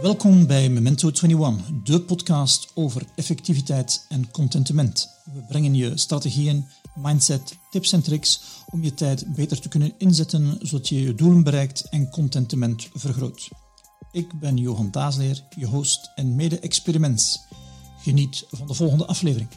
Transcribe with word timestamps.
Welkom 0.00 0.46
bij 0.46 0.68
Memento 0.68 1.10
21, 1.10 1.82
de 1.84 2.00
podcast 2.00 2.70
over 2.74 3.06
effectiviteit 3.14 4.06
en 4.08 4.30
contentement. 4.30 5.08
We 5.34 5.40
brengen 5.48 5.74
je 5.74 5.96
strategieën, 5.98 6.66
mindset, 6.94 7.58
tips 7.70 7.92
en 7.92 8.02
tricks 8.02 8.42
om 8.70 8.82
je 8.82 8.94
tijd 8.94 9.34
beter 9.34 9.60
te 9.60 9.68
kunnen 9.68 9.92
inzetten 9.98 10.58
zodat 10.60 10.88
je 10.88 11.00
je 11.00 11.14
doelen 11.14 11.42
bereikt 11.42 11.88
en 11.88 12.10
contentement 12.10 12.88
vergroot. 12.94 13.48
Ik 14.12 14.40
ben 14.40 14.56
Johan 14.56 14.90
Daasleer, 14.90 15.42
je 15.56 15.66
host 15.66 16.10
en 16.14 16.34
mede-experiments. 16.34 17.40
Geniet 17.98 18.46
van 18.50 18.66
de 18.66 18.74
volgende 18.74 19.06
aflevering. 19.06 19.48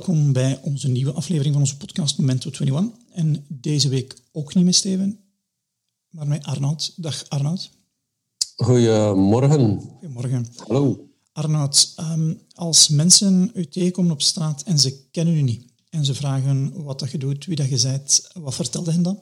Welkom 0.00 0.32
bij 0.32 0.58
onze 0.62 0.88
nieuwe 0.88 1.12
aflevering 1.12 1.52
van 1.52 1.62
onze 1.62 1.76
podcast 1.76 2.18
Memento 2.18 2.50
21. 2.50 2.98
En 3.12 3.44
deze 3.48 3.88
week 3.88 4.16
ook 4.32 4.54
niet 4.54 4.64
met 4.64 4.74
Steven, 4.74 5.18
maar 6.10 6.26
met 6.26 6.44
Arnoud. 6.44 6.92
Dag 6.96 7.28
Arnoud. 7.28 7.70
Goedemorgen. 8.56 9.80
Goedemorgen. 9.80 10.46
Hallo. 10.56 11.08
Arnoud, 11.32 11.94
um, 12.00 12.40
als 12.54 12.88
mensen 12.88 13.50
u 13.54 13.66
tegenkomen 13.66 14.12
op 14.12 14.22
straat 14.22 14.62
en 14.62 14.78
ze 14.78 15.08
kennen 15.10 15.34
u 15.34 15.42
niet 15.42 15.64
en 15.90 16.04
ze 16.04 16.14
vragen 16.14 16.82
wat 16.82 16.98
dat 16.98 17.10
je 17.10 17.18
doet, 17.18 17.44
wie 17.44 17.56
dat 17.56 17.68
je 17.68 17.88
bent, 17.88 18.30
wat 18.34 18.54
vertelde 18.54 18.92
hen 18.92 19.02
dan? 19.02 19.20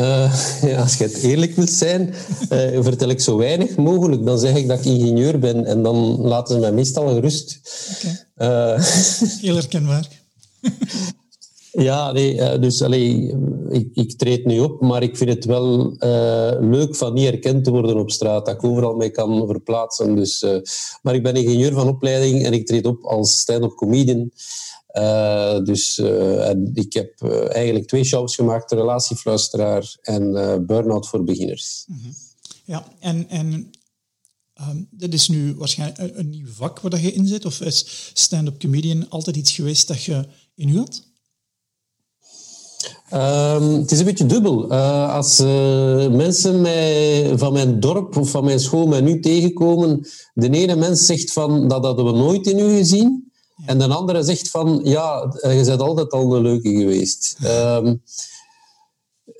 Uh, 0.00 0.34
ja, 0.70 0.80
als 0.80 0.96
je 0.96 1.04
het 1.04 1.22
eerlijk 1.22 1.54
wilt 1.54 1.70
zijn, 1.70 2.14
uh, 2.52 2.82
vertel 2.82 3.08
ik 3.08 3.20
zo 3.20 3.36
weinig 3.36 3.76
mogelijk. 3.76 4.24
Dan 4.24 4.38
zeg 4.38 4.56
ik 4.56 4.68
dat 4.68 4.78
ik 4.78 4.84
ingenieur 4.84 5.38
ben 5.38 5.64
en 5.64 5.82
dan 5.82 6.20
laten 6.20 6.54
ze 6.54 6.60
mij 6.60 6.72
meestal 6.72 7.08
gerust. 7.08 7.60
Okay. 8.36 8.74
Uh, 8.76 8.84
Heel 9.40 9.54
herkenbaar. 9.54 10.08
ja, 11.72 12.12
nee, 12.12 12.58
dus 12.58 12.82
allee, 12.82 13.34
ik, 13.68 13.88
ik 13.94 14.18
treed 14.18 14.44
nu 14.44 14.60
op, 14.60 14.80
maar 14.80 15.02
ik 15.02 15.16
vind 15.16 15.30
het 15.30 15.44
wel 15.44 15.96
leuk 16.60 16.96
van 16.96 17.14
niet 17.14 17.28
herkend 17.28 17.64
te 17.64 17.70
worden 17.70 17.98
op 17.98 18.10
straat. 18.10 18.46
Dat 18.46 18.54
ik 18.54 18.64
overal 18.64 18.94
mee 18.94 19.10
kan 19.10 19.46
verplaatsen. 19.46 20.16
Dus, 20.16 20.46
maar 21.02 21.14
ik 21.14 21.22
ben 21.22 21.36
ingenieur 21.36 21.72
van 21.72 21.88
opleiding 21.88 22.44
en 22.44 22.52
ik 22.52 22.66
treed 22.66 22.86
op 22.86 23.04
als 23.04 23.38
stand-up 23.38 23.74
comedian. 23.74 24.30
Uh, 24.92 25.64
dus 25.64 25.98
uh, 25.98 26.50
ik 26.74 26.92
heb 26.92 27.22
uh, 27.24 27.54
eigenlijk 27.54 27.86
twee 27.86 28.04
shows 28.04 28.34
gemaakt, 28.34 28.72
Relatiefluisteraar 28.72 29.96
en 30.02 30.32
Burnout 30.66 31.08
voor 31.08 31.24
beginners. 31.24 31.84
Mm 31.86 31.98
-hmm. 32.02 32.14
Ja, 32.64 32.84
en, 32.98 33.28
en 33.28 33.70
um, 34.60 34.88
dit 34.90 35.14
is 35.14 35.28
nu 35.28 35.54
waarschijnlijk 35.54 35.98
een, 35.98 36.18
een 36.18 36.30
nieuw 36.30 36.46
vak 36.46 36.80
waar 36.80 37.00
je 37.00 37.12
in 37.12 37.26
zit? 37.26 37.44
Of 37.44 37.60
is 37.60 38.10
stand-up 38.14 38.60
comedian 38.60 39.08
altijd 39.08 39.36
iets 39.36 39.52
geweest 39.52 39.88
dat 39.88 40.02
je 40.02 40.24
in 40.54 40.68
u 40.68 40.78
had? 40.78 41.08
Um, 43.12 43.72
het 43.72 43.90
is 43.90 43.98
een 43.98 44.04
beetje 44.04 44.26
dubbel. 44.26 44.72
als 45.08 45.38
mensen 46.10 46.60
mij, 46.60 47.32
van 47.38 47.52
mijn 47.52 47.80
dorp 47.80 48.16
of 48.16 48.30
van 48.30 48.44
mijn 48.44 48.60
school 48.60 48.86
mij 48.86 49.00
nu 49.00 49.20
tegenkomen, 49.20 50.06
de 50.34 50.50
ene 50.50 50.76
mens 50.76 51.06
zegt 51.06 51.32
van 51.32 51.68
dat 51.68 51.84
hadden 51.84 52.04
we 52.04 52.12
nooit 52.12 52.46
in 52.46 52.58
u 52.58 52.76
gezien. 52.76 53.29
En 53.66 53.78
de 53.78 53.88
andere 53.88 54.22
zegt 54.22 54.48
van, 54.48 54.80
ja, 54.84 55.34
je 55.42 55.62
bent 55.64 55.80
altijd 55.80 56.10
al 56.10 56.36
een 56.36 56.42
leuke 56.42 56.70
geweest. 56.70 57.36
Um, 57.44 58.02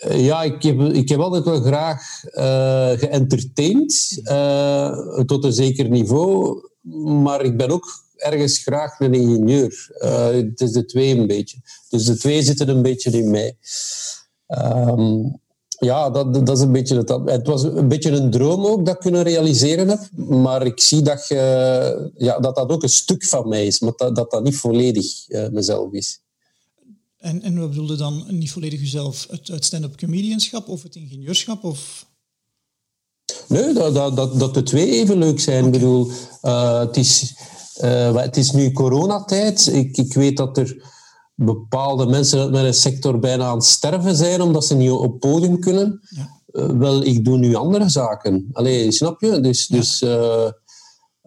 ja, 0.08 0.42
ik 0.42 0.62
heb, 0.62 0.80
ik 0.80 1.08
heb 1.08 1.20
altijd 1.20 1.44
wel 1.44 1.60
graag 1.60 2.24
uh, 2.34 2.92
tot 5.24 5.44
een 5.44 5.52
zeker 5.52 5.88
niveau. 5.88 6.60
Maar 7.22 7.44
ik 7.44 7.56
ben 7.56 7.70
ook 7.70 8.04
ergens 8.16 8.58
graag 8.58 9.00
een 9.00 9.14
ingenieur. 9.14 9.90
Uh, 9.98 10.26
het 10.26 10.60
is 10.60 10.72
de 10.72 10.84
twee 10.84 11.16
een 11.16 11.26
beetje. 11.26 11.56
Dus 11.88 12.04
de 12.04 12.16
twee 12.16 12.42
zitten 12.42 12.68
een 12.68 12.82
beetje 12.82 13.10
in 13.10 13.30
mij. 13.30 13.56
Um, 14.48 15.40
ja, 15.80 16.10
dat, 16.10 16.46
dat 16.46 16.56
is 16.56 16.62
een 16.62 16.72
beetje 16.72 16.96
het. 16.96 17.08
Het 17.24 17.46
was 17.46 17.62
een 17.62 17.88
beetje 17.88 18.10
een 18.10 18.30
droom 18.30 18.66
ook 18.66 18.86
dat 18.86 18.94
ik 18.94 19.00
kunnen 19.00 19.22
realiseren 19.22 19.88
heb. 19.88 20.00
Maar 20.16 20.66
ik 20.66 20.80
zie 20.80 21.02
dat, 21.02 21.28
je, 21.28 22.12
ja, 22.16 22.38
dat 22.38 22.56
dat 22.56 22.70
ook 22.70 22.82
een 22.82 22.88
stuk 22.88 23.24
van 23.24 23.48
mij 23.48 23.66
is. 23.66 23.80
Maar 23.80 23.92
dat 23.96 24.16
dat, 24.16 24.30
dat 24.30 24.42
niet 24.42 24.56
volledig 24.56 25.28
uh, 25.28 25.48
mezelf 25.48 25.92
is. 25.92 26.20
En, 27.18 27.42
en 27.42 27.58
wat 27.58 27.68
bedoelde 27.68 27.96
dan 27.96 28.24
niet 28.28 28.50
volledig 28.50 28.80
jezelf? 28.80 29.26
Het, 29.30 29.48
het 29.48 29.64
stand-up 29.64 29.96
comedianschap 29.96 30.68
of 30.68 30.82
het 30.82 30.96
ingenieurschap? 30.96 31.64
Of... 31.64 32.06
Nee, 33.46 33.72
dat, 33.72 33.94
dat, 33.94 34.16
dat, 34.16 34.38
dat 34.38 34.54
de 34.54 34.62
twee 34.62 34.90
even 34.90 35.18
leuk 35.18 35.40
zijn. 35.40 35.64
Okay. 35.64 35.66
Ik 35.66 35.80
bedoel, 35.80 36.10
uh, 36.42 36.78
het, 36.78 36.96
is, 36.96 37.34
uh, 37.82 38.16
het 38.16 38.36
is 38.36 38.50
nu 38.50 38.72
coronatijd. 38.72 39.66
Ik, 39.66 39.96
ik 39.96 40.14
weet 40.14 40.36
dat 40.36 40.58
er 40.58 40.82
bepaalde 41.44 42.06
mensen 42.06 42.50
met 42.50 42.64
een 42.64 42.74
sector 42.74 43.18
bijna 43.18 43.44
aan 43.44 43.54
het 43.54 43.64
sterven 43.64 44.16
zijn 44.16 44.42
omdat 44.42 44.66
ze 44.66 44.74
niet 44.74 44.90
op 44.90 45.20
podium 45.20 45.60
kunnen. 45.60 46.00
Ja. 46.08 46.38
Uh, 46.52 46.66
wel, 46.66 47.04
ik 47.04 47.24
doe 47.24 47.38
nu 47.38 47.54
andere 47.54 47.88
zaken. 47.88 48.48
Allee, 48.52 48.92
snap 48.92 49.20
je? 49.20 49.40
Dus, 49.40 49.66
ja. 49.66 49.76
dus 49.76 50.02
uh, 50.02 50.50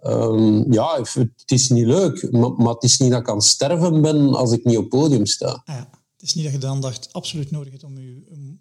um, 0.04 0.74
ja, 0.74 0.98
het 0.98 1.52
is 1.52 1.70
niet 1.70 1.86
leuk, 1.86 2.32
maar, 2.32 2.52
maar, 2.52 2.74
het 2.74 2.84
is 2.84 2.98
niet 2.98 3.12
dat 3.12 3.20
ik 3.20 3.30
aan 3.30 3.36
het 3.36 3.44
sterven 3.44 4.02
ben 4.02 4.34
als 4.34 4.52
ik 4.52 4.64
niet 4.64 4.78
op 4.78 4.90
podium 4.90 5.26
sta. 5.26 5.62
Ja. 5.66 5.90
Het 6.18 6.22
is 6.32 6.34
niet 6.34 6.44
dat 6.44 6.54
je 6.54 6.60
dan 6.60 6.82
dacht, 6.82 7.10
absoluut 7.12 7.52
nodig 7.52 7.72
hebt 7.72 7.84
om 7.84 7.98
je 7.98 8.53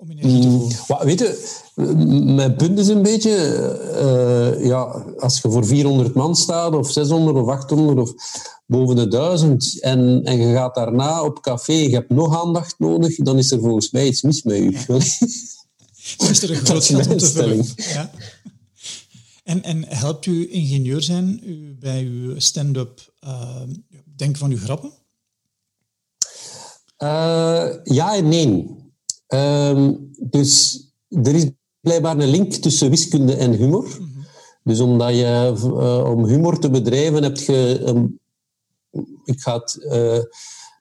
om, 0.00 0.20
te. 0.20 0.26
Mm, 0.26 0.68
weet 1.06 1.18
je, 1.18 1.58
mijn 2.34 2.56
punt 2.56 2.78
is 2.78 2.88
een 2.88 3.02
beetje, 3.02 3.30
uh, 4.58 4.66
ja, 4.66 4.82
als 5.18 5.40
je 5.40 5.50
voor 5.50 5.66
400 5.66 6.14
man 6.14 6.36
staat, 6.36 6.74
of 6.74 6.90
600 6.90 7.36
of 7.36 7.48
800 7.48 7.98
of 7.98 8.12
boven 8.66 8.96
de 8.96 9.08
1000 9.08 9.80
en, 9.80 10.20
en 10.24 10.38
je 10.38 10.54
gaat 10.54 10.74
daarna 10.74 11.24
op 11.24 11.40
café 11.40 11.72
en 11.72 11.88
je 11.88 11.94
hebt 11.94 12.10
nog 12.10 12.44
aandacht 12.44 12.74
nodig, 12.78 13.16
dan 13.16 13.38
is 13.38 13.50
er 13.50 13.60
volgens 13.60 13.90
mij 13.90 14.06
iets 14.06 14.22
mis 14.22 14.42
met 14.42 14.58
u. 14.58 14.76
Ja. 14.88 14.94
is 16.30 16.42
er 16.42 16.50
een 16.50 16.56
groot 16.56 16.84
gat 16.84 17.34
te. 17.34 17.74
Ja. 17.76 18.10
En, 19.44 19.62
en 19.62 19.84
helpt 19.88 20.26
u 20.26 20.52
ingenieur 20.52 21.02
zijn 21.02 21.40
u 21.44 21.76
bij 21.80 22.04
uw 22.04 22.38
stand-up 22.40 23.12
uh, 23.24 23.62
denken 24.16 24.38
van 24.38 24.50
uw 24.50 24.58
grappen? 24.58 24.92
Uh, 26.98 27.68
ja 27.84 28.16
en 28.16 28.28
nee. 28.28 28.79
Uh, 29.34 29.88
dus 30.20 30.80
er 31.08 31.34
is 31.34 31.46
blijkbaar 31.80 32.18
een 32.18 32.30
link 32.30 32.52
tussen 32.52 32.90
wiskunde 32.90 33.34
en 33.34 33.52
humor. 33.52 33.84
Mm 33.84 33.90
-hmm. 33.90 34.26
Dus 34.64 34.80
omdat 34.80 35.10
je, 35.10 35.52
uh, 35.64 36.10
om 36.10 36.24
humor 36.24 36.58
te 36.58 36.70
bedrijven, 36.70 37.22
heb 37.22 37.36
je, 37.36 37.82
um, 37.86 38.18
ik 39.24 39.40
ga 39.40 39.58
het 39.58 39.78
uh, 39.80 40.22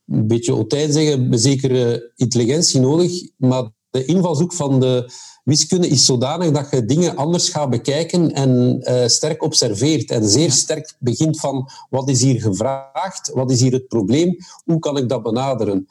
een 0.07 0.27
beetje 0.27 0.51
altijd 0.51 0.93
zeggen, 0.93 1.31
een 1.31 1.39
zekere 1.39 2.11
intelligentie 2.15 2.79
nodig. 2.79 3.11
Maar 3.37 3.69
de 3.89 4.05
invalshoek 4.05 4.53
van 4.53 4.79
de 4.79 5.11
wiskunde 5.43 5.87
is 5.87 6.05
zodanig 6.05 6.51
dat 6.51 6.67
je 6.71 6.85
dingen 6.85 7.15
anders 7.15 7.49
gaat 7.49 7.69
bekijken 7.69 8.33
en 8.33 8.81
uh, 8.81 9.07
sterk 9.07 9.43
observeert. 9.43 10.11
En 10.11 10.29
zeer 10.29 10.51
sterk 10.51 10.95
begint 10.99 11.39
van 11.39 11.69
wat 11.89 12.09
is 12.09 12.21
hier 12.21 12.41
gevraagd, 12.41 13.31
wat 13.33 13.51
is 13.51 13.61
hier 13.61 13.71
het 13.71 13.87
probleem, 13.87 14.37
hoe 14.63 14.79
kan 14.79 14.97
ik 14.97 15.09
dat 15.09 15.23
benaderen. 15.23 15.87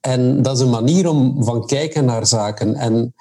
En 0.00 0.42
dat 0.42 0.56
is 0.56 0.62
een 0.62 0.70
manier 0.70 1.08
om 1.08 1.44
van 1.44 1.66
kijken 1.66 2.04
naar 2.04 2.26
zaken. 2.26 2.74
En 2.74 3.14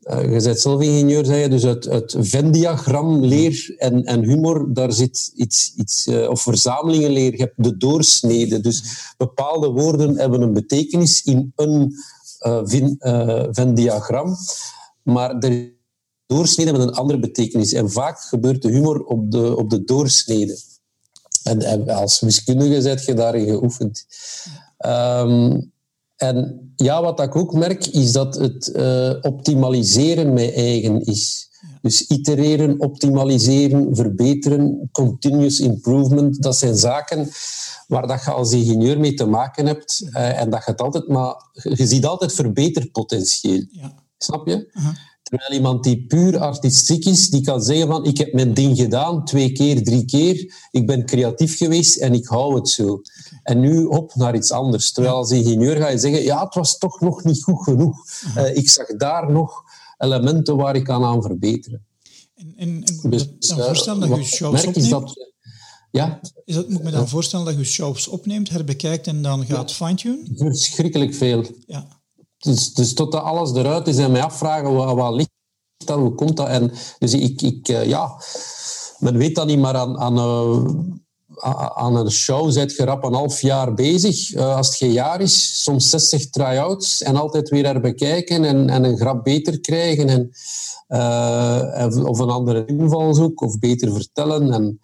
uh, 0.00 0.22
je 0.22 0.42
bent 0.42 0.60
zelf 0.60 0.80
ingenieur, 0.80 1.24
zei 1.24 1.40
je, 1.40 1.48
dus 1.48 1.62
het, 1.62 1.84
het 1.84 2.16
Venn-diagram 2.18 3.24
leer 3.24 3.74
en, 3.78 4.04
en 4.04 4.22
humor, 4.22 4.74
daar 4.74 4.92
zit 4.92 5.32
iets, 5.34 5.72
iets 5.76 6.06
uh, 6.06 6.28
of 6.28 6.42
verzamelingenleer, 6.42 7.32
je 7.32 7.42
hebt 7.42 7.64
de 7.64 7.76
doorsnede. 7.76 8.60
Dus 8.60 8.82
bepaalde 9.16 9.68
woorden 9.68 10.16
hebben 10.16 10.40
een 10.40 10.52
betekenis 10.52 11.22
in 11.22 11.52
een 11.56 11.94
uh, 12.46 12.60
Venn-diagram, 13.50 14.36
maar 15.02 15.40
de 15.40 15.74
doorsnede 16.26 16.70
hebben 16.70 16.88
een 16.88 16.94
andere 16.94 17.18
betekenis. 17.18 17.72
En 17.72 17.90
vaak 17.90 18.20
gebeurt 18.20 18.62
de 18.62 18.70
humor 18.70 19.04
op 19.04 19.30
de, 19.30 19.56
op 19.56 19.70
de 19.70 19.84
doorsnede. 19.84 20.58
En, 21.42 21.62
en 21.62 21.88
als 21.88 22.20
wiskundige 22.20 22.80
zet 22.80 23.04
je 23.04 23.14
daarin 23.14 23.46
geoefend. 23.46 24.06
Um, 24.86 25.74
en 26.16 26.70
ja, 26.76 27.02
wat 27.02 27.20
ik 27.20 27.36
ook 27.36 27.52
merk, 27.52 27.86
is 27.86 28.12
dat 28.12 28.34
het 28.34 28.72
uh, 28.76 29.12
optimaliseren 29.20 30.32
mijn 30.32 30.52
eigen 30.52 31.00
is. 31.00 31.50
Dus 31.82 32.06
itereren, 32.06 32.80
optimaliseren, 32.80 33.96
verbeteren, 33.96 34.88
continuous 34.92 35.60
improvement, 35.60 36.42
dat 36.42 36.56
zijn 36.56 36.76
zaken 36.76 37.28
waar 37.86 38.06
dat 38.06 38.24
je 38.24 38.30
als 38.30 38.52
ingenieur 38.52 39.00
mee 39.00 39.14
te 39.14 39.26
maken 39.26 39.66
hebt 39.66 40.08
uh, 40.10 40.40
en 40.40 40.50
dat 40.50 40.64
je 40.64 40.70
het 40.70 40.80
altijd 40.80 41.08
maar... 41.08 41.34
Je 41.52 41.86
ziet 41.86 42.06
altijd 42.06 42.32
verbeterpotentieel. 42.32 43.64
Ja. 43.70 43.94
Snap 44.18 44.46
je? 44.46 44.54
Uh 44.72 44.84
-huh. 44.84 44.94
Terwijl 45.28 45.52
iemand 45.52 45.84
die 45.84 46.04
puur 46.06 46.38
artistiek 46.38 47.04
is, 47.04 47.30
die 47.30 47.40
kan 47.40 47.62
zeggen 47.62 47.86
van 47.86 48.04
ik 48.04 48.18
heb 48.18 48.32
mijn 48.32 48.54
ding 48.54 48.76
gedaan, 48.76 49.24
twee 49.24 49.52
keer, 49.52 49.84
drie 49.84 50.04
keer, 50.04 50.54
ik 50.70 50.86
ben 50.86 51.06
creatief 51.06 51.56
geweest 51.56 51.96
en 51.96 52.14
ik 52.14 52.26
hou 52.26 52.54
het 52.54 52.68
zo. 52.68 53.00
En 53.42 53.60
nu 53.60 53.84
op 53.84 54.14
naar 54.14 54.34
iets 54.34 54.50
anders. 54.50 54.92
Terwijl 54.92 55.14
als 55.14 55.30
ingenieur 55.30 55.76
ga 55.76 55.88
je 55.88 55.98
zeggen, 55.98 56.22
ja, 56.22 56.44
het 56.44 56.54
was 56.54 56.78
toch 56.78 57.00
nog 57.00 57.24
niet 57.24 57.42
goed 57.42 57.62
genoeg. 57.62 58.04
Uh 58.26 58.34
-huh. 58.34 58.44
uh, 58.44 58.56
ik 58.56 58.70
zag 58.70 58.86
daar 58.86 59.32
nog 59.32 59.62
elementen 59.98 60.56
waar 60.56 60.76
ik 60.76 60.84
kan 60.84 61.04
aan 61.04 61.22
verbeteren. 61.22 61.86
En, 62.34 62.52
en, 62.56 62.84
en 63.02 63.10
dus, 63.10 63.28
dan 63.38 63.58
voorstellen 63.58 64.08
dat 64.08 64.18
je 64.18 64.24
shows 64.24 64.64
merk 64.64 64.76
is 64.76 64.88
dat, 64.88 65.30
Ja. 65.90 66.20
Is 66.44 66.54
dat, 66.54 66.68
moet 66.68 66.78
ik 66.78 66.84
me 66.84 66.90
dan 66.90 67.08
voorstellen 67.08 67.46
dat 67.46 67.56
je 67.56 67.64
shows 67.64 68.08
opneemt, 68.08 68.48
herbekijkt 68.48 69.06
en 69.06 69.22
dan 69.22 69.46
gaat 69.46 69.72
fine-tune? 69.72 70.22
Verschrikkelijk 70.34 71.14
veel. 71.14 71.44
Ja. 71.66 71.95
Dus, 72.46 72.74
dus 72.74 72.94
totdat 72.94 73.22
alles 73.22 73.52
eruit 73.52 73.86
is 73.86 73.98
en 73.98 74.12
mij 74.12 74.22
afvragen 74.22 74.74
wat 74.74 75.14
ligt 75.14 75.30
dat, 75.84 75.98
hoe 75.98 76.14
komt 76.14 76.36
dat? 76.36 76.48
En, 76.48 76.72
dus 76.98 77.14
ik, 77.14 77.42
ik 77.42 77.68
uh, 77.68 77.84
ja, 77.84 78.20
men 78.98 79.16
weet 79.16 79.34
dat 79.34 79.46
niet, 79.46 79.58
maar 79.58 79.76
aan, 79.76 79.98
aan, 79.98 80.16
uh, 80.16 80.68
aan 81.74 81.96
een 81.96 82.10
show 82.10 82.50
zit 82.50 82.76
je 82.76 82.84
rap 82.84 83.04
een 83.04 83.14
half 83.14 83.40
jaar 83.40 83.74
bezig. 83.74 84.34
Uh, 84.34 84.56
als 84.56 84.66
het 84.66 84.76
geen 84.76 84.92
jaar 84.92 85.20
is, 85.20 85.62
soms 85.62 85.90
60 85.90 86.30
try-outs 86.30 87.02
en 87.02 87.16
altijd 87.16 87.48
weer 87.48 87.64
herbekijken 87.64 88.44
en, 88.44 88.70
en 88.70 88.84
een 88.84 88.96
grap 88.96 89.24
beter 89.24 89.60
krijgen. 89.60 90.08
En, 90.08 90.30
uh, 90.88 92.04
of 92.04 92.18
een 92.18 92.30
andere 92.30 92.64
invalshoek, 92.66 93.40
of 93.40 93.58
beter 93.58 93.92
vertellen. 93.92 94.52
En, 94.52 94.80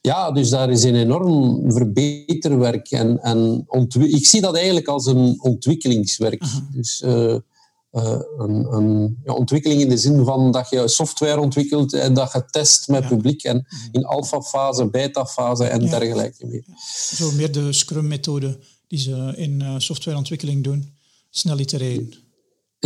ja, 0.00 0.32
dus 0.32 0.50
daar 0.50 0.70
is 0.70 0.82
een 0.82 0.94
enorm 0.94 1.62
verbeterwerk. 1.72 2.90
En, 2.90 3.22
en 3.22 3.66
ik 3.92 4.26
zie 4.26 4.40
dat 4.40 4.54
eigenlijk 4.54 4.88
als 4.88 5.06
een 5.06 5.38
ontwikkelingswerk. 5.40 6.42
Uh 6.42 6.52
-huh. 6.52 6.62
Dus 6.72 7.02
uh, 7.06 7.36
een, 7.90 8.72
een 8.72 9.18
ja, 9.24 9.32
ontwikkeling 9.32 9.80
in 9.80 9.88
de 9.88 9.96
zin 9.96 10.24
van 10.24 10.52
dat 10.52 10.70
je 10.70 10.88
software 10.88 11.40
ontwikkelt 11.40 11.92
en 11.92 12.14
dat 12.14 12.32
je 12.32 12.44
test 12.50 12.88
met 12.88 13.02
ja. 13.02 13.08
publiek 13.08 13.42
en 13.42 13.66
in 13.92 14.04
alfafase, 14.04 14.90
betafase 14.90 15.64
en 15.64 15.80
ja. 15.80 15.98
dergelijke 15.98 16.46
meer. 16.46 16.64
Zo 17.14 17.32
meer 17.32 17.52
de 17.52 17.72
Scrum-methode 17.72 18.58
die 18.86 18.98
ze 18.98 19.32
in 19.36 19.80
softwareontwikkeling 19.80 20.64
doen. 20.64 20.94
Snel 21.30 21.58
itereren. 21.58 22.25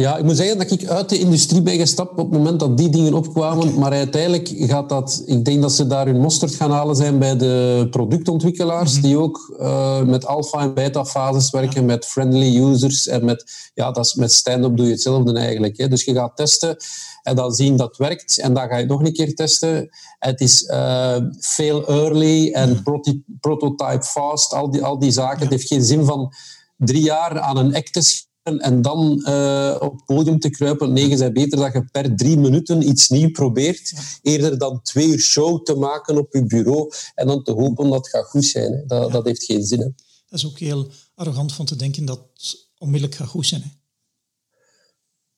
Ja, 0.01 0.17
ik 0.17 0.25
moet 0.25 0.37
zeggen 0.37 0.59
dat 0.59 0.71
ik 0.71 0.89
uit 0.89 1.09
de 1.09 1.19
industrie 1.19 1.63
ben 1.63 1.79
gestapt 1.79 2.11
op 2.11 2.17
het 2.17 2.31
moment 2.31 2.61
dat 2.61 2.77
die 2.77 2.89
dingen 2.89 3.15
opkwamen. 3.15 3.79
Maar 3.79 3.93
uiteindelijk 3.93 4.53
gaat 4.57 4.89
dat... 4.89 5.23
Ik 5.27 5.45
denk 5.45 5.63
dat 5.63 5.73
ze 5.73 5.87
daar 5.87 6.07
hun 6.07 6.21
mosterd 6.21 6.55
gaan 6.55 6.71
halen 6.71 6.97
zijn 6.97 7.19
bij 7.19 7.37
de 7.37 7.87
productontwikkelaars, 7.91 8.95
mm 8.95 9.01
-hmm. 9.01 9.09
die 9.09 9.19
ook 9.19 9.57
uh, 9.61 10.03
met 10.03 10.27
alpha- 10.27 10.61
en 10.61 10.75
beta-fases 10.75 11.51
werken, 11.51 11.81
ja. 11.81 11.87
met 11.87 12.07
friendly 12.07 12.57
users 12.57 13.07
en 13.07 13.25
met... 13.25 13.71
Ja, 13.75 13.91
dat 13.91 14.05
is, 14.05 14.15
met 14.15 14.33
stand-up 14.33 14.77
doe 14.77 14.87
je 14.87 14.93
hetzelfde 14.93 15.33
eigenlijk. 15.33 15.77
Hè. 15.77 15.89
Dus 15.89 16.05
je 16.05 16.15
gaat 16.15 16.37
testen 16.37 16.77
en 17.23 17.37
dan 17.37 17.53
zien 17.53 17.77
dat 17.77 17.89
het 17.89 17.97
werkt 17.97 18.39
en 18.39 18.55
dan 18.55 18.69
ga 18.69 18.75
je 18.75 18.81
het 18.81 18.91
nog 18.91 19.01
een 19.01 19.13
keer 19.13 19.35
testen. 19.35 19.89
Het 20.19 20.41
is 20.41 20.63
uh, 20.63 21.17
fail 21.41 21.87
early 21.87 22.53
en 22.53 22.69
mm 22.69 22.81
-hmm. 22.85 23.39
prototype 23.41 24.03
fast, 24.03 24.53
al 24.53 24.71
die, 24.71 24.85
al 24.85 24.99
die 24.99 25.11
zaken. 25.11 25.37
Ja. 25.37 25.43
Het 25.43 25.51
heeft 25.51 25.67
geen 25.67 25.85
zin 25.85 26.05
van 26.05 26.33
drie 26.77 27.03
jaar 27.03 27.41
aan 27.41 27.57
een 27.57 27.75
act 27.75 27.93
te 27.93 28.29
en 28.43 28.83
dan 28.83 29.25
uh, 29.29 29.77
op 29.81 29.93
het 29.93 30.05
podium 30.05 30.39
te 30.39 30.51
kruipen. 30.51 30.93
Nee, 30.93 31.09
is 31.09 31.21
het 31.21 31.33
beter 31.33 31.59
dat 31.59 31.73
je 31.73 31.85
per 31.85 32.17
drie 32.17 32.39
minuten 32.39 32.89
iets 32.89 33.09
nieuws 33.09 33.31
probeert, 33.31 33.93
eerder 34.23 34.59
dan 34.59 34.83
twee 34.83 35.09
uur 35.09 35.21
show 35.21 35.63
te 35.63 35.75
maken 35.75 36.19
op 36.19 36.33
je 36.33 36.45
bureau 36.47 36.93
en 37.15 37.27
dan 37.27 37.43
te 37.43 37.53
hopen 37.53 37.91
dat 37.91 37.99
het 37.99 38.09
gaat 38.09 38.27
goed 38.27 38.45
zijn. 38.45 38.73
Hè. 38.73 38.87
Dat, 38.87 39.07
ja. 39.07 39.13
dat 39.13 39.25
heeft 39.25 39.45
geen 39.45 39.65
zin. 39.65 39.81
Hè. 39.81 39.89
Dat 40.29 40.39
is 40.39 40.47
ook 40.47 40.59
heel 40.59 40.91
arrogant 41.15 41.53
van 41.53 41.67
te 41.67 41.77
denken 41.77 42.05
dat 42.05 42.21
het 42.35 42.69
onmiddellijk 42.79 43.19
gaat 43.19 43.29
goed 43.29 43.47
zijn. 43.47 43.63
Hè. 43.63 43.69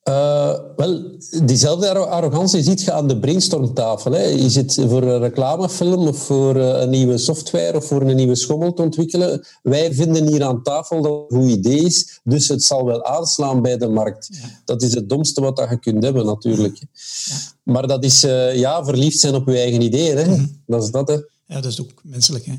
Uh, 0.09 0.59
wel, 0.77 1.17
diezelfde 1.45 1.99
arrogantie 1.99 2.63
ziet 2.63 2.83
je 2.83 2.93
aan 2.93 3.09
de 3.09 3.19
brainstormtafel. 3.19 4.13
Hè. 4.13 4.25
Je 4.25 4.51
zit 4.51 4.75
voor 4.89 5.03
een 5.03 5.19
reclamefilm 5.19 6.07
of 6.07 6.19
voor 6.19 6.57
een 6.57 6.91
nieuwe 6.91 7.19
software 7.19 7.77
of 7.77 7.87
voor 7.87 8.03
een 8.03 8.17
nieuwe 8.17 8.35
schommel 8.35 8.73
te 8.73 8.83
ontwikkelen. 8.83 9.47
Wij 9.63 9.95
vinden 9.95 10.27
hier 10.27 10.45
aan 10.45 10.63
tafel 10.63 11.03
dat 11.03 11.13
het 11.13 11.33
een 11.33 11.39
goed 11.39 11.51
idee 11.51 11.81
is, 11.81 12.21
dus 12.25 12.49
het 12.49 12.63
zal 12.63 12.85
wel 12.85 13.05
aanslaan 13.05 13.63
bij 13.63 13.77
de 13.77 13.89
markt. 13.89 14.29
Ja. 14.31 14.61
Dat 14.65 14.83
is 14.83 14.95
het 14.95 15.09
domste 15.09 15.41
wat 15.41 15.67
je 15.71 15.79
kunt 15.79 16.05
hebben, 16.05 16.27
natuurlijk. 16.27 16.77
Ja. 16.79 17.37
Maar 17.63 17.87
dat 17.87 18.05
is, 18.05 18.25
uh, 18.25 18.57
ja, 18.57 18.85
verliefd 18.85 19.19
zijn 19.19 19.35
op 19.35 19.47
je 19.49 19.59
eigen 19.59 19.83
ideeën. 19.83 20.17
Hè. 20.17 20.25
-hmm. 20.25 20.63
Dat 20.67 20.83
is 20.83 20.91
dat, 20.91 21.09
hè. 21.09 21.15
Ja, 21.47 21.61
dat 21.61 21.73
is 21.73 21.81
ook 21.81 21.91
menselijk, 22.03 22.45
hè. 22.45 22.55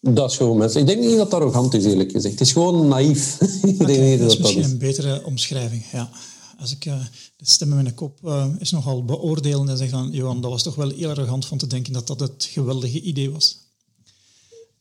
Dat 0.00 0.30
is 0.30 0.36
gewoon 0.36 0.56
menselijk. 0.56 0.88
Ik 0.88 0.94
denk 0.94 1.08
niet 1.08 1.16
dat 1.18 1.26
het 1.30 1.40
arrogant 1.40 1.74
is, 1.74 1.84
eerlijk 1.84 2.10
gezegd. 2.10 2.38
Het 2.38 2.46
is 2.46 2.52
gewoon 2.52 2.88
naïef. 2.88 3.38
Okay, 3.80 4.10
dat, 4.10 4.18
dat 4.18 4.30
is 4.30 4.38
misschien 4.38 4.40
dat 4.40 4.66
is. 4.66 4.72
een 4.72 4.78
betere 4.78 5.22
omschrijving, 5.24 5.84
ja 5.92 6.10
als 6.62 6.72
ik 6.72 6.84
uh, 6.84 6.94
de 7.36 7.46
stem 7.46 7.68
in 7.68 7.82
mijn 7.82 7.94
kop 7.94 8.18
uh, 8.24 8.46
is 8.58 8.70
nogal 8.70 9.04
beoordelen 9.04 9.68
en 9.68 9.76
zeg 9.76 9.90
dan, 9.90 10.08
Johan, 10.10 10.40
dat 10.40 10.50
was 10.50 10.62
toch 10.62 10.74
wel 10.74 10.90
heel 10.90 11.08
arrogant 11.08 11.46
van 11.46 11.58
te 11.58 11.66
denken 11.66 11.92
dat 11.92 12.06
dat 12.06 12.20
het 12.20 12.48
geweldige 12.50 13.00
idee 13.00 13.30
was. 13.30 13.58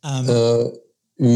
Um, 0.05 0.29
uh, 0.29 0.65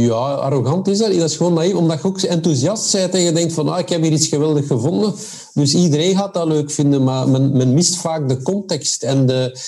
ja, 0.08 0.34
arrogant 0.34 0.88
is 0.88 0.98
dat. 0.98 1.14
Dat 1.14 1.30
is 1.30 1.38
gewoon 1.38 1.54
naïef, 1.54 1.74
omdat 1.74 2.02
je 2.02 2.08
ook 2.08 2.22
enthousiast 2.22 2.92
bent 2.92 3.14
en 3.14 3.22
je 3.22 3.32
denkt 3.32 3.54
van, 3.54 3.70
ah, 3.70 3.80
ik 3.80 3.90
heb 3.90 4.02
hier 4.02 4.12
iets 4.12 4.28
geweldig 4.28 4.68
gevonden. 4.68 5.14
Dus 5.54 5.74
iedereen 5.74 6.16
gaat 6.16 6.34
dat 6.34 6.48
leuk 6.48 6.72
vinden, 6.72 7.04
maar 7.04 7.30
men, 7.30 7.58
men 7.58 7.74
mist 7.74 7.96
vaak 7.96 8.30
de 8.30 8.42
context 8.42 9.04
en 9.04 9.26
de, 9.26 9.60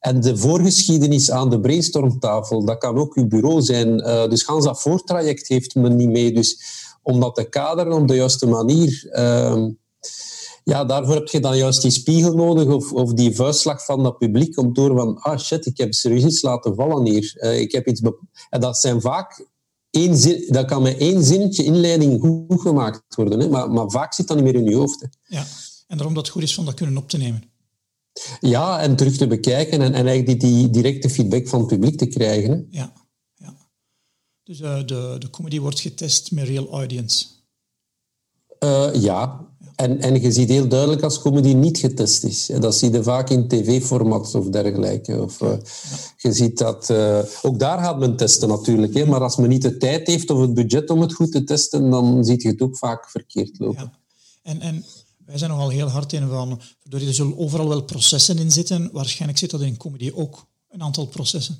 en 0.00 0.20
de 0.20 0.36
voorgeschiedenis 0.36 1.30
aan 1.30 1.50
de 1.50 1.60
brainstormtafel. 1.60 2.64
Dat 2.64 2.78
kan 2.78 2.98
ook 2.98 3.14
uw 3.14 3.26
bureau 3.26 3.62
zijn. 3.62 3.96
dus 4.28 4.42
gans 4.42 4.64
dat 4.64 4.80
voortraject 4.80 5.48
heeft 5.48 5.74
men 5.74 5.96
niet 5.96 6.10
mee. 6.10 6.32
Dus 6.32 6.60
om 7.02 7.20
dat 7.20 7.34
te 7.34 7.44
kaderen 7.44 7.92
op 7.92 8.08
de 8.08 8.14
juiste 8.14 8.46
manier... 8.46 9.08
Ehm, 9.10 9.68
ja, 10.70 10.84
daarvoor 10.84 11.14
heb 11.14 11.28
je 11.28 11.40
dan 11.40 11.56
juist 11.56 11.82
die 11.82 11.90
spiegel 11.90 12.34
nodig 12.34 12.68
of, 12.68 12.92
of 12.92 13.12
die 13.12 13.34
vuistslag 13.34 13.84
van 13.84 14.02
dat 14.02 14.18
publiek 14.18 14.58
om 14.58 14.72
door 14.72 14.96
van, 14.96 15.18
ah 15.18 15.38
shit, 15.38 15.66
ik 15.66 15.76
heb 15.76 15.94
serieus 15.94 16.24
iets 16.24 16.42
laten 16.42 16.74
vallen 16.74 17.06
hier. 17.06 17.34
Uh, 17.36 17.60
ik 17.60 17.72
heb 17.72 17.86
iets 17.86 18.00
en 18.50 18.60
dat 18.60 18.78
zijn 18.78 19.00
vaak 19.00 19.46
één 19.90 20.16
zin, 20.16 20.44
dat 20.48 20.66
kan 20.66 20.82
met 20.82 20.96
één 20.96 21.24
zinnetje 21.24 21.64
inleiding 21.64 22.20
goed 22.20 22.60
gemaakt 22.60 23.14
worden, 23.14 23.40
hè? 23.40 23.48
Maar, 23.48 23.70
maar 23.70 23.90
vaak 23.90 24.14
zit 24.14 24.28
dat 24.28 24.36
niet 24.36 24.44
meer 24.44 24.54
in 24.54 24.64
je 24.64 24.74
hoofd. 24.74 25.00
Hè? 25.00 25.06
Ja, 25.36 25.46
en 25.86 25.96
daarom 25.96 26.14
dat 26.14 26.24
het 26.24 26.32
goed 26.32 26.42
is 26.42 26.54
van 26.54 26.64
dat 26.64 26.74
kunnen 26.74 26.96
op 26.96 27.08
te 27.08 27.16
nemen. 27.16 27.42
Ja, 28.40 28.80
en 28.80 28.96
terug 28.96 29.16
te 29.16 29.26
bekijken 29.26 29.80
en, 29.80 29.94
en 29.94 30.06
eigenlijk 30.06 30.40
die, 30.40 30.52
die 30.52 30.70
directe 30.70 31.10
feedback 31.10 31.48
van 31.48 31.58
het 31.58 31.68
publiek 31.68 31.98
te 31.98 32.06
krijgen. 32.06 32.50
Hè? 32.50 32.78
Ja, 32.78 32.92
ja. 33.34 33.56
Dus 34.42 34.60
uh, 34.60 34.76
de, 34.76 35.16
de 35.18 35.30
comedy 35.30 35.60
wordt 35.60 35.80
getest 35.80 36.30
met 36.30 36.46
real 36.46 36.70
audience. 36.70 37.26
Uh, 38.64 38.94
ja, 38.94 39.45
en, 39.76 40.00
en 40.00 40.20
je 40.20 40.32
ziet 40.32 40.48
heel 40.48 40.68
duidelijk 40.68 41.02
als 41.02 41.18
comedy 41.18 41.52
niet 41.52 41.78
getest 41.78 42.24
is. 42.24 42.50
Dat 42.60 42.76
zie 42.76 42.92
je 42.92 43.02
vaak 43.02 43.30
in 43.30 43.48
tv-formats 43.48 44.34
of 44.34 44.48
dergelijke. 44.48 45.22
Of, 45.22 45.40
uh, 45.40 45.52
je 46.16 46.32
ziet 46.32 46.58
dat... 46.58 46.90
Uh, 46.90 47.18
ook 47.42 47.58
daar 47.58 47.78
gaat 47.78 47.98
men 47.98 48.16
testen 48.16 48.48
natuurlijk. 48.48 48.94
Hè, 48.94 49.06
maar 49.06 49.22
als 49.22 49.36
men 49.36 49.48
niet 49.48 49.62
de 49.62 49.76
tijd 49.76 50.06
heeft 50.06 50.30
of 50.30 50.40
het 50.40 50.54
budget 50.54 50.90
om 50.90 51.00
het 51.00 51.14
goed 51.14 51.32
te 51.32 51.44
testen, 51.44 51.90
dan 51.90 52.24
zie 52.24 52.42
je 52.42 52.48
het 52.48 52.60
ook 52.60 52.76
vaak 52.76 53.10
verkeerd 53.10 53.58
lopen. 53.58 53.82
Ja. 53.82 53.92
En, 54.42 54.60
en 54.60 54.84
wij 55.26 55.38
zijn 55.38 55.50
nogal 55.50 55.68
heel 55.68 55.88
hard 55.88 56.12
in 56.12 56.28
van... 56.28 56.60
Er 56.90 57.14
zullen 57.14 57.38
overal 57.38 57.68
wel 57.68 57.82
processen 57.82 58.38
in 58.38 58.52
zitten. 58.52 58.88
Waarschijnlijk 58.92 59.38
zit 59.38 59.50
dat 59.50 59.60
in 59.60 59.76
comedy 59.76 60.12
ook. 60.14 60.46
Een 60.70 60.82
aantal 60.82 61.06
processen. 61.06 61.58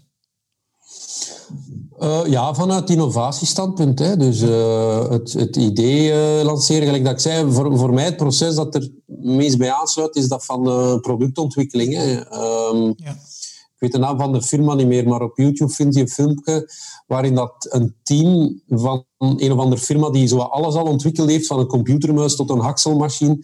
Uh, 2.03 2.21
ja, 2.27 2.55
vanuit 2.55 2.91
innovatiestandpunt. 2.91 3.99
Hè. 3.99 4.17
Dus 4.17 4.43
uh, 4.43 5.11
het, 5.11 5.33
het 5.33 5.57
idee 5.57 6.09
uh, 6.39 6.45
lanceren, 6.45 6.87
gelijk 6.87 7.05
dat 7.05 7.13
ik 7.13 7.21
zei, 7.21 7.53
voor, 7.53 7.79
voor 7.79 7.93
mij 7.93 8.05
het 8.05 8.17
proces 8.17 8.55
dat 8.55 8.75
er 8.75 8.91
meest 9.07 9.59
bij 9.59 9.73
aansluit, 9.73 10.17
is 10.17 10.29
dat 10.29 10.45
van 10.45 10.63
productontwikkeling. 11.01 11.95
Hè. 11.95 12.13
Um, 12.73 12.95
ja. 12.97 13.11
Ik 13.77 13.83
weet 13.83 13.93
de 13.93 13.99
naam 13.99 14.19
van 14.19 14.33
de 14.33 14.43
firma 14.43 14.75
niet 14.75 14.87
meer, 14.87 15.09
maar 15.09 15.23
op 15.23 15.37
YouTube 15.37 15.73
vind 15.73 15.95
je 15.95 16.01
een 16.01 16.09
filmpje 16.09 16.71
waarin 17.07 17.35
dat 17.35 17.67
een 17.71 17.95
team 18.03 18.61
van 18.69 19.05
een 19.19 19.53
of 19.53 19.59
andere 19.59 19.81
firma 19.81 20.11
die 20.11 20.27
zo 20.27 20.39
alles 20.39 20.75
al 20.75 20.85
ontwikkeld 20.85 21.31
heeft, 21.31 21.47
van 21.47 21.59
een 21.59 21.67
computermuis 21.67 22.37
tot 22.37 22.51
een 22.51 22.61
hakselmachine, 22.61 23.39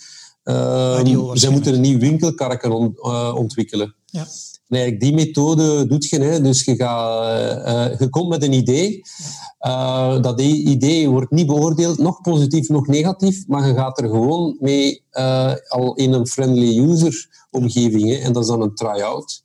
zij 1.32 1.50
moeten 1.50 1.74
een 1.74 1.80
nieuw 1.80 1.98
winkelkarken 1.98 2.72
on, 2.72 3.02
ontwikkelen. 3.34 3.94
Ja. 4.06 4.26
Eigenlijk 4.68 5.02
die 5.02 5.14
methode 5.14 5.86
doet 5.86 6.08
je. 6.08 6.20
Hè. 6.20 6.40
Dus 6.40 6.64
je, 6.64 6.76
gaat, 6.76 7.92
uh, 7.92 7.98
je 7.98 8.08
komt 8.08 8.28
met 8.28 8.42
een 8.42 8.52
idee. 8.52 9.02
Uh, 9.60 10.22
dat 10.22 10.40
idee 10.40 11.08
wordt 11.08 11.30
niet 11.30 11.46
beoordeeld, 11.46 11.98
nog 11.98 12.20
positief, 12.20 12.68
nog 12.68 12.86
negatief, 12.86 13.46
maar 13.46 13.68
je 13.68 13.74
gaat 13.74 14.00
er 14.00 14.08
gewoon 14.08 14.56
mee 14.60 15.04
al 15.68 15.94
in 15.94 16.12
een 16.12 16.26
friendly 16.26 16.78
user 16.78 17.46
omgeving. 17.50 18.08
Hè. 18.08 18.14
En 18.14 18.32
dat 18.32 18.42
is 18.42 18.48
dan 18.48 18.62
een 18.62 18.74
try-out. 18.74 19.42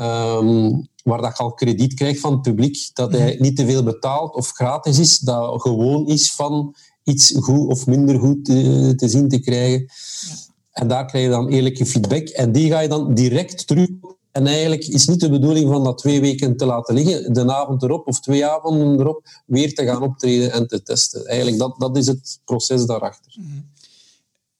Um, 0.00 0.88
waar 1.04 1.20
dat 1.20 1.36
je 1.36 1.42
al 1.42 1.52
krediet 1.52 1.94
krijgt 1.94 2.20
van 2.20 2.32
het 2.32 2.42
publiek, 2.42 2.90
dat 2.92 3.12
hij 3.12 3.36
niet 3.38 3.56
te 3.56 3.66
veel 3.66 3.82
betaalt 3.82 4.34
of 4.34 4.50
gratis 4.50 4.98
is, 4.98 5.18
dat 5.18 5.62
gewoon 5.62 6.06
is 6.06 6.32
van 6.32 6.74
iets 7.02 7.34
goed 7.36 7.68
of 7.68 7.86
minder 7.86 8.18
goed 8.18 8.44
te, 8.44 8.92
te 8.96 9.08
zien 9.08 9.28
te 9.28 9.38
krijgen. 9.38 9.80
Ja. 9.80 10.34
En 10.70 10.88
daar 10.88 11.06
krijg 11.06 11.24
je 11.24 11.30
dan 11.30 11.48
eerlijke 11.48 11.86
feedback. 11.86 12.28
En 12.28 12.52
die 12.52 12.70
ga 12.70 12.80
je 12.80 12.88
dan 12.88 13.14
direct 13.14 13.66
terug 13.66 13.88
en 14.32 14.46
eigenlijk 14.46 14.86
is 14.86 15.06
niet 15.06 15.20
de 15.20 15.30
bedoeling 15.30 15.68
van 15.70 15.84
dat 15.84 15.98
twee 15.98 16.20
weken 16.20 16.56
te 16.56 16.64
laten 16.64 16.94
liggen, 16.94 17.32
de 17.32 17.54
avond 17.54 17.82
erop 17.82 18.06
of 18.06 18.20
twee 18.20 18.46
avonden 18.46 19.00
erop 19.00 19.42
weer 19.46 19.74
te 19.74 19.84
gaan 19.84 20.02
optreden 20.02 20.52
en 20.52 20.66
te 20.66 20.82
testen. 20.82 21.26
Eigenlijk 21.26 21.58
dat, 21.58 21.74
dat 21.78 21.96
is 21.96 22.06
het 22.06 22.40
proces 22.44 22.86
daarachter. 22.86 23.34
Mm 23.38 23.44
-hmm. 23.44 23.68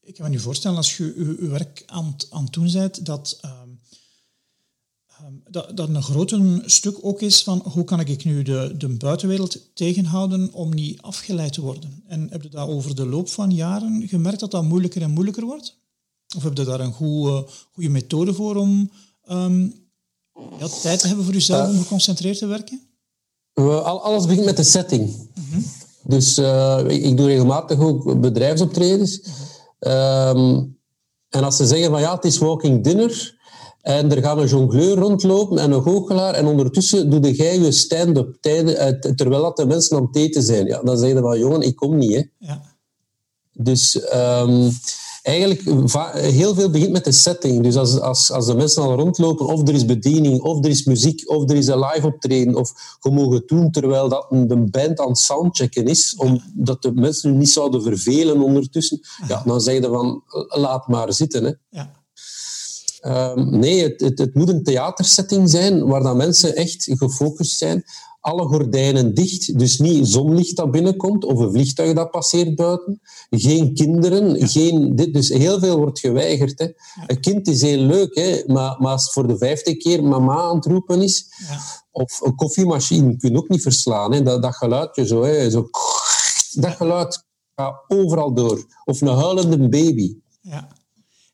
Ik 0.02 0.14
kan 0.14 0.24
me 0.24 0.30
nu 0.30 0.38
voorstellen, 0.38 0.76
als 0.76 0.96
je 0.96 1.36
je, 1.40 1.48
werk 1.48 1.82
aan, 1.86 2.16
aan 2.30 2.44
het 2.44 2.52
doen 2.52 2.72
bent, 2.72 3.04
dat, 3.06 3.40
um, 3.44 3.69
dat, 5.50 5.76
dat 5.76 5.88
een 5.88 6.02
groot 6.02 6.34
stuk 6.64 6.96
ook 7.00 7.20
is 7.20 7.42
van 7.42 7.62
hoe 7.72 7.84
kan 7.84 8.00
ik 8.00 8.24
nu 8.24 8.42
de, 8.42 8.74
de 8.78 8.88
buitenwereld 8.88 9.74
tegenhouden 9.74 10.52
om 10.52 10.74
niet 10.74 11.02
afgeleid 11.02 11.52
te 11.52 11.60
worden. 11.60 12.02
En 12.06 12.28
heb 12.30 12.42
je 12.42 12.48
dat 12.48 12.68
over 12.68 12.94
de 12.94 13.06
loop 13.06 13.28
van 13.28 13.50
jaren 13.50 14.08
gemerkt 14.08 14.40
dat 14.40 14.50
dat 14.50 14.64
moeilijker 14.64 15.02
en 15.02 15.10
moeilijker 15.10 15.44
wordt? 15.44 15.78
Of 16.36 16.42
heb 16.42 16.56
je 16.56 16.64
daar 16.64 16.80
een 16.80 16.92
goede, 16.92 17.46
goede 17.72 17.88
methode 17.88 18.34
voor 18.34 18.56
om 18.56 18.90
um, 19.30 19.74
Ja, 20.58 20.68
tijd 20.82 21.02
hebben 21.02 21.24
voor 21.24 21.34
jezelf 21.34 21.68
om 21.68 21.78
geconcentreerd 21.78 22.38
te 22.38 22.46
werken? 22.46 22.80
alles 23.54 24.26
begint 24.26 24.44
met 24.44 24.56
de 24.56 24.62
setting. 24.62 25.28
Dus 26.02 26.38
ik, 26.86 27.02
ik, 27.02 27.16
doe 27.16 27.26
regelmatig 27.26 27.78
ook 27.78 28.20
bedrijfsoptredens. 28.20 29.20
Ehm, 29.78 30.62
en 31.28 31.44
als 31.44 31.56
ze 31.56 31.66
zeggen 31.66 31.90
van 31.90 32.00
ja, 32.00 32.14
het 32.14 32.24
is 32.24 32.38
walking 32.38 32.84
dinner 32.84 33.39
en 33.82 34.10
er 34.10 34.22
gaat 34.22 34.38
een 34.38 34.46
jongleur 34.46 34.96
rondlopen 34.96 35.58
en 35.58 35.72
een 35.72 35.82
goochelaar 35.82 36.34
en 36.34 36.46
ondertussen 36.46 37.10
doe 37.10 37.34
jij 37.34 37.58
je 37.58 37.72
stand-up 37.72 38.36
terwijl 39.16 39.42
dat 39.42 39.56
de 39.56 39.66
mensen 39.66 39.96
aan 39.96 40.06
het 40.06 40.16
eten 40.16 40.42
zijn. 40.42 40.66
Ja, 40.66 40.82
dan 40.82 40.98
zeggen 40.98 41.16
ze 41.16 41.22
van 41.22 41.38
jongen, 41.38 41.60
ik 41.60 41.76
kom 41.76 41.98
niet. 41.98 42.12
Hè. 42.12 42.22
Ja. 42.38 42.62
Dus 43.52 44.02
um, 44.14 44.72
eigenlijk 45.22 45.62
heel 46.14 46.54
veel 46.54 46.70
begint 46.70 46.92
met 46.92 47.04
de 47.04 47.12
setting. 47.12 47.62
Dus 47.62 47.76
als, 47.76 48.00
als, 48.00 48.30
als 48.30 48.46
de 48.46 48.54
mensen 48.54 48.82
al 48.82 48.94
rondlopen, 48.94 49.46
of 49.46 49.68
er 49.68 49.74
is 49.74 49.84
bediening, 49.84 50.40
of 50.40 50.64
er 50.64 50.70
is 50.70 50.84
muziek, 50.84 51.30
of 51.30 51.50
er 51.50 51.56
is 51.56 51.66
een 51.66 51.78
live 51.78 52.06
optreden, 52.06 52.54
of 52.54 52.72
je 53.00 53.10
mogen 53.10 53.42
doen 53.46 53.70
terwijl 53.70 54.08
dat 54.08 54.26
de 54.30 54.56
band 54.56 55.00
aan 55.00 55.08
het 55.08 55.18
soundchecken 55.18 55.84
is, 55.84 56.14
omdat 56.16 56.82
de 56.82 56.92
mensen 56.92 57.38
niet 57.38 57.50
zouden 57.50 57.82
vervelen 57.82 58.40
ondertussen, 58.40 59.00
ja, 59.28 59.42
dan 59.44 59.60
zeg 59.60 59.74
je 59.74 59.88
van 59.88 60.22
laat 60.48 60.88
maar 60.88 61.12
zitten. 61.12 61.44
Hè. 61.44 61.52
Ja. 61.68 61.99
Um, 63.02 63.58
nee, 63.58 63.82
het, 63.82 64.00
het, 64.00 64.18
het, 64.18 64.34
moet 64.34 64.48
een 64.48 64.62
theatersetting 64.62 65.50
zijn 65.50 65.86
waar 65.86 66.02
dat 66.02 66.16
mensen 66.16 66.56
echt 66.56 66.86
gefocust 66.90 67.58
zijn 67.58 67.84
alle 68.20 68.46
gordijnen 68.46 69.14
dicht, 69.14 69.58
dus 69.58 69.78
niet 69.78 70.08
zonlicht 70.08 70.56
dat 70.56 70.70
binnenkomt 70.70 71.24
of 71.24 71.38
een 71.38 71.50
vliegtuig 71.50 71.94
dat 71.94 72.10
passeert 72.10 72.54
buiten. 72.54 73.00
Geen 73.30 73.74
kinderen, 73.74 74.48
geen 74.48 74.96
dit. 74.96 75.14
Dus 75.14 75.28
heel 75.28 75.58
veel 75.58 75.78
wordt 75.78 75.98
geweigerd. 75.98 76.58
Hè. 76.58 76.68
Een 77.06 77.20
kind 77.20 77.48
is 77.48 77.62
heel 77.62 77.78
leuk, 77.78 78.14
hè, 78.14 78.42
maar, 78.46 78.76
maar 78.80 78.92
als 78.92 79.02
het 79.02 79.12
voor 79.12 79.26
de 79.26 79.38
vijfde 79.38 79.76
keer 79.76 80.04
mama 80.04 80.34
aan 80.34 80.56
het 80.56 80.64
roepen 80.64 81.02
is, 81.02 81.26
ja. 81.48 81.60
of 81.90 82.20
een 82.20 82.34
koffiemachine 82.34 83.16
kun 83.16 83.30
je 83.30 83.38
ook 83.38 83.48
niet 83.48 83.62
verslaan. 83.62 84.12
Hè. 84.12 84.22
Dat, 84.22 84.42
dat 84.42 84.56
geluidje 84.56 85.06
zo, 85.06 85.22
hè, 85.22 85.50
zo, 85.50 85.68
dat 86.52 86.72
geluid 86.72 87.24
gaat 87.54 87.84
overal 87.88 88.34
door. 88.34 88.64
Of 88.84 89.00
een 89.00 89.08
huilende 89.08 89.68
baby. 89.68 90.16
Ja. 90.40 90.68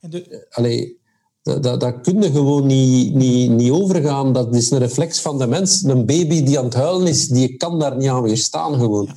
En 0.00 0.10
de... 0.10 0.46
Allee, 0.50 1.00
dat, 1.46 1.62
dat, 1.62 1.80
dat 1.80 2.00
kun 2.00 2.22
je 2.22 2.30
gewoon 2.30 2.66
niet, 2.66 3.14
niet, 3.14 3.50
niet 3.50 3.70
overgaan. 3.70 4.32
Dat 4.32 4.54
is 4.54 4.70
een 4.70 4.78
reflex 4.78 5.20
van 5.20 5.38
de 5.38 5.46
mens. 5.46 5.82
Een 5.82 6.06
baby 6.06 6.42
die 6.42 6.58
aan 6.58 6.64
het 6.64 6.74
huilen 6.74 7.06
is, 7.06 7.28
die 7.28 7.56
kan 7.56 7.78
daar 7.78 7.96
niet 7.96 8.08
aan 8.08 8.22
weerstaan 8.22 8.74
gewoon. 8.74 9.08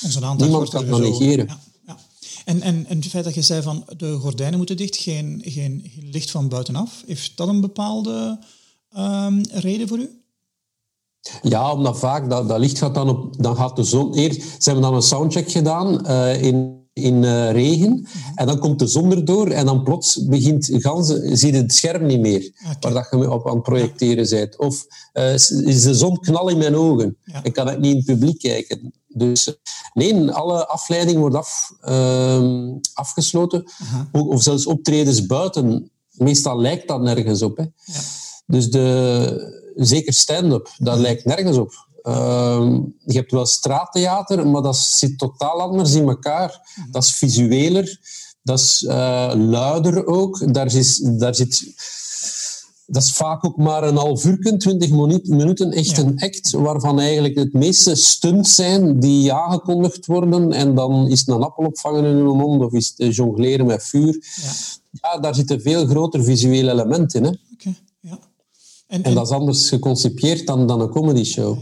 Ja. 0.00 0.34
Niemand 0.34 0.68
kan 0.68 0.86
dat 0.86 1.00
negeren. 1.00 1.46
Ja, 1.46 1.58
ja. 1.86 1.96
En, 2.44 2.62
en, 2.62 2.86
en 2.88 2.96
het 2.96 3.06
feit 3.06 3.24
dat 3.24 3.34
je 3.34 3.42
zei 3.42 3.62
van 3.62 3.84
de 3.96 4.18
gordijnen 4.18 4.56
moeten 4.56 4.76
dicht, 4.76 4.96
geen, 4.96 5.42
geen, 5.44 5.92
licht 6.10 6.30
van 6.30 6.48
buitenaf, 6.48 7.02
heeft 7.06 7.36
dat 7.36 7.48
een 7.48 7.60
bepaalde 7.60 8.38
um, 8.98 9.42
reden 9.50 9.88
voor 9.88 9.98
u? 9.98 10.20
Ja, 11.42 11.72
omdat 11.72 11.98
vaak 11.98 12.30
dat, 12.30 12.48
dat 12.48 12.58
licht 12.58 12.78
gaat 12.78 12.94
dan 12.94 13.08
op, 13.08 13.42
dan 13.42 13.56
gaat 13.56 13.76
de 13.76 13.84
zon. 13.84 14.14
Eerst 14.14 14.40
ze 14.40 14.70
hebben 14.70 14.82
dan 14.82 14.94
een 14.94 15.02
soundcheck 15.02 15.50
gedaan 15.50 16.06
uh, 16.06 16.42
in 16.42 16.85
in 16.96 17.22
uh, 17.22 17.50
regen. 17.50 18.06
En 18.34 18.46
dan 18.46 18.58
komt 18.58 18.78
de 18.78 18.86
zon 18.86 19.10
erdoor 19.10 19.50
en 19.50 19.66
dan 19.66 19.82
plots 19.82 20.26
begint 20.26 20.68
ganzen, 20.72 21.36
zie 21.36 21.52
je 21.52 21.58
het 21.58 21.74
scherm 21.74 22.06
niet 22.06 22.20
meer 22.20 22.52
waar 22.80 22.92
dat 22.92 23.06
je 23.10 23.30
op 23.30 23.48
aan 23.48 23.54
het 23.54 23.62
projecteren 23.62 24.28
bent. 24.28 24.58
Of 24.58 24.86
uh, 25.14 25.32
is 25.34 25.82
de 25.82 25.94
zon 25.94 26.20
knal 26.20 26.48
in 26.48 26.58
mijn 26.58 26.76
ogen 26.76 27.16
en 27.42 27.52
kan 27.52 27.70
ik 27.70 27.78
niet 27.78 27.90
in 27.90 27.96
het 27.96 28.06
publiek 28.06 28.38
kijken. 28.38 28.92
Dus 29.08 29.56
nee, 29.94 30.30
alle 30.30 30.66
afleiding 30.66 31.18
wordt 31.18 31.36
af, 31.36 31.72
uh, 31.88 32.72
afgesloten. 32.94 33.64
Of 34.12 34.42
zelfs 34.42 34.66
optredens 34.66 35.26
buiten. 35.26 35.90
Meestal 36.10 36.60
lijkt 36.60 36.88
dat 36.88 37.00
nergens 37.00 37.42
op. 37.42 37.56
Hè. 37.56 37.62
Ja. 37.62 38.00
Dus 38.46 38.70
de, 38.70 39.72
zeker 39.74 40.12
stand-up, 40.12 40.70
dat 40.78 40.98
lijkt 40.98 41.24
nergens 41.24 41.56
op. 41.56 41.85
Ehm, 42.06 42.80
je 43.04 43.16
hebt 43.16 43.30
wel 43.30 43.46
straattheater, 43.46 44.46
maar 44.46 44.62
dat 44.62 44.76
zit 44.76 45.18
totaal 45.18 45.60
anders 45.60 45.94
in 45.94 46.08
elkaar. 46.08 46.70
Mhm. 46.74 46.90
Dat 46.90 47.02
is 47.04 47.12
visueler, 47.12 48.00
dat 48.42 48.58
is 48.58 48.82
uh, 48.82 49.32
luider 49.34 50.06
ook. 50.06 50.54
Daar, 50.54 50.74
is, 50.74 50.96
daar 50.96 51.34
zit... 51.34 51.74
Dat 52.86 53.02
is 53.02 53.12
vaak 53.12 53.44
ook 53.44 53.56
maar 53.56 53.82
een 53.82 53.96
half 53.96 54.24
uur, 54.24 54.58
20 54.58 54.90
minuten, 55.24 55.72
echt 55.72 55.98
een 55.98 56.18
act, 56.18 56.50
waarvan 56.50 57.00
eigenlijk 57.00 57.34
het 57.34 57.52
meeste 57.52 57.94
stunts 57.94 58.54
zijn 58.54 59.00
die 59.00 59.32
aangekondigd 59.32 60.06
worden 60.06 60.52
en 60.52 60.74
dan 60.74 61.08
is 61.08 61.20
het 61.20 61.28
een 61.28 61.42
appel 61.42 61.64
opvangen 61.64 62.04
in 62.04 62.16
uw 62.16 62.34
mond 62.34 62.62
of 62.62 62.72
is 62.72 62.92
het 62.96 63.14
jongleren 63.14 63.66
met 63.66 63.84
vuur. 63.84 64.24
Ja. 64.42 64.52
ja, 64.90 65.18
daar 65.20 65.34
zitten 65.34 65.60
veel 65.60 65.86
groter 65.86 66.24
visuele 66.24 66.70
elementen 66.70 67.24
in. 67.24 67.26
Hè? 67.26 67.70
ja. 68.00 68.18
En, 68.86 69.02
en, 69.02 69.14
dat 69.14 69.26
is 69.26 69.32
anders 69.32 69.68
geconcipieerd 69.68 70.46
dan, 70.46 70.66
dan 70.66 70.80
een 70.80 70.90
comedy 70.90 71.24
show. 71.24 71.58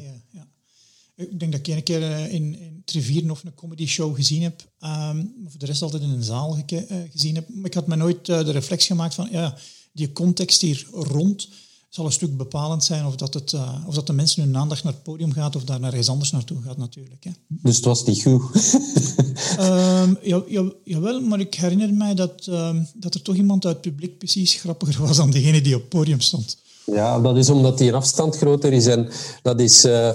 Ik 1.17 1.39
denk 1.39 1.53
dat 1.53 1.67
ik 1.67 1.75
een 1.75 1.83
keer 1.83 2.03
eh, 2.03 2.33
in, 2.33 2.59
in 2.59 2.83
Trivieren 2.85 3.31
of 3.31 3.45
een 3.45 3.55
comedy 3.55 3.87
show 3.87 4.15
gezien 4.15 4.43
heb. 4.43 4.73
Um, 4.81 5.35
of 5.47 5.57
de 5.57 5.67
rest 5.67 5.83
altijd 5.83 6.03
in 6.03 6.11
een 6.11 6.23
zaal 6.23 6.59
uh, 6.73 6.81
gezien 7.11 7.35
heb. 7.35 7.49
Maar 7.49 7.67
ik 7.67 7.75
had 7.75 7.87
me 7.87 7.97
nooit 7.97 8.29
uh, 8.29 8.45
de 8.45 8.51
reflex 8.51 8.87
gemaakt 8.87 9.15
van, 9.15 9.29
ja, 9.31 9.57
die 9.93 10.13
context 10.13 10.61
hier 10.61 10.87
rond 10.93 11.49
zal 11.95 12.05
een 12.05 12.13
stuk 12.13 12.37
bepalend 12.37 12.85
zijn 12.85 13.07
of 13.07 13.17
dat, 13.17 13.35
het, 13.35 13.53
uh, 13.53 13.85
of 13.87 13.95
dat 13.95 14.07
de 14.07 14.13
mensen 14.13 14.43
hun 14.43 14.57
aandacht 14.57 14.85
naar 14.85 14.93
het 14.93 15.03
podium 15.03 15.33
gaat 15.33 15.57
of 15.57 15.65
daar 15.65 15.81
naar 15.81 15.91
ergens 15.91 16.09
anders 16.09 16.31
naartoe 16.31 16.63
gaat 16.63 16.77
natuurlijk. 16.77 17.25
Hè. 17.25 17.31
Dus 17.49 17.77
het 17.77 17.85
was 17.85 18.05
niet 18.05 18.23
goed? 18.23 18.75
um, 19.61 20.19
ja, 20.33 20.43
ja, 20.49 20.73
jawel, 20.85 21.21
maar 21.21 21.41
ik 21.41 21.55
herinner 21.55 21.95
mij 21.95 22.15
dat, 22.15 22.47
um, 22.47 22.89
dat 22.95 23.15
er 23.15 23.23
toch 23.23 23.37
iemand 23.37 23.67
uit 23.67 23.75
het 23.75 23.85
publiek 23.85 24.19
precies 24.19 24.55
grappiger 24.55 25.07
was 25.07 25.17
dan 25.17 25.31
degene 25.31 25.61
die 25.61 25.75
op 25.75 25.81
het 25.81 25.89
podium 25.89 26.21
stond. 26.21 26.63
Ja, 26.85 27.21
dat 27.21 27.37
is 27.37 27.51
omdat 27.51 27.79
die 27.79 27.95
afstand 27.95 28.37
groter 28.37 28.73
is. 28.73 28.87
En 28.87 29.09
dat 29.43 29.61
is, 29.61 29.85
uh, 29.85 30.11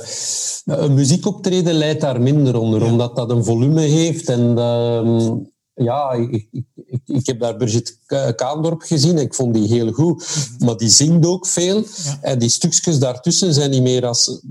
een 0.66 0.94
muziekoptreden 0.94 1.74
leidt 1.74 2.02
daar 2.02 2.22
minder 2.22 2.60
onder, 2.60 2.84
omdat 2.84 3.16
dat 3.16 3.30
een 3.30 3.44
volume 3.44 3.82
heeft. 3.82 4.30
En 4.30 4.58
uh, 4.58 5.32
ja, 5.74 6.12
ik, 6.12 6.48
ik, 6.52 6.66
ik, 7.06 7.26
heb 7.26 7.40
daar 7.40 7.56
Brigitte 7.56 8.34
Kaandorp 8.36 8.82
gezien. 8.82 9.18
Ik 9.18 9.34
vond 9.34 9.54
die 9.54 9.68
heel 9.68 9.92
goed. 9.92 10.26
Mhm. 10.26 10.66
Maar 10.66 10.78
die 10.78 10.90
zingt 10.90 11.26
ook 11.26 11.48
veel. 11.48 11.84
En 12.22 12.40
die 12.40 12.50
stukjes 12.50 13.00
daartussen 13.00 13.54
zijn 13.54 13.70
niet 13.70 13.82
meer 13.82 14.06
als 14.06 14.42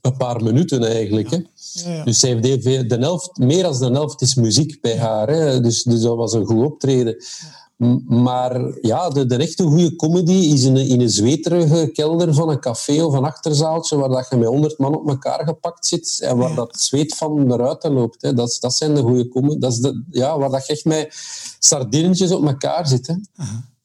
een 0.00 0.16
paar 0.16 0.42
minuten 0.42 0.84
eigenlijk. 0.84 1.30
Hè. 1.30 1.38
Dus 2.04 2.18
zij 2.18 2.38
heeft 2.40 2.64
de 2.64 2.96
helft, 2.98 3.38
meer 3.38 3.62
dan 3.62 3.78
de 3.78 3.90
helft 3.90 4.22
is 4.22 4.34
muziek 4.34 4.80
bij 4.80 4.98
haar. 4.98 5.28
Hè. 5.28 5.60
Dus, 5.60 5.82
dus 5.82 6.00
dat 6.00 6.16
was 6.16 6.32
een 6.32 6.46
goed 6.46 6.64
optreden. 6.64 7.16
Maar 8.06 8.78
ja, 8.80 9.08
de, 9.08 9.26
de 9.26 9.36
echte 9.36 9.64
goede 9.64 9.96
comedy 9.96 10.32
is 10.32 10.62
in 10.62 10.76
een, 10.76 10.86
in 10.86 11.00
een 11.00 11.10
zweterige 11.10 11.90
kelder 11.92 12.34
van 12.34 12.48
een 12.48 12.60
café 12.60 13.02
of 13.02 13.14
een 13.14 13.24
achterzaaltje 13.24 13.96
waar 13.96 14.08
dat 14.08 14.26
je 14.30 14.36
met 14.36 14.48
honderd 14.48 14.78
man 14.78 14.98
op 14.98 15.08
elkaar 15.08 15.46
gepakt 15.46 15.86
zit 15.86 16.18
en 16.20 16.36
waar 16.36 16.54
dat 16.54 16.80
zweet 16.80 17.14
van 17.14 17.52
eruit 17.52 17.84
loopt. 17.84 18.22
Hè. 18.22 18.34
Dat, 18.34 18.56
dat 18.60 18.74
zijn 18.74 18.94
de 18.94 19.02
goede 19.02 19.28
comedy. 19.28 19.58
Dat 19.58 19.72
is 19.72 19.78
de, 19.78 20.04
ja, 20.10 20.38
waar 20.38 20.50
dat 20.50 20.66
je 20.66 20.72
echt 20.72 20.84
met 20.84 21.14
sardinetjes 21.58 22.30
op 22.30 22.46
elkaar 22.46 22.86
zit. 22.86 23.06
Hè. 23.06 23.14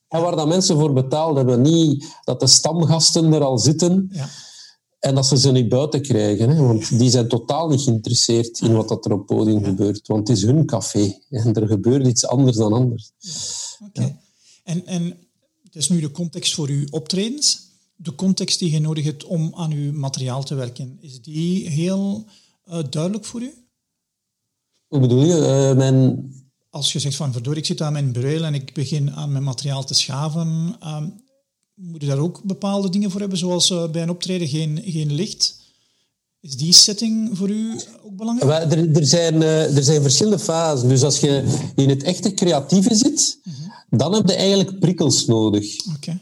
En 0.08 0.22
waar 0.22 0.36
dat 0.36 0.48
mensen 0.48 0.79
voor 0.79 0.94
betaald 0.94 1.36
hebben. 1.36 1.62
Niet 1.62 2.06
dat 2.24 2.39
de 2.39 2.48
stamgasten 2.48 3.34
er 3.34 3.44
al 3.44 3.58
zitten 3.58 4.10
ja. 4.12 4.27
en 5.00 5.15
dat 5.15 5.25
ze 5.25 5.38
ze 5.38 5.51
niet 5.51 5.70
buiten 5.70 6.01
krijgen. 6.01 6.50
Hè. 6.50 6.63
Want 6.63 6.98
die 6.98 7.10
zijn 7.10 7.27
totaal 7.27 7.68
niet 7.68 7.82
geïnteresseerd 7.82 8.62
in 8.62 8.75
wat 8.75 8.88
dat 8.88 9.06
er 9.06 9.12
op 9.12 9.18
het 9.18 9.38
podium 9.38 9.63
gebeurt. 9.63 10.08
Want 10.08 10.27
het 10.27 10.38
is 10.38 10.44
hun 10.44 10.65
café 10.65 11.18
en 11.29 11.53
er 11.53 11.68
gebeurt 11.68 12.08
iets 12.08 12.27
anders 12.27 12.58
dan 12.58 12.74
anders. 12.74 13.12
Oké. 13.83 14.19
En, 14.63 14.86
en 14.86 15.03
het 15.63 15.75
is 15.75 15.89
nu 15.89 16.00
de 16.00 16.12
context 16.12 16.53
voor 16.53 16.67
uw 16.67 16.88
optredens. 16.89 17.67
De 17.95 18.15
context 18.15 18.59
die 18.59 18.71
je 18.71 18.79
nodig 18.79 19.03
hebt 19.03 19.24
om 19.24 19.51
aan 19.55 19.71
uw 19.71 19.91
materiaal 19.91 20.43
te 20.43 20.55
werken, 20.55 20.98
is 21.01 21.21
die 21.21 21.69
heel 21.69 22.25
uh, 22.69 22.79
duidelijk 22.89 23.25
voor 23.25 23.41
u? 23.41 23.53
Hoe 24.88 25.00
bedoel 25.00 25.24
je? 25.24 25.69
Uh, 25.69 25.77
mijn... 25.77 26.27
Als 26.69 26.93
je 26.93 27.00
zegt 27.00 27.15
van 27.15 27.31
verdorie, 27.31 27.59
ik 27.59 27.65
zit 27.65 27.81
aan 27.81 27.93
mijn 27.93 28.12
bureau 28.12 28.43
en 28.43 28.53
ik 28.53 28.74
begin 28.74 29.12
aan 29.12 29.31
mijn 29.31 29.43
materiaal 29.43 29.83
te 29.83 29.93
schaven, 29.93 30.75
uh, 30.83 31.03
moet 31.74 32.01
je 32.01 32.07
daar 32.07 32.17
ook 32.17 32.43
bepaalde 32.43 32.89
dingen 32.89 33.12
voor 33.12 33.19
hebben, 33.19 33.38
zoals 33.38 33.69
uh, 33.69 33.91
bij 33.91 34.01
een 34.01 34.09
optreden 34.09 34.48
geen, 34.48 34.81
geen 34.86 35.13
licht? 35.13 35.58
Is 36.41 36.55
die 36.55 36.74
setting 36.74 37.38
voor 37.38 37.50
u 37.50 37.79
ook 38.03 38.15
belangrijk? 38.15 38.72
Er, 38.72 38.96
er, 38.96 39.05
zijn, 39.05 39.41
er 39.41 39.84
zijn 39.84 40.01
verschillende 40.01 40.39
fasen. 40.39 40.89
Dus 40.89 41.03
als 41.03 41.19
je 41.19 41.43
in 41.75 41.89
het 41.89 42.03
echte 42.03 42.34
creatieve 42.34 42.96
zit, 42.96 43.39
mhm. 43.43 43.69
Dan 43.89 44.13
heb 44.13 44.27
je 44.27 44.36
eigenlijk 44.36 44.79
prikkels 44.79 45.25
nodig. 45.25 45.75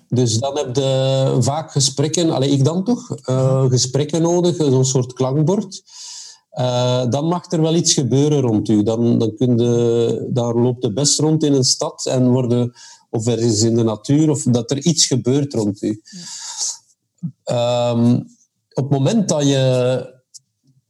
Dus 0.09 0.39
dan 0.39 0.57
heb 0.57 0.75
je 0.75 1.37
vaak 1.39 1.71
gesprekken, 1.71 2.29
alleen 2.29 2.51
ik 2.51 2.63
dan 2.63 2.83
toch, 2.83 3.29
uh, 3.29 3.65
gesprekken 3.69 4.21
nodig, 4.21 4.55
zo'n 4.55 4.85
soort 4.85 5.13
klankbord. 5.13 5.83
Uh, 6.59 7.09
dan 7.09 7.25
mag 7.25 7.51
er 7.51 7.61
wel 7.61 7.75
iets 7.75 7.93
gebeuren 7.93 8.39
rond 8.39 8.69
u. 8.69 8.83
Dan, 8.83 9.17
dan, 9.17 9.35
kun 9.35 9.57
je, 9.57 10.27
dan 10.29 10.61
loopt 10.61 10.81
de 10.81 10.93
best 10.93 11.19
rond 11.19 11.43
in 11.43 11.53
een 11.53 11.63
stad 11.63 12.05
en 12.05 12.29
worden, 12.29 12.73
of 13.09 13.27
er 13.27 13.39
is 13.39 13.61
in 13.61 13.75
de 13.75 13.83
natuur, 13.83 14.29
of 14.29 14.43
dat 14.43 14.71
er 14.71 14.85
iets 14.85 15.05
gebeurt 15.05 15.53
rond 15.53 15.81
u. 15.81 16.01
Um, 17.45 18.35
op 18.77 18.89
het 18.89 18.99
moment 18.99 19.29
dat 19.29 19.47
je 19.47 20.15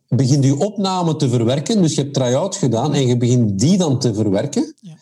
begint 0.07 0.43
je 0.43 0.57
opname 0.57 1.15
te 1.15 1.29
verwerken, 1.29 1.81
dus 1.81 1.95
je 1.95 2.01
hebt 2.01 2.13
try-out 2.13 2.55
gedaan 2.55 2.93
en 2.93 3.07
je 3.07 3.17
begint 3.17 3.59
die 3.59 3.77
dan 3.77 3.99
te 3.99 4.13
verwerken, 4.13 4.73
ja 4.81 4.95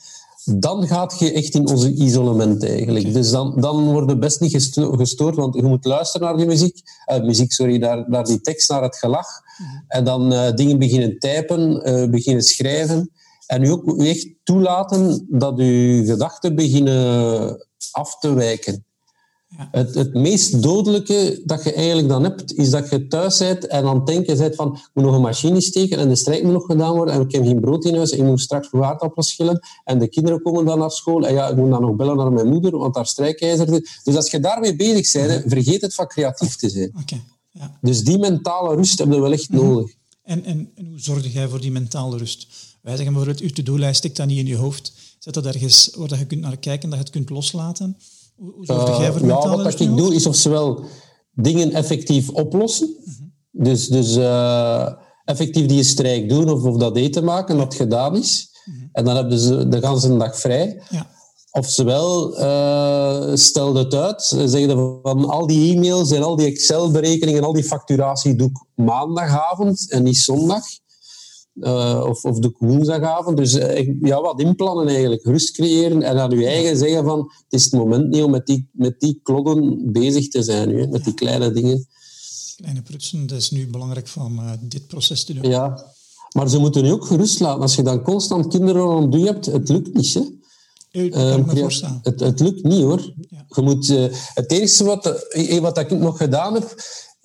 dan 0.45 0.87
gaat 0.87 1.19
je 1.19 1.31
echt 1.31 1.53
in 1.53 1.67
onze 1.67 1.93
isolement 1.93 2.65
eigenlijk. 2.65 3.13
Dus 3.13 3.29
dan, 3.29 3.61
dan 3.61 3.91
word 3.91 4.09
je 4.09 4.17
best 4.17 4.39
niet 4.39 4.53
gestoord, 4.75 5.35
want 5.35 5.55
je 5.55 5.63
moet 5.63 5.85
luisteren 5.85 6.27
naar 6.27 6.37
die 6.37 6.45
muziek, 6.45 6.81
uh, 7.11 7.21
muziek 7.21 7.51
sorry, 7.51 7.77
naar, 7.77 8.09
naar 8.09 8.23
die 8.23 8.41
tekst, 8.41 8.69
naar 8.69 8.83
het 8.83 8.95
gelach. 8.95 9.27
En 9.87 10.03
dan 10.03 10.33
uh, 10.33 10.51
dingen 10.51 10.79
beginnen 10.79 11.19
typen, 11.19 11.89
uh, 11.89 12.09
beginnen 12.09 12.43
schrijven. 12.43 13.11
En 13.47 13.63
u 13.63 13.69
ook 13.69 14.03
echt 14.03 14.27
toelaten 14.43 15.25
dat 15.29 15.59
uw 15.59 16.05
gedachten 16.05 16.55
beginnen 16.55 17.67
af 17.91 18.19
te 18.19 18.33
wijken. 18.33 18.85
Het, 19.71 19.95
het 19.95 20.13
meest 20.13 20.61
dodelijke 20.63 21.41
dat 21.45 21.63
je 21.63 21.73
eigenlijk 21.73 22.07
dan 22.07 22.23
hebt, 22.23 22.53
is 22.53 22.69
dat 22.69 22.89
je 22.89 23.07
thuis 23.07 23.37
bent 23.37 23.67
en 23.67 23.85
aan 23.85 23.95
het 23.95 24.05
denken 24.05 24.37
bent 24.37 24.55
van 24.55 24.73
ik 24.73 24.89
moet 24.93 25.03
nog 25.03 25.15
een 25.15 25.21
machine 25.21 25.61
steken 25.61 25.97
en 25.97 26.09
de 26.09 26.15
strijk 26.15 26.43
moet 26.43 26.53
nog 26.53 26.65
gedaan 26.65 26.95
worden 26.95 27.13
en 27.13 27.21
ik 27.21 27.31
heb 27.31 27.45
geen 27.45 27.59
brood 27.59 27.85
in 27.85 27.95
huis 27.95 28.11
en 28.11 28.17
ik 28.17 28.25
moet 28.25 28.41
straks 28.41 28.71
aardappels 28.71 29.29
schillen 29.29 29.59
en 29.83 29.99
de 29.99 30.07
kinderen 30.07 30.41
komen 30.41 30.65
dan 30.65 30.79
naar 30.79 30.91
school 30.91 31.27
en 31.27 31.33
ja, 31.33 31.47
ik 31.47 31.55
moet 31.55 31.69
dan 31.69 31.81
nog 31.81 31.95
bellen 31.95 32.17
naar 32.17 32.31
mijn 32.31 32.47
moeder, 32.47 32.77
want 32.77 32.93
daar 32.93 33.05
strijkijzer 33.05 33.67
zit. 33.67 33.99
Dus 34.03 34.15
als 34.15 34.31
je 34.31 34.39
daarmee 34.39 34.75
bezig 34.75 35.11
bent, 35.11 35.43
vergeet 35.47 35.81
het 35.81 35.93
van 35.93 36.07
creatief 36.07 36.55
te 36.55 36.69
zijn. 36.69 36.91
Okay. 37.01 37.23
Ja. 37.51 37.77
Dus 37.81 38.03
die 38.03 38.17
mentale 38.17 38.75
rust 38.75 38.99
heb 38.99 39.11
je 39.11 39.21
wel 39.21 39.31
echt 39.31 39.49
mhm. 39.49 39.63
nodig. 39.63 39.93
En, 40.23 40.43
en, 40.43 40.71
en, 40.75 40.87
hoe 40.87 40.99
zorg 40.99 41.33
jij 41.33 41.47
voor 41.47 41.61
die 41.61 41.71
mentale 41.71 42.17
rust? 42.17 42.47
Wij 42.81 42.95
zeggen 42.95 43.13
bijvoorbeeld, 43.13 43.49
je 43.49 43.51
to-do-lijst 43.51 43.97
stikt 43.97 44.17
dat 44.17 44.27
niet 44.27 44.37
in 44.37 44.45
je 44.45 44.55
hoofd. 44.55 44.93
Zet 45.19 45.33
dat 45.33 45.45
ergens 45.45 45.91
waar 45.95 46.19
je 46.19 46.25
kunt 46.25 46.41
naar 46.41 46.57
kijken, 46.57 46.89
dat 46.89 46.97
je 46.97 47.03
het 47.03 47.13
kunt 47.13 47.29
loslaten. 47.29 47.97
Hoe, 48.35 48.53
hoe 48.53 48.65
zorg 48.65 48.99
jij 48.99 49.11
voor 49.11 49.21
uh, 49.21 49.27
Ja, 49.27 49.63
wat 49.63 49.79
ik 49.79 49.97
doe, 49.97 50.15
is 50.15 50.25
ofwel 50.25 50.83
dingen 51.31 51.71
effectief 51.71 52.29
oplossen. 52.29 52.95
Dus, 53.51 53.87
dus 53.87 54.17
uh, 54.17 54.87
effectief 55.23 55.65
die 55.65 55.83
strijk 55.83 56.29
doen 56.29 56.49
of, 56.49 56.63
of 56.63 56.77
dat 56.77 56.97
eten 56.97 57.23
maken, 57.23 57.57
dat 57.57 57.75
gedaan 57.75 58.17
is. 58.17 58.53
En 58.91 59.05
dan 59.05 59.15
hebben 59.15 59.39
ze 59.39 59.67
de 59.67 59.87
hele 59.87 60.17
dag 60.17 60.39
vrij. 60.39 60.81
Ja. 60.89 61.07
Oftewel, 61.51 62.39
uh, 62.39 63.35
stel 63.35 63.75
het 63.75 63.93
uit, 63.93 64.21
zeggen 64.45 64.99
van 65.01 65.29
al 65.29 65.47
die 65.47 65.75
e-mails 65.75 66.11
en 66.11 66.23
al 66.23 66.35
die 66.35 66.45
Excel-berekeningen, 66.45 67.43
al 67.43 67.53
die 67.53 67.63
facturatie 67.63 68.35
doe 68.35 68.49
ik 68.49 68.83
maandagavond 68.85 69.91
en 69.91 70.03
niet 70.03 70.17
zondag. 70.17 70.63
Uh, 71.55 72.05
of, 72.09 72.23
of 72.25 72.39
de 72.39 72.55
woensdagavond. 72.59 73.37
Dus 73.37 73.53
uh, 73.53 73.89
ja, 74.01 74.21
wat 74.21 74.41
inplannen 74.41 74.87
eigenlijk. 74.87 75.23
Rust 75.23 75.51
creëren 75.51 76.01
en 76.01 76.19
aan 76.19 76.39
je 76.39 76.47
eigen 76.47 76.77
zeggen 76.77 77.03
van 77.03 77.19
het 77.19 77.53
is 77.53 77.63
het 77.63 77.73
moment 77.73 78.09
niet 78.09 78.23
om 78.23 78.31
met 78.31 78.45
die, 78.45 78.69
met 78.71 78.99
die 78.99 79.21
bezig 79.91 80.27
te 80.27 80.43
zijn, 80.43 80.67
nu, 80.67 80.87
met 80.87 81.03
die 81.03 81.13
kleine 81.13 81.51
dingen. 81.51 81.87
Kleine 82.55 82.81
prutsen, 82.81 83.27
dat 83.27 83.37
is 83.37 83.51
nu 83.51 83.67
belangrijk 83.67 84.07
van 84.07 84.39
uh, 84.39 84.51
dit 84.61 84.87
proces 84.87 85.23
te 85.23 85.33
doen. 85.33 85.49
Ja, 85.49 85.85
maar 86.31 86.49
ze 86.49 86.57
moeten 86.57 86.85
je 86.85 86.91
ook 86.91 87.05
gerust 87.05 87.39
laten. 87.39 87.61
Als 87.61 87.75
je 87.75 87.83
dan 87.83 88.01
constant 88.01 88.47
kinderen 88.47 88.81
rond 88.81 89.13
je 89.13 89.25
hebt, 89.25 89.45
het 89.45 89.69
lukt 89.69 89.93
niet. 89.93 90.13
Hè? 90.13 90.21
Me 90.91 91.43
voorstellen. 91.47 91.99
Het, 92.03 92.19
het 92.19 92.39
lukt 92.39 92.63
niet 92.63 92.81
hoor. 92.81 93.13
Ja. 93.29 93.45
Je 93.47 93.61
moet, 93.61 93.87
het 94.33 94.51
eerste 94.51 94.83
wat, 94.83 95.27
wat 95.61 95.77
ik 95.77 95.89
nog 95.89 96.17
gedaan 96.17 96.53
heb, 96.53 96.75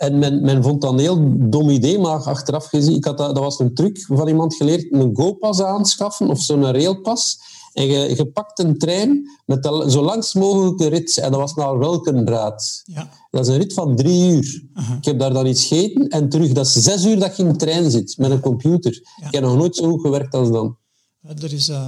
en 0.01 0.19
men, 0.19 0.41
men 0.41 0.63
vond 0.63 0.81
dat 0.81 0.93
een 0.93 0.99
heel 0.99 1.35
dom 1.51 1.71
idee, 1.71 1.99
maar 1.99 2.23
achteraf 2.23 2.67
gezien, 2.67 2.95
ik 2.95 3.05
had 3.05 3.19
dat, 3.19 3.35
dat 3.35 3.45
was 3.45 3.59
een 3.59 3.75
truc 3.75 4.05
van 4.07 4.29
iemand 4.29 4.55
geleerd, 4.55 4.93
een 4.93 5.11
GoPas 5.17 5.63
aanschaffen 5.63 6.29
of 6.29 6.41
zo'n 6.41 6.73
railpas. 6.73 7.39
En 7.73 7.87
je, 7.87 8.17
je 8.17 8.27
pakt 8.27 8.59
een 8.59 8.79
trein 8.79 9.29
met 9.47 9.63
de, 9.63 9.87
zo 9.91 10.03
langst 10.03 10.35
mogelijke 10.35 10.87
rit. 10.87 11.19
En 11.19 11.31
dat 11.31 11.41
was 11.41 11.55
naar 11.55 11.79
Welkendraad. 11.79 12.83
Ja. 12.85 13.11
Dat 13.31 13.47
is 13.47 13.53
een 13.53 13.61
rit 13.61 13.75
van 13.75 13.97
drie 13.97 14.31
uur. 14.31 14.65
Ik 14.99 15.05
heb 15.05 15.19
daar 15.19 15.33
dan 15.33 15.47
iets 15.47 15.67
gegeten 15.67 16.09
en 16.09 16.29
terug. 16.29 16.53
Dat 16.53 16.67
is 16.67 16.73
zes 16.73 17.05
uur 17.05 17.19
dat 17.19 17.37
je 17.37 17.43
in 17.43 17.49
de 17.49 17.57
trein 17.57 17.91
zit 17.91 18.19
met 18.19 18.31
een 18.31 18.41
computer. 18.41 18.93
Ik 18.93 19.31
heb 19.31 19.43
nog 19.43 19.57
nooit 19.57 19.77
zo 19.77 19.91
goed 19.91 20.01
gewerkt 20.01 20.35
als 20.35 20.51
dan. 20.51 20.77
Er 21.23 21.53
is 21.53 21.69
uh, 21.69 21.87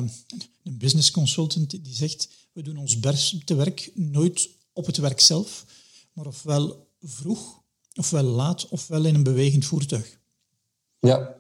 een 0.65 0.79
business 0.79 1.11
consultant 1.11 1.71
die 1.71 1.95
zegt, 1.95 2.29
we 2.53 2.63
doen 2.63 2.77
ons 2.77 3.01
beste 3.01 3.55
werk 3.55 3.91
nooit 3.95 4.49
op 4.73 4.87
het 4.87 4.97
werk 4.97 5.21
zelf, 5.21 5.65
maar 6.13 6.27
ofwel 6.27 6.87
vroeg 7.01 7.61
Ofwel 7.99 8.23
laat, 8.23 8.69
ofwel 8.69 9.05
in 9.05 9.15
een 9.15 9.23
bewegend 9.23 9.65
voertuig. 9.65 10.19
Ja. 10.99 11.35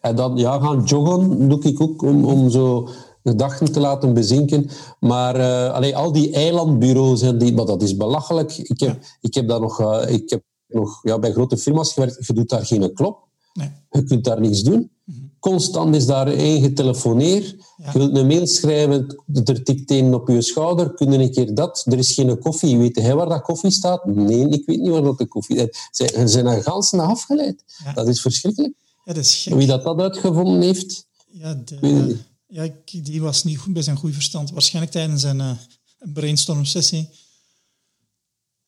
En 0.00 0.16
dan 0.16 0.36
ja, 0.36 0.60
gaan 0.60 0.84
joggen 0.84 1.48
doe 1.48 1.62
ik 1.62 1.80
ook 1.80 2.02
om, 2.02 2.24
om 2.24 2.50
zo 2.50 2.88
gedachten 3.22 3.72
te 3.72 3.80
laten 3.80 4.14
bezinken. 4.14 4.70
Maar 5.00 5.36
uh, 5.36 5.72
allee, 5.72 5.96
al 5.96 6.12
die 6.12 6.32
eilandbureaus, 6.32 7.22
en 7.22 7.38
die, 7.38 7.54
maar 7.54 7.66
dat 7.66 7.82
is 7.82 7.96
belachelijk. 7.96 8.58
Ik 8.58 8.80
heb, 8.80 9.02
ik 9.20 9.34
heb 9.34 9.48
daar 9.48 9.60
nog, 9.60 9.80
uh, 9.80 10.04
ik 10.08 10.30
heb 10.30 10.42
nog 10.66 10.98
ja, 11.02 11.18
bij 11.18 11.32
grote 11.32 11.56
firma's 11.56 11.92
gewerkt. 11.92 12.26
Je 12.26 12.32
doet 12.32 12.48
daar 12.48 12.66
geen 12.66 12.94
klop. 12.94 13.28
Nee. 13.52 13.70
Je 13.90 14.04
kunt 14.04 14.24
daar 14.24 14.40
niks 14.40 14.62
doen. 14.62 14.90
Constant 15.40 15.94
is 15.94 16.06
daar 16.06 16.26
één 16.26 16.62
getelefoneerd. 16.62 17.56
Je 17.92 17.98
wilt 17.98 18.16
een 18.16 18.26
mail 18.26 18.46
schrijven, 18.46 19.22
er 19.44 19.62
tikt 19.62 19.90
één 19.90 20.14
op 20.14 20.28
je 20.28 20.42
schouder. 20.42 20.94
Kun 20.94 21.12
je 21.12 21.18
een 21.18 21.32
keer 21.32 21.54
dat? 21.54 21.84
Er 21.86 21.98
is 21.98 22.12
geen 22.12 22.38
koffie. 22.38 22.78
Weet 22.78 22.96
jij 22.96 23.14
waar 23.14 23.28
dat 23.28 23.42
koffie 23.42 23.70
staat? 23.70 24.04
Nee, 24.04 24.48
ik 24.48 24.66
weet 24.66 24.80
niet 24.80 24.90
waar 24.90 25.02
dat 25.02 25.18
de 25.18 25.26
koffie 25.26 25.56
is. 25.56 25.88
Ze 25.90 26.22
zijn 26.24 26.46
een 26.46 26.62
ganse 26.62 27.00
afgeleid. 27.02 27.64
Dat 27.94 28.08
is 28.08 28.20
verschrikkelijk. 28.20 28.74
Ja, 29.04 29.12
dat 29.12 29.24
is 29.24 29.48
Wie 29.50 29.66
dat, 29.66 29.84
dat 29.84 30.00
uitgevonden 30.00 30.62
heeft, 30.62 31.06
ja, 31.30 31.62
de, 31.64 32.16
ja, 32.46 32.68
die 32.84 33.20
was 33.20 33.44
niet 33.44 33.58
goed 33.58 33.72
bij 33.72 33.82
zijn 33.82 33.96
goede 33.96 34.14
verstand. 34.14 34.50
Waarschijnlijk 34.50 34.92
tijdens 34.92 35.22
een, 35.22 35.38
uh, 35.38 35.50
een 35.98 36.12
brainstorm 36.12 36.64
sessie 36.64 37.08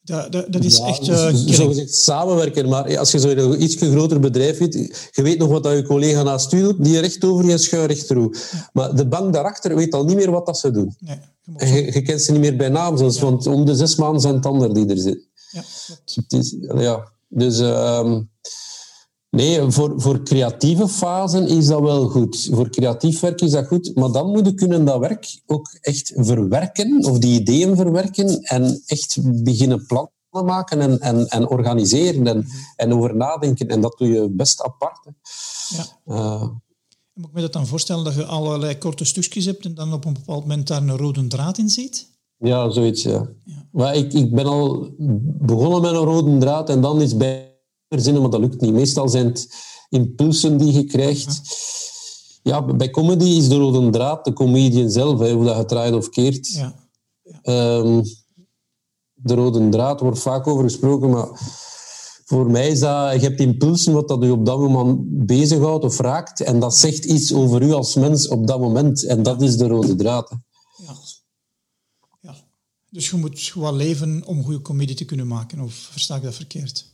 dat, 0.02 0.32
dat, 0.32 0.52
dat 0.52 0.64
is 0.64 0.78
echt... 0.78 1.08
Uh, 1.08 1.34
zo 1.34 1.66
gezegd 1.66 1.94
samenwerken, 1.94 2.68
maar 2.68 2.98
als 2.98 3.10
je 3.10 3.18
zo'n 3.18 3.62
iets 3.62 3.76
groter 3.76 4.20
bedrijf 4.20 4.58
hebt, 4.58 4.74
je 5.10 5.22
weet 5.22 5.38
nog 5.38 5.48
wat 5.48 5.62
dat 5.62 5.76
je 5.76 5.82
collega 5.82 6.22
naast 6.22 6.52
u 6.52 6.60
doet, 6.60 6.84
die 6.84 7.00
recht 7.00 7.24
over 7.24 7.44
je 7.44 7.58
schuin 7.58 7.86
recht. 7.86 8.14
Maar 8.72 8.94
de 8.96 9.06
bank 9.06 9.32
daarachter 9.32 9.76
weet 9.76 9.94
al 9.94 10.04
niet 10.04 10.16
meer 10.16 10.30
wat 10.30 10.46
dat 10.46 10.58
ze 10.58 10.70
doen. 10.70 10.96
Nee, 10.98 11.72
je, 11.72 11.92
je, 11.92 12.02
kent 12.02 12.22
ze 12.22 12.32
niet 12.32 12.40
meer 12.40 12.56
bij 12.56 12.68
naam, 12.68 12.96
zelfs, 12.96 13.16
ja. 13.16 13.24
want 13.24 13.46
om 13.46 13.64
de 13.64 13.74
zes 13.74 13.96
maanden 13.96 14.20
zijn 14.20 14.34
het 14.34 14.46
ander 14.46 14.74
die 14.74 14.86
er 14.86 14.98
zit. 14.98 15.28
Ja, 15.50 15.62
klopt. 15.86 16.14
Het 16.14 16.32
is, 16.32 16.56
ja. 16.76 17.12
Dus... 17.28 17.58
Um, 17.58 18.29
Nee, 19.30 19.70
voor, 19.70 20.00
voor 20.00 20.22
creatieve 20.22 20.88
fasen 20.88 21.48
is 21.48 21.66
dat 21.66 21.80
wel 21.80 22.08
goed. 22.08 22.48
Voor 22.52 22.70
creatief 22.70 23.20
werk 23.20 23.40
is 23.40 23.50
dat 23.50 23.66
goed. 23.66 23.94
Maar 23.94 24.12
dan 24.12 24.30
moet 24.30 24.46
je 24.46 24.54
kunnen 24.54 24.84
dat 24.84 24.98
werk 24.98 25.40
ook 25.46 25.78
echt 25.80 26.12
verwerken, 26.14 27.04
of 27.04 27.18
die 27.18 27.40
ideeën 27.40 27.76
verwerken, 27.76 28.42
en 28.42 28.82
echt 28.86 29.18
beginnen 29.44 29.86
plannen 29.86 30.12
maken 30.30 30.80
en, 30.80 31.00
en, 31.00 31.28
en 31.28 31.48
organiseren 31.48 32.26
en, 32.26 32.46
en 32.76 32.94
over 32.94 33.16
nadenken. 33.16 33.68
En 33.68 33.80
dat 33.80 33.98
doe 33.98 34.08
je 34.08 34.28
best 34.30 34.62
apart. 34.62 35.06
Ja. 35.68 35.84
Uh, 36.06 36.48
moet 37.12 37.28
ik 37.28 37.34
me 37.34 37.40
dat 37.40 37.52
dan 37.52 37.66
voorstellen 37.66 38.04
dat 38.04 38.14
je 38.14 38.24
allerlei 38.24 38.78
korte 38.78 39.04
stukjes 39.04 39.44
hebt 39.44 39.64
en 39.64 39.74
dan 39.74 39.92
op 39.92 40.04
een 40.04 40.12
bepaald 40.12 40.40
moment 40.40 40.66
daar 40.66 40.82
een 40.82 40.96
rode 40.96 41.26
draad 41.26 41.58
in 41.58 41.68
ziet? 41.68 42.08
Ja, 42.36 42.70
zoiets, 42.70 43.02
ja. 43.02 43.28
ja. 43.44 43.66
Maar 43.72 43.94
ik, 43.94 44.12
ik 44.12 44.34
ben 44.34 44.46
al 44.46 44.94
begonnen 45.38 45.80
met 45.80 45.90
een 45.90 45.96
rode 45.96 46.38
draad 46.38 46.68
en 46.68 46.80
dan 46.80 47.00
is 47.00 47.16
bij 47.16 47.49
verzinnen, 47.90 48.22
maar 48.22 48.30
dat 48.30 48.40
lukt 48.40 48.60
niet. 48.60 48.72
Meestal 48.72 49.08
zijn 49.08 49.26
het 49.26 49.48
impulsen 49.88 50.58
die 50.58 50.72
je 50.72 50.84
krijgt. 50.84 51.40
Ja, 52.42 52.62
bij 52.62 52.90
comedy 52.90 53.24
is 53.24 53.48
de 53.48 53.56
rode 53.56 53.90
draad 53.90 54.24
de 54.24 54.32
comedian 54.32 54.90
zelf, 54.90 55.18
hè, 55.18 55.32
hoe 55.32 55.44
dat 55.44 55.56
je 55.56 55.64
draait 55.64 55.94
of 55.94 56.08
keert. 56.08 56.48
Ja. 56.48 56.74
Ja. 57.22 57.76
Um, 57.76 58.02
de 59.14 59.34
rode 59.34 59.68
draad 59.68 60.00
wordt 60.00 60.18
vaak 60.18 60.46
over 60.46 60.64
gesproken, 60.64 61.10
maar 61.10 61.28
voor 62.24 62.50
mij 62.50 62.68
is 62.68 62.80
dat, 62.80 63.12
je 63.12 63.20
hebt 63.20 63.40
impulsen 63.40 63.92
wat 63.92 64.08
dat 64.08 64.22
je 64.22 64.32
op 64.32 64.46
dat 64.46 64.58
moment 64.58 65.26
bezighoudt 65.26 65.84
of 65.84 65.98
raakt, 65.98 66.40
en 66.40 66.60
dat 66.60 66.76
zegt 66.76 67.04
iets 67.04 67.32
over 67.32 67.62
u 67.62 67.72
als 67.72 67.94
mens 67.94 68.28
op 68.28 68.46
dat 68.46 68.60
moment, 68.60 69.04
en 69.04 69.22
dat 69.22 69.42
is 69.42 69.56
de 69.56 69.66
rode 69.66 69.94
draad. 69.94 70.36
Ja. 70.86 70.94
ja. 72.20 72.36
Dus 72.90 73.10
je 73.10 73.16
moet 73.16 73.52
wel 73.54 73.74
leven 73.74 74.22
om 74.26 74.44
goede 74.44 74.62
comedie 74.62 74.96
te 74.96 75.04
kunnen 75.04 75.26
maken, 75.26 75.60
of 75.60 75.74
versta 75.74 76.16
ik 76.16 76.22
dat 76.22 76.34
verkeerd? 76.34 76.89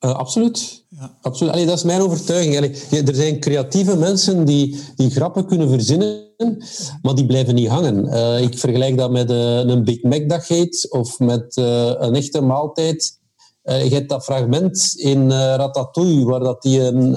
Uh, 0.00 0.14
absoluut. 0.14 0.84
Ja. 0.88 1.16
absoluut. 1.20 1.52
Allee, 1.52 1.66
dat 1.66 1.76
is 1.76 1.84
mijn 1.84 2.00
overtuiging. 2.00 2.56
Allee, 2.56 3.02
er 3.02 3.14
zijn 3.14 3.40
creatieve 3.40 3.96
mensen 3.96 4.44
die, 4.44 4.80
die 4.96 5.10
grappen 5.10 5.46
kunnen 5.46 5.68
verzinnen, 5.68 6.64
maar 7.02 7.14
die 7.14 7.26
blijven 7.26 7.54
niet 7.54 7.68
hangen. 7.68 8.04
Uh, 8.04 8.40
ik 8.40 8.58
vergelijk 8.58 8.96
dat 8.96 9.10
met 9.10 9.30
uh, 9.30 9.58
een 9.58 9.84
Big 9.84 10.02
Mac 10.02 10.28
dat 10.28 10.46
heet, 10.46 10.86
of 10.90 11.18
met 11.18 11.56
een 11.56 12.14
echte 12.14 12.40
maaltijd. 12.40 13.18
je 13.62 13.72
hebt 13.72 14.08
dat 14.08 14.24
fragment 14.24 14.92
in 14.96 15.30
Ratatouille, 15.32 16.24
waar 16.24 16.40
dat 16.40 16.62
die 16.62 16.80
een... 16.80 17.12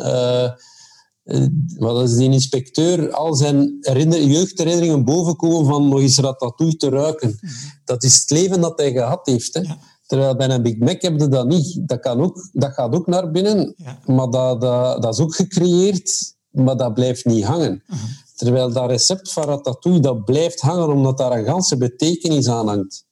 wat 1.77 2.03
is 2.03 2.15
die 2.15 2.31
inspecteur 2.31 3.11
al 3.11 3.35
zijn 3.35 3.77
herinner, 3.79 4.23
jeugdherinneringen 4.23 5.05
bovenkomen 5.05 5.65
van 5.65 5.87
nog 5.87 5.99
eens 5.99 6.17
ratatouille 6.17 6.77
te 6.77 6.89
ruiken. 6.89 7.37
Mhm. 7.41 7.53
Dat 7.85 8.03
is 8.03 8.19
het 8.19 8.29
leven 8.29 8.61
dat 8.61 8.79
hij 8.79 8.91
gehad 8.91 9.25
heeft. 9.25 9.53
Hè. 9.53 9.61
Ja. 9.61 9.77
Terwijl 10.11 10.35
bij 10.35 10.49
een 10.49 10.61
Big 10.61 10.77
Mac 10.77 11.01
heb 11.01 11.19
je 11.19 11.27
dat 11.27 11.47
niet. 11.47 11.81
Dat, 11.87 11.99
kan 11.99 12.21
ook, 12.21 12.49
dat 12.53 12.71
gaat 12.71 12.95
ook 12.95 13.07
naar 13.07 13.31
binnen, 13.31 13.75
maar 14.05 14.29
dat, 14.29 14.61
dat, 14.61 15.01
dat 15.01 15.13
is 15.13 15.19
ook 15.19 15.35
gecreëerd, 15.35 16.35
maar 16.49 16.77
dat 16.77 16.93
blijft 16.93 17.25
niet 17.25 17.43
hangen. 17.43 17.83
Uh 17.87 17.95
-huh. 17.97 18.09
Terwijl 18.35 18.71
dat 18.71 18.89
recept 18.89 19.31
van 19.31 19.43
ratatouille, 19.43 20.01
dat 20.01 20.25
blijft 20.25 20.61
hangen 20.61 20.89
omdat 20.89 21.17
daar 21.17 21.31
een 21.31 21.45
ganse 21.45 21.77
betekenis 21.77 22.47
aan 22.47 22.67
hangt. 22.67 23.05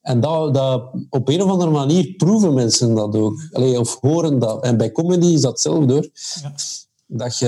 En 0.00 0.20
dat, 0.20 0.54
dat, 0.54 0.90
op 1.10 1.28
een 1.28 1.42
of 1.42 1.50
andere 1.50 1.70
manier 1.70 2.14
proeven 2.16 2.54
mensen 2.54 2.94
dat 2.94 3.16
ook. 3.16 3.48
Allee, 3.52 3.80
of 3.80 3.98
horen 4.00 4.38
dat. 4.38 4.64
En 4.64 4.76
bij 4.76 4.92
comedy 4.92 5.26
is 5.26 5.40
dat 5.40 5.52
hetzelfde 5.52 5.92
hoor. 5.92 6.08
Ja. 6.42 6.54
Dat 7.14 7.38
je, 7.38 7.46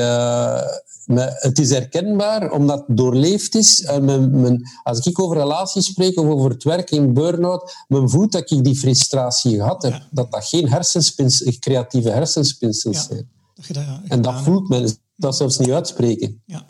het 1.39 1.59
is 1.59 1.71
herkenbaar 1.71 2.51
omdat 2.51 2.85
het 2.87 2.97
doorleefd 2.97 3.55
is. 3.55 3.83
En 3.83 4.05
mijn, 4.05 4.41
mijn, 4.41 4.63
als 4.83 5.07
ik 5.07 5.21
over 5.21 5.37
relaties 5.37 5.87
spreek 5.87 6.19
of 6.19 6.27
over 6.27 6.51
het 6.51 6.65
werk 6.65 6.91
in 6.91 7.15
burn-out, 7.15 7.85
men 7.89 8.11
voelt 8.11 8.33
dat 8.33 8.51
ik 8.51 8.65
die 8.65 8.77
frustratie 8.77 9.55
gehad 9.55 9.83
heb. 9.83 10.07
Dat 10.11 10.31
dat 10.31 10.45
geen 10.45 10.69
hersenspinsels, 10.69 11.59
creatieve 11.59 12.11
hersenspinsels 12.11 13.07
zijn. 13.07 13.31
Dat 13.55 13.67
dat, 13.67 13.85
en 14.09 14.23
dat 14.23 14.43
voelt 14.43 14.69
men, 14.69 14.97
dat 15.17 15.37
zelfs 15.37 15.59
niet 15.59 15.71
uitspreken. 15.71 16.43
Ja. 16.47 16.67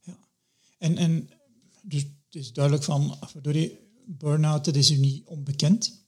ja. 0.00 0.18
En, 0.78 0.96
en 0.96 1.28
dus 1.82 2.02
het 2.02 2.34
is 2.34 2.52
duidelijk 2.52 2.84
van, 2.84 3.18
door 3.42 3.52
die 3.52 3.80
burn-out, 4.06 4.64
dat 4.64 4.76
is 4.76 4.90
u 4.90 4.96
niet 4.96 5.26
onbekend. 5.26 6.04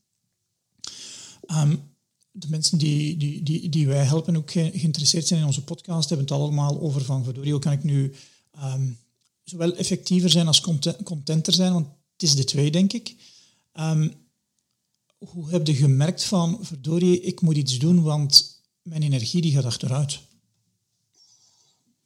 Um, 1.46 1.93
de 2.36 2.46
mensen 2.50 2.78
die, 2.78 3.16
die, 3.16 3.42
die, 3.42 3.68
die 3.68 3.86
wij 3.86 4.04
helpen 4.04 4.36
ook 4.36 4.50
geïnteresseerd 4.50 5.26
zijn 5.26 5.40
in 5.40 5.46
onze 5.46 5.64
podcast, 5.64 6.08
hebben 6.08 6.26
het 6.26 6.36
allemaal 6.36 6.80
over 6.80 7.04
van, 7.04 7.24
verdorie, 7.24 7.52
hoe 7.52 7.60
kan 7.60 7.72
ik 7.72 7.84
nu 7.84 8.12
ehm, 8.50 8.86
zowel 9.44 9.74
effectiever 9.74 10.30
zijn 10.30 10.46
als 10.46 10.60
contenter 11.04 11.52
zijn, 11.52 11.72
want 11.72 11.86
het 12.12 12.22
is 12.22 12.34
de 12.36 12.44
twee, 12.44 12.70
denk 12.70 12.92
ik. 12.92 13.14
Um, 13.80 14.12
hoe 15.18 15.50
heb 15.50 15.66
je 15.66 15.74
gemerkt 15.74 16.24
van, 16.24 16.58
verdorie, 16.60 17.20
ik 17.20 17.40
moet 17.40 17.56
iets 17.56 17.78
doen, 17.78 18.02
want 18.02 18.60
mijn 18.82 19.02
energie 19.02 19.40
die 19.40 19.52
gaat 19.52 19.64
achteruit? 19.64 20.20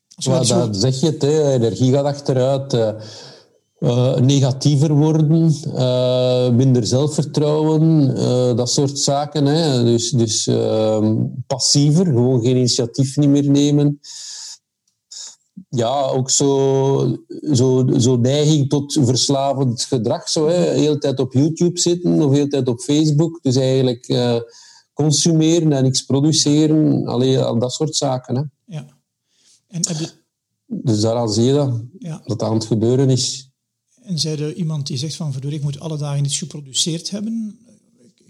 Ja, 0.08 0.44
dat 0.44 0.76
zeg 0.76 1.00
je 1.00 1.06
het, 1.06 1.22
hè. 1.22 1.52
energie 1.52 1.92
gaat 1.92 2.04
achteruit. 2.04 2.74
Uh, 2.74 2.94
uh, 3.80 4.16
negatiever 4.16 4.92
worden, 4.94 5.52
uh, 5.66 6.50
minder 6.50 6.86
zelfvertrouwen, 6.86 8.10
uh, 8.10 8.56
dat 8.56 8.70
soort 8.70 8.98
zaken. 8.98 9.46
Hè. 9.46 9.84
Dus, 9.84 10.10
dus 10.10 10.46
ehm, 10.46 11.16
passiever, 11.46 12.06
gewoon 12.06 12.40
geen 12.40 12.56
initiatief 12.56 13.16
niet 13.16 13.28
meer 13.28 13.50
nemen. 13.50 14.00
Ja, 15.68 16.02
ook 16.02 16.30
zo, 16.30 17.16
zo, 17.52 17.86
zo 17.98 18.16
neiging 18.16 18.68
tot 18.68 18.98
verslavend 19.00 19.82
gedrag. 19.82 20.28
Zo, 20.28 20.46
hè. 20.46 20.74
De 20.74 20.80
hele 20.80 20.98
tijd 20.98 21.20
op 21.20 21.32
YouTube 21.32 21.78
zitten 21.78 22.22
of 22.22 22.30
de 22.30 22.36
hele 22.36 22.48
tijd 22.48 22.68
op 22.68 22.80
Facebook. 22.80 23.38
Dus 23.42 23.56
eigenlijk 23.56 24.06
consumeren 24.92 25.72
en 25.72 25.82
niks 25.82 26.02
produceren. 26.02 27.06
Alleen 27.06 27.38
al 27.38 27.58
dat 27.58 27.72
soort 27.72 27.96
zaken. 27.96 28.36
Hè. 28.36 28.42
Ja. 28.64 28.86
En 29.68 29.88
heb 29.88 29.96
je... 29.96 30.08
Dus 30.66 31.00
daaraan 31.00 31.32
zie 31.32 31.44
je 31.44 31.52
dat, 31.52 31.82
ja. 31.98 32.22
dat 32.24 32.42
aan 32.42 32.54
het 32.54 32.64
gebeuren 32.64 33.10
is. 33.10 33.47
En 34.08 34.18
zei 34.18 34.42
er 34.42 34.54
iemand 34.54 34.86
die 34.86 34.96
zegt 34.96 35.14
van, 35.14 35.32
verdorie, 35.32 35.56
ik 35.58 35.64
moet 35.64 35.80
alle 35.80 35.98
dagen 35.98 36.24
iets 36.24 36.38
geproduceerd 36.38 37.10
hebben. 37.10 37.58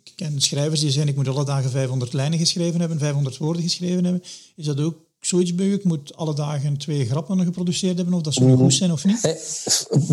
Ik 0.04 0.12
ken 0.14 0.40
schrijvers 0.40 0.80
die 0.80 0.90
zeggen, 0.90 1.10
ik 1.10 1.16
moet 1.16 1.28
alle 1.28 1.44
dagen 1.44 1.70
500 1.70 2.12
lijnen 2.12 2.38
geschreven 2.38 2.80
hebben, 2.80 2.98
500 2.98 3.36
woorden 3.36 3.62
geschreven 3.62 4.04
hebben. 4.04 4.22
Is 4.56 4.64
dat 4.64 4.80
ook 4.80 4.96
zoiets 5.20 5.54
bij 5.54 5.66
u? 5.66 5.72
Ik 5.72 5.84
moet 5.84 6.16
alle 6.16 6.34
dagen 6.34 6.76
twee 6.76 7.06
grappen 7.06 7.44
geproduceerd 7.44 7.96
hebben, 7.96 8.14
of 8.14 8.22
dat 8.22 8.34
ze 8.34 8.56
goed 8.56 8.74
zijn 8.74 8.92
of 8.92 9.04
niet? 9.04 9.20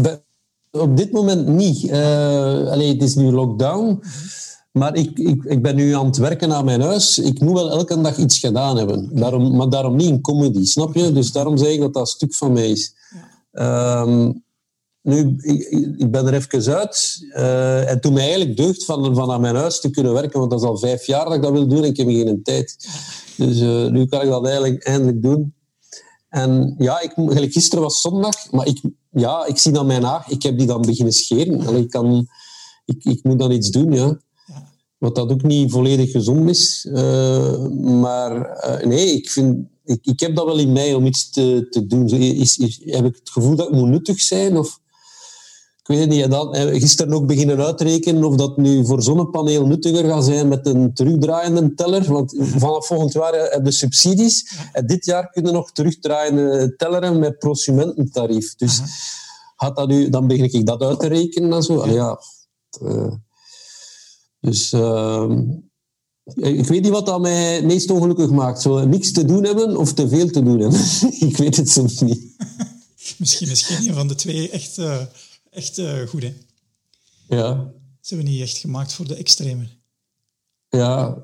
Eh, 0.01 0.13
op 0.71 0.97
dit 0.97 1.11
moment 1.11 1.47
niet. 1.47 1.83
Uh, 1.83 1.91
allee, 2.67 2.93
het 2.93 3.03
is 3.03 3.15
nu 3.15 3.31
lockdown. 3.31 4.03
Maar 4.71 4.95
ik, 4.95 5.19
ik, 5.19 5.43
ik 5.43 5.61
ben 5.61 5.75
nu 5.75 5.95
aan 5.95 6.05
het 6.05 6.17
werken 6.17 6.53
aan 6.53 6.65
mijn 6.65 6.81
huis. 6.81 7.19
Ik 7.19 7.39
moet 7.39 7.53
wel 7.53 7.69
elke 7.69 8.01
dag 8.01 8.17
iets 8.17 8.39
gedaan 8.39 8.77
hebben. 8.77 9.15
Daarom, 9.15 9.55
maar 9.55 9.69
daarom 9.69 9.95
niet 9.95 10.09
in 10.09 10.21
comedy, 10.21 10.65
snap 10.65 10.95
je? 10.95 11.11
Dus 11.11 11.31
daarom 11.31 11.57
zeg 11.57 11.69
ik 11.69 11.79
dat 11.79 11.93
dat 11.93 12.01
een 12.01 12.07
stuk 12.07 12.33
van 12.33 12.51
mij 12.51 12.69
is. 12.69 12.93
Ja. 13.51 14.05
Nu, 15.05 15.35
ik, 15.97 16.11
ben 16.11 16.27
er 16.27 16.33
even 16.33 16.75
uit. 16.75 17.25
Uh, 17.29 17.89
en 17.89 18.01
toen 18.01 18.13
mij 18.13 18.21
eigenlijk 18.21 18.57
deugd 18.57 18.85
van, 18.85 19.15
van 19.15 19.31
aan 19.31 19.41
mijn 19.41 19.55
huis 19.55 19.79
te 19.79 19.89
kunnen 19.89 20.13
werken, 20.13 20.39
want 20.39 20.51
dat 20.51 20.61
is 20.61 20.67
al 20.67 20.77
vijf 20.77 21.05
jaar 21.05 21.25
dat 21.25 21.33
ik 21.33 21.41
dat 21.41 21.51
wil 21.51 21.67
doen 21.67 21.77
en 21.77 21.89
ik 21.89 21.97
heb 21.97 22.07
geen 22.07 22.43
tijd. 22.43 22.87
Dus 23.37 23.59
uh, 23.59 23.87
nu 23.87 24.05
kan 24.05 24.21
ik 24.21 24.29
dat 24.29 24.45
eigenlijk 24.45 24.83
eindelijk 24.83 25.21
doen. 25.21 25.53
En 26.29 26.75
ja, 26.77 27.01
ik, 27.01 27.13
gisteren 27.51 27.83
was 27.83 28.01
zondag, 28.01 28.51
maar 28.51 28.67
ik, 28.67 28.81
ja, 29.11 29.45
ik 29.45 29.57
zie 29.57 29.71
dan 29.71 29.85
mijn 29.85 30.03
haar, 30.03 30.25
ik 30.27 30.43
heb 30.43 30.57
die 30.57 30.67
dan 30.67 30.81
beginnen 30.81 31.13
scheren. 31.13 31.77
Ik, 31.77 31.89
kan, 31.89 32.27
ik, 32.85 33.03
ik 33.03 33.23
moet 33.23 33.39
dan 33.39 33.51
iets 33.51 33.69
doen, 33.69 33.91
ja. 33.91 34.19
Wat 34.97 35.15
dat 35.15 35.31
ook 35.31 35.43
niet 35.43 35.71
volledig 35.71 36.11
gezond 36.11 36.49
is. 36.49 36.87
Uh, 36.89 37.67
maar 37.81 38.59
nee, 38.83 39.13
ik 39.13 39.29
vind... 39.29 39.67
Ik, 39.83 39.99
ik 40.01 40.19
heb 40.19 40.35
dat 40.35 40.45
wel 40.45 40.57
in 40.57 40.71
mij 40.71 40.93
om 40.93 41.05
iets 41.05 41.29
te, 41.29 41.67
te 41.69 41.87
doen. 41.87 42.09
Is, 42.09 42.57
is, 42.57 42.81
heb 42.85 43.05
ik 43.05 43.15
het 43.15 43.29
gevoel 43.29 43.55
dat 43.55 43.67
ik 43.67 43.73
moet 43.73 43.89
nuttig 43.89 44.21
zijn? 44.21 44.57
Of, 44.57 44.79
ik 45.87 45.95
weet 45.95 46.09
niet, 46.09 46.29
dan, 46.29 46.55
gisteren 46.55 47.13
ook 47.13 47.25
beginnen 47.25 47.65
uitrekenen 47.65 48.23
of 48.23 48.35
dat 48.35 48.57
nu 48.57 48.85
voor 48.85 49.03
zonnepaneel 49.03 49.65
nuttiger 49.65 50.05
gaat 50.05 50.25
zijn 50.25 50.47
met 50.47 50.65
een 50.65 50.93
terugdraaiende 50.93 51.73
teller. 51.73 52.11
Want 52.11 52.35
vanaf 52.37 52.87
volgend 52.87 53.13
jaar 53.13 53.33
hebben 53.33 53.63
de 53.63 53.71
subsidies. 53.71 54.57
En 54.71 54.87
dit 54.87 55.05
jaar 55.05 55.29
kunnen 55.29 55.53
nog 55.53 55.71
terugdraaiende 55.71 56.75
telleren 56.75 57.19
met 57.19 57.39
prosumententarief. 57.39 58.55
Dus 58.55 58.81
had 59.55 59.75
dat 59.75 59.87
nu, 59.87 60.09
dan 60.09 60.27
begin 60.27 60.53
ik 60.53 60.65
dat 60.65 60.81
uit 60.81 60.99
te 60.99 61.07
rekenen 61.07 61.53
en 61.53 61.63
zo. 61.63 61.87
ja, 61.87 62.19
uh, 62.81 63.13
dus 64.39 64.73
uh, 64.73 65.31
ik 66.35 66.65
weet 66.65 66.81
niet 66.81 66.89
wat 66.89 67.05
dat 67.05 67.21
mij 67.21 67.55
het 67.55 67.65
meest 67.65 67.89
ongelukkig 67.89 68.29
maakt. 68.29 68.61
Zo 68.61 68.85
niks 68.85 69.11
te 69.11 69.25
doen 69.25 69.43
hebben 69.43 69.77
of 69.77 69.93
te 69.93 70.09
veel 70.09 70.29
te 70.29 70.43
doen 70.43 70.59
hebben. 70.59 70.79
ik 71.29 71.37
weet 71.37 71.55
het 71.55 71.69
soms 71.69 71.99
niet. 71.99 72.21
misschien 73.17 73.49
is 73.49 73.63
geen 73.63 73.93
van 73.93 74.07
de 74.07 74.15
twee 74.15 74.49
echt... 74.49 74.77
Uh 74.77 75.01
echt 75.55 75.77
uh, 75.77 76.07
goed, 76.07 76.23
hè? 76.23 76.33
Ja. 77.27 77.73
Ze 78.01 78.15
hebben 78.15 78.33
niet 78.33 78.41
echt 78.41 78.57
gemaakt 78.57 78.93
voor 78.93 79.07
de 79.07 79.15
extremen. 79.15 79.69
Ja, 80.69 81.17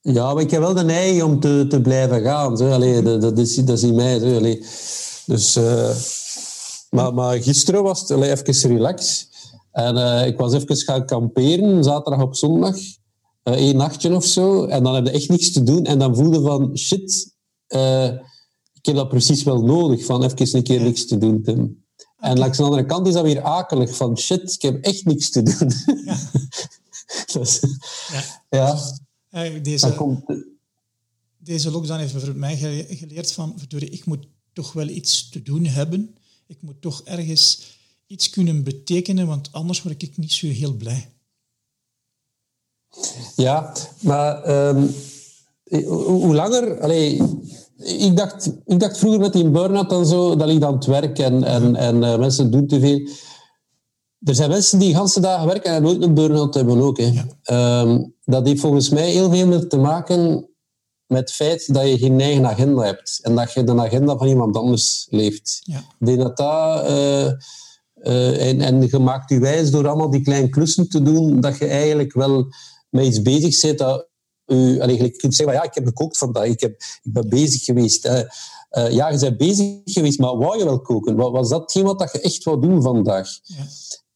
ja 0.00 0.34
maar 0.34 0.42
ik 0.42 0.50
heb 0.50 0.60
wel 0.60 0.74
de 0.74 0.84
neiging 0.84 1.22
om 1.22 1.40
te, 1.40 1.66
te 1.68 1.80
blijven 1.80 2.22
gaan. 2.22 2.56
Zo. 2.56 2.70
Allee, 2.70 3.02
dat, 3.02 3.20
dat, 3.20 3.38
is, 3.38 3.54
dat 3.54 3.76
is 3.76 3.82
in 3.82 3.94
mij. 3.94 4.18
Zo. 4.18 4.36
Allee. 4.36 4.64
Dus, 5.26 5.56
uh, 5.56 5.96
maar, 6.90 7.14
maar 7.14 7.42
gisteren 7.42 7.82
was 7.82 8.00
het 8.00 8.10
allee, 8.10 8.30
even 8.30 8.70
relax. 8.70 9.28
En 9.72 9.96
uh, 9.96 10.26
ik 10.26 10.36
was 10.36 10.52
even 10.52 10.76
gaan 10.76 11.06
kamperen, 11.06 11.84
zaterdag 11.84 12.22
op 12.22 12.36
zondag. 12.36 12.76
Één 13.42 13.76
nachtje 13.76 14.14
of 14.14 14.24
zo. 14.24 14.64
En 14.64 14.82
dan 14.82 14.94
heb 14.94 15.06
je 15.06 15.12
echt 15.12 15.28
niks 15.28 15.52
te 15.52 15.62
doen. 15.62 15.84
En 15.84 15.98
dan 15.98 16.16
voelde 16.16 16.40
van, 16.40 16.78
shit, 16.78 17.34
ik 18.72 18.86
heb 18.86 18.94
dat 18.94 19.08
precies 19.08 19.42
wel 19.42 19.62
nodig. 19.62 20.04
Van 20.04 20.24
even 20.24 20.56
een 20.56 20.62
keer 20.62 20.80
niks 20.80 21.06
te 21.06 21.18
doen, 21.18 21.42
Tim. 21.42 21.81
En 22.22 22.38
langs 22.38 22.56
de 22.56 22.62
andere 22.62 22.86
kant 22.86 23.06
is 23.06 23.12
dat 23.12 23.24
weer 23.24 23.42
akelig 23.42 23.96
van 23.96 24.18
shit, 24.18 24.52
ik 24.52 24.62
heb 24.62 24.84
echt 24.84 25.04
niks 25.04 25.30
te 25.30 25.42
doen. 25.42 25.72
Ja. 26.04 26.18
dus, 27.32 27.60
ja. 28.50 28.78
ja. 29.30 29.60
Deze, 29.60 29.94
komt... 29.94 30.24
deze 31.38 31.70
lockdown 31.70 32.00
heeft 32.00 32.24
voor 32.24 32.36
mij 32.36 32.56
geleerd 32.88 33.32
van, 33.32 33.60
ik 33.68 34.04
moet 34.04 34.26
toch 34.52 34.72
wel 34.72 34.88
iets 34.88 35.28
te 35.28 35.42
doen 35.42 35.64
hebben. 35.64 36.16
Ik 36.46 36.56
moet 36.60 36.80
toch 36.80 37.02
ergens 37.04 37.76
iets 38.06 38.30
kunnen 38.30 38.62
betekenen, 38.62 39.26
want 39.26 39.52
anders 39.52 39.82
word 39.82 40.02
ik 40.02 40.16
niet 40.16 40.32
zo 40.32 40.46
heel 40.46 40.72
blij. 40.72 41.08
Ja, 43.36 43.74
maar 44.00 44.48
um, 44.68 44.94
hoe 45.86 46.34
langer... 46.34 46.80
Allee, 46.80 47.20
ik 47.84 48.16
dacht, 48.16 48.52
ik 48.64 48.80
dacht 48.80 48.98
vroeger 48.98 49.20
met 49.20 49.32
die 49.32 49.50
burn-out 49.50 49.92
en 49.92 50.06
zo, 50.06 50.36
dat 50.36 50.48
ligt 50.48 50.64
aan 50.64 50.74
het 50.74 50.86
werk 50.86 51.18
en, 51.18 51.44
en, 51.44 51.76
en 51.76 51.96
uh, 51.96 52.18
mensen 52.18 52.50
doen 52.50 52.66
te 52.66 52.80
veel. 52.80 53.08
Er 54.24 54.34
zijn 54.34 54.50
mensen 54.50 54.78
die 54.78 54.94
ganse 54.94 55.20
dagen 55.20 55.46
werken 55.46 55.72
en 55.72 55.82
nooit 55.82 56.02
een 56.02 56.14
burn-out 56.14 56.54
hebben 56.54 56.80
ook. 56.80 56.98
Hè. 56.98 57.10
Um, 57.80 58.14
dat 58.24 58.46
heeft 58.46 58.60
volgens 58.60 58.88
mij 58.88 59.10
heel 59.10 59.30
veel 59.30 59.66
te 59.66 59.76
maken 59.76 60.48
met 61.06 61.20
het 61.20 61.32
feit 61.32 61.74
dat 61.74 61.88
je 61.88 61.98
geen 61.98 62.20
eigen 62.20 62.46
agenda 62.46 62.82
hebt. 62.82 63.18
En 63.22 63.34
dat 63.34 63.52
je 63.52 63.64
de 63.64 63.80
agenda 63.80 64.16
van 64.16 64.26
iemand 64.26 64.56
anders 64.56 65.06
leeft. 65.10 65.60
Ja. 65.62 65.78
Ik 65.78 66.06
denk 66.06 66.18
dat 66.18 66.36
dat... 66.36 66.90
Uh, 66.90 67.30
uh, 68.02 68.48
en, 68.48 68.60
en 68.60 68.88
je 68.88 68.98
maakt 68.98 69.30
je 69.30 69.38
wijs 69.38 69.70
door 69.70 69.88
allemaal 69.88 70.10
die 70.10 70.22
kleine 70.22 70.48
klussen 70.48 70.88
te 70.88 71.02
doen, 71.02 71.40
dat 71.40 71.58
je 71.58 71.66
eigenlijk 71.66 72.12
wel 72.12 72.46
met 72.90 73.04
iets 73.04 73.22
bezig 73.22 73.60
bent 73.60 73.78
dat 73.78 74.08
u, 74.52 74.82
je 74.82 75.10
kunt 75.10 75.34
zeggen, 75.34 75.56
ja, 75.56 75.62
ik 75.62 75.74
heb 75.74 75.86
gekookt 75.86 76.18
vandaag, 76.18 76.44
ik, 76.44 76.60
heb, 76.60 76.70
ik 77.02 77.12
ben 77.12 77.28
bezig 77.28 77.64
geweest. 77.64 78.06
Uh, 78.06 78.90
ja, 78.90 79.08
je 79.08 79.18
bent 79.18 79.36
bezig 79.36 79.80
geweest, 79.84 80.18
maar 80.18 80.36
wou 80.36 80.58
je 80.58 80.64
wel 80.64 80.80
koken? 80.80 81.16
Wat, 81.16 81.30
was 81.30 81.48
dat 81.48 81.72
wat 81.72 82.10
je 82.12 82.20
echt 82.20 82.44
wou 82.44 82.60
doen 82.60 82.82
vandaag? 82.82 83.28
Ja. 83.42 83.64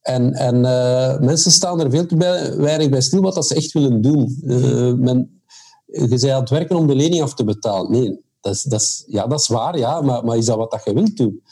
En, 0.07 0.33
en 0.33 0.55
uh, 0.57 1.19
mensen 1.19 1.53
staan 1.53 1.81
er 1.81 1.91
veel 1.91 2.07
te 2.07 2.17
bij, 2.17 2.57
weinig 2.57 2.89
bij 2.89 3.01
stil 3.01 3.21
wat 3.21 3.35
dat 3.35 3.47
ze 3.47 3.55
echt 3.55 3.73
willen 3.73 4.01
doen. 4.01 4.41
Uh, 4.45 4.93
men, 4.93 5.41
je 5.87 6.09
bent 6.09 6.29
aan 6.29 6.41
het 6.41 6.51
werken 6.51 6.77
om 6.77 6.87
de 6.87 6.95
lening 6.95 7.23
af 7.23 7.35
te 7.35 7.45
betalen. 7.45 7.91
Nee, 7.91 8.21
dat 8.41 8.55
is, 8.55 8.63
dat 8.63 8.81
is, 8.81 9.05
ja, 9.07 9.27
dat 9.27 9.41
is 9.41 9.49
waar, 9.49 9.79
ja, 9.79 10.01
maar, 10.01 10.25
maar 10.25 10.37
is 10.37 10.47
dat 10.47 10.57
wat 10.57 10.71
dat 10.71 10.85
je 10.85 10.95
wilt 10.95 11.17
doen? 11.17 11.43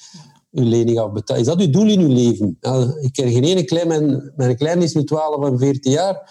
Je 0.51 0.63
lening 0.63 0.99
afbetalen. 0.99 1.43
Is 1.43 1.49
dat 1.49 1.61
je 1.61 1.71
doel 1.71 1.89
in 1.89 2.01
je 2.01 2.09
leven? 2.09 2.59
ik 3.01 3.13
ken 3.13 3.33
geen 3.33 3.45
ene 3.45 3.65
klein, 3.65 3.89
mijn, 3.89 4.33
mijn 4.37 4.57
klein 4.57 4.83
is 4.83 4.95
nu 4.95 5.05
12 5.05 5.37
of 5.37 5.59
14 5.59 5.93
jaar 5.93 6.31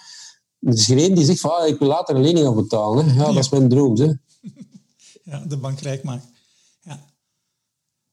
er 0.66 0.74
is 0.74 0.86
geen 0.86 1.14
die 1.14 1.26
zegt 1.26 1.40
van 1.40 1.52
ah, 1.52 1.68
ik 1.68 1.80
wil 1.80 1.88
later 1.88 2.16
een 2.16 2.22
lening 2.22 2.48
afbetalen. 2.48 3.06
Hè. 3.06 3.22
Ja, 3.22 3.26
dat 3.26 3.44
is 3.44 3.50
mijn 3.50 3.70
droom. 3.70 3.96
Hè. 3.98 4.12
Ja, 5.24 5.44
de 5.48 5.58
bank 5.58 5.80
rijk 5.80 6.04
maken. 6.04 6.30
Ja. 6.82 7.00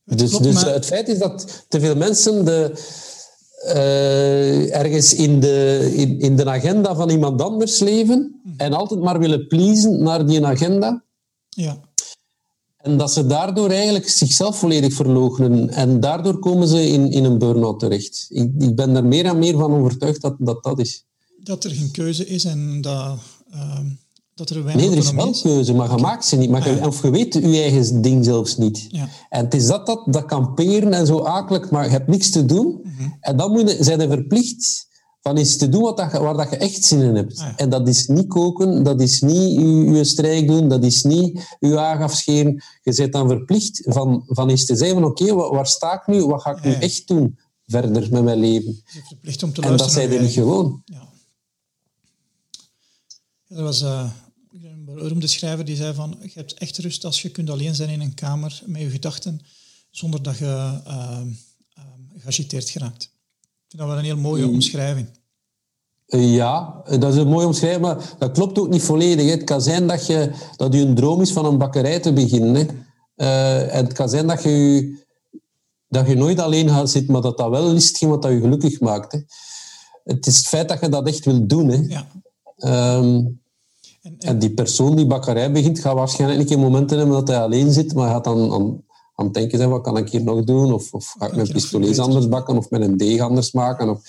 Het 0.04 0.18
dus, 0.18 0.30
dus 0.30 0.62
het 0.62 0.86
feit 0.86 1.08
is 1.08 1.18
dat 1.18 1.64
te 1.68 1.80
veel 1.80 1.96
mensen 1.96 2.44
de, 2.44 2.72
uh, 3.64 4.76
ergens 4.76 5.14
in 5.14 5.40
de, 5.40 5.90
in, 5.94 6.20
in 6.20 6.36
de 6.36 6.44
agenda 6.44 6.94
van 6.94 7.10
iemand 7.10 7.42
anders 7.42 7.78
leven 7.78 8.40
hm. 8.42 8.48
en 8.56 8.72
altijd 8.72 9.00
maar 9.00 9.18
willen 9.18 9.46
pleasen 9.46 10.02
naar 10.02 10.26
die 10.26 10.46
agenda. 10.46 11.04
Ja. 11.48 11.80
En 12.76 12.96
dat 12.96 13.12
ze 13.12 13.26
daardoor 13.26 13.70
eigenlijk 13.70 14.08
zichzelf 14.08 14.58
volledig 14.58 14.92
verloochenen. 14.92 15.70
En 15.70 16.00
daardoor 16.00 16.38
komen 16.38 16.68
ze 16.68 16.88
in, 16.88 17.10
in 17.10 17.24
een 17.24 17.38
burn-out 17.38 17.78
terecht. 17.78 18.26
Ik, 18.28 18.50
ik 18.58 18.76
ben 18.76 18.96
er 18.96 19.04
meer 19.04 19.24
en 19.24 19.38
meer 19.38 19.58
van 19.58 19.74
overtuigd 19.74 20.20
dat 20.20 20.34
dat, 20.38 20.62
dat 20.62 20.78
is. 20.78 21.04
Dat 21.42 21.64
er 21.64 21.70
geen 21.70 21.90
keuze 21.90 22.26
is 22.26 22.44
en 22.44 22.81
dat, 22.81 23.18
uh, 23.55 23.79
dat 24.35 24.50
er 24.50 24.64
weinig 24.64 24.85
Nee, 24.87 24.92
er 24.94 25.03
is 25.05 25.11
wel 25.12 25.31
is. 25.31 25.40
keuze, 25.40 25.74
maar 25.74 25.90
je 25.96 26.03
maakt 26.03 26.24
ze 26.24 26.37
niet. 26.37 26.50
Maar 26.50 26.68
je, 26.68 26.81
Ah, 26.81 26.87
of 26.87 27.03
je 27.03 27.11
weet 27.11 27.35
je 27.35 27.40
eigen 27.40 28.03
ding 28.03 28.24
zelfs 28.24 28.57
niet. 28.57 28.87
Ja. 28.88 29.09
En 29.29 29.44
het 29.44 29.55
is 29.55 29.66
dat, 29.66 29.87
dat, 29.87 30.03
dat 30.07 30.24
kamperen 30.24 30.92
en 30.92 31.07
zo 31.07 31.20
akelig, 31.22 31.70
maar 31.70 31.85
je 31.85 31.90
hebt 31.90 32.09
niks 32.09 32.31
te 32.31 32.44
doen. 32.44 32.81
Mhm. 32.83 33.09
En 33.20 33.37
dan 33.37 33.50
moet 33.53 33.70
je, 33.70 33.85
zijn 33.85 34.00
verplicht 34.09 34.88
van 35.22 35.37
iets 35.37 35.57
te 35.57 35.68
doen 35.68 35.83
wat 35.83 35.96
dat, 35.96 36.12
waar 36.12 36.37
dat 36.37 36.50
je 36.50 36.57
echt 36.57 36.85
zin 36.85 37.00
in 37.00 37.14
hebt. 37.14 37.38
Ah, 37.38 37.46
ja. 37.46 37.57
En 37.57 37.70
dat 37.70 37.88
is 37.88 38.07
niet 38.07 38.26
koken, 38.29 38.83
dat 38.83 39.00
is 39.00 39.20
niet 39.20 39.53
je, 39.61 39.66
je 39.96 40.05
strijk 40.05 40.46
doen, 40.46 40.68
dat 40.68 40.85
is 40.85 41.03
niet 41.03 41.57
je 41.61 41.76
haag 41.76 42.00
afscheren. 42.00 42.62
Je 42.83 42.94
bent 42.94 43.12
dan 43.12 43.29
verplicht 43.29 43.83
van, 43.85 44.22
van 44.26 44.48
eens 44.48 44.64
te 44.66 44.76
zeggen 44.76 45.00
van 45.00 45.11
oké, 45.11 45.35
wa- 45.35 45.50
waar 45.50 45.66
sta 45.66 45.92
ik 45.92 46.07
nu? 46.07 46.24
Wat 46.26 46.42
ga 46.42 46.50
ik 46.57 46.64
nu 46.64 46.70
Ja, 46.70 46.81
echt 46.81 47.09
doen 47.09 47.38
verder 47.66 48.09
met 48.11 48.22
mijn 48.24 48.38
leven? 48.38 48.83
Je 48.92 49.00
verplicht 49.09 49.42
om 49.42 49.53
te 49.53 49.61
En 49.62 49.68
dat 49.70 49.79
luisteren 49.81 50.09
zijn 50.09 50.18
er 50.20 50.24
niet 50.26 50.35
gewoon. 50.35 50.83
Ja. 50.85 51.09
Er 53.50 53.62
was 53.62 53.82
eh, 53.82 54.10
een 54.62 54.84
beroemde 54.84 55.26
schrijver 55.26 55.64
die 55.64 55.76
zei 55.76 55.94
van 55.94 56.16
je 56.22 56.30
hebt 56.34 56.54
echt 56.54 56.78
rust 56.78 57.04
als 57.04 57.22
je 57.22 57.28
kunt 57.30 57.50
alleen 57.50 57.74
zijn 57.74 57.88
in 57.88 58.00
een 58.00 58.14
kamer 58.14 58.62
met 58.66 58.80
je 58.82 58.90
gedachten 58.90 59.40
zonder 59.90 60.22
dat 60.22 60.38
je 60.38 60.44
eh, 60.84 61.20
eh, 61.74 61.82
geagiteerd 62.16 62.70
geraakt. 62.70 63.02
Ik 63.02 63.68
vind 63.68 63.82
dat 63.82 63.86
wel 63.88 63.98
een 63.98 64.04
heel 64.04 64.16
mooie 64.16 64.46
Mm. 64.46 64.52
omschrijving. 64.54 65.08
Eh, 66.06 66.34
Ja, 66.34 66.82
dat 66.98 67.12
is 67.12 67.16
een 67.20 67.28
mooi 67.28 67.46
omschrijving, 67.46 67.82
maar 67.82 68.14
dat 68.18 68.32
klopt 68.32 68.58
ook 68.58 68.68
niet 68.68 68.82
volledig. 68.82 69.24
hè. 69.24 69.30
Het 69.30 69.44
kan 69.44 69.62
zijn 69.62 69.86
dat, 69.86 70.06
je, 70.06 70.32
dat 70.56 70.72
je 70.74 70.80
een 70.80 70.94
droom 70.94 71.20
is 71.20 71.32
van 71.32 71.44
een 71.44 71.58
bakkerij 71.58 72.00
te 72.00 72.12
beginnen. 72.12 72.54
Hè. 72.54 72.66
Eh, 73.14 73.74
en 73.76 73.84
het 73.84 73.92
kan 73.92 74.08
zijn 74.08 74.26
dat 74.26 74.42
je, 74.42 74.98
dat 75.88 76.06
je 76.08 76.14
nooit 76.14 76.38
alleen 76.38 76.68
gaat 76.68 76.90
zitten, 76.90 77.12
maar 77.12 77.22
dat 77.22 77.38
dat 77.38 77.50
wel 77.50 77.74
is 77.74 77.88
hetgeen 77.88 78.08
wat 78.08 78.22
dat 78.22 78.32
je 78.32 78.40
gelukkig 78.40 78.80
maakt. 78.80 79.12
Hè. 79.12 79.18
Het 80.04 80.26
is 80.26 80.36
het 80.36 80.46
feit 80.46 80.68
dat 80.68 80.80
je 80.80 80.88
dat 80.88 81.06
echt 81.06 81.24
wilt 81.24 81.48
doen. 81.48 81.68
Hè. 81.68 81.76
Ja. 81.88 82.06
Ehm, 82.56 83.22
En, 84.00 84.18
en, 84.18 84.28
en 84.28 84.38
die 84.38 84.50
persoon 84.50 84.96
die 84.96 85.06
bakkerij 85.06 85.52
begint, 85.52 85.78
gaat 85.78 85.94
waarschijnlijk 85.94 86.40
een 86.40 86.46
keer 86.46 86.58
momenten 86.58 86.98
hebben 86.98 87.16
dat 87.16 87.28
hij 87.28 87.40
alleen 87.40 87.72
zit, 87.72 87.94
maar 87.94 88.10
gaat 88.10 88.24
dan 88.24 88.52
aan, 88.52 88.84
aan 89.14 89.24
het 89.24 89.34
denken 89.34 89.58
zijn, 89.58 89.70
wat 89.70 89.82
kan 89.82 89.96
ik 89.96 90.10
hier 90.10 90.22
nog 90.22 90.44
doen? 90.44 90.72
Of, 90.72 90.92
of 90.94 91.14
ga 91.18 91.26
ik 91.26 91.34
mijn 91.34 91.46
verbeteren? 91.46 91.98
anders 91.98 92.28
bakken? 92.28 92.56
Of 92.56 92.70
met 92.70 92.80
een 92.80 92.96
deeg 92.96 93.20
anders 93.20 93.52
maken? 93.52 93.88
Of, 93.88 94.02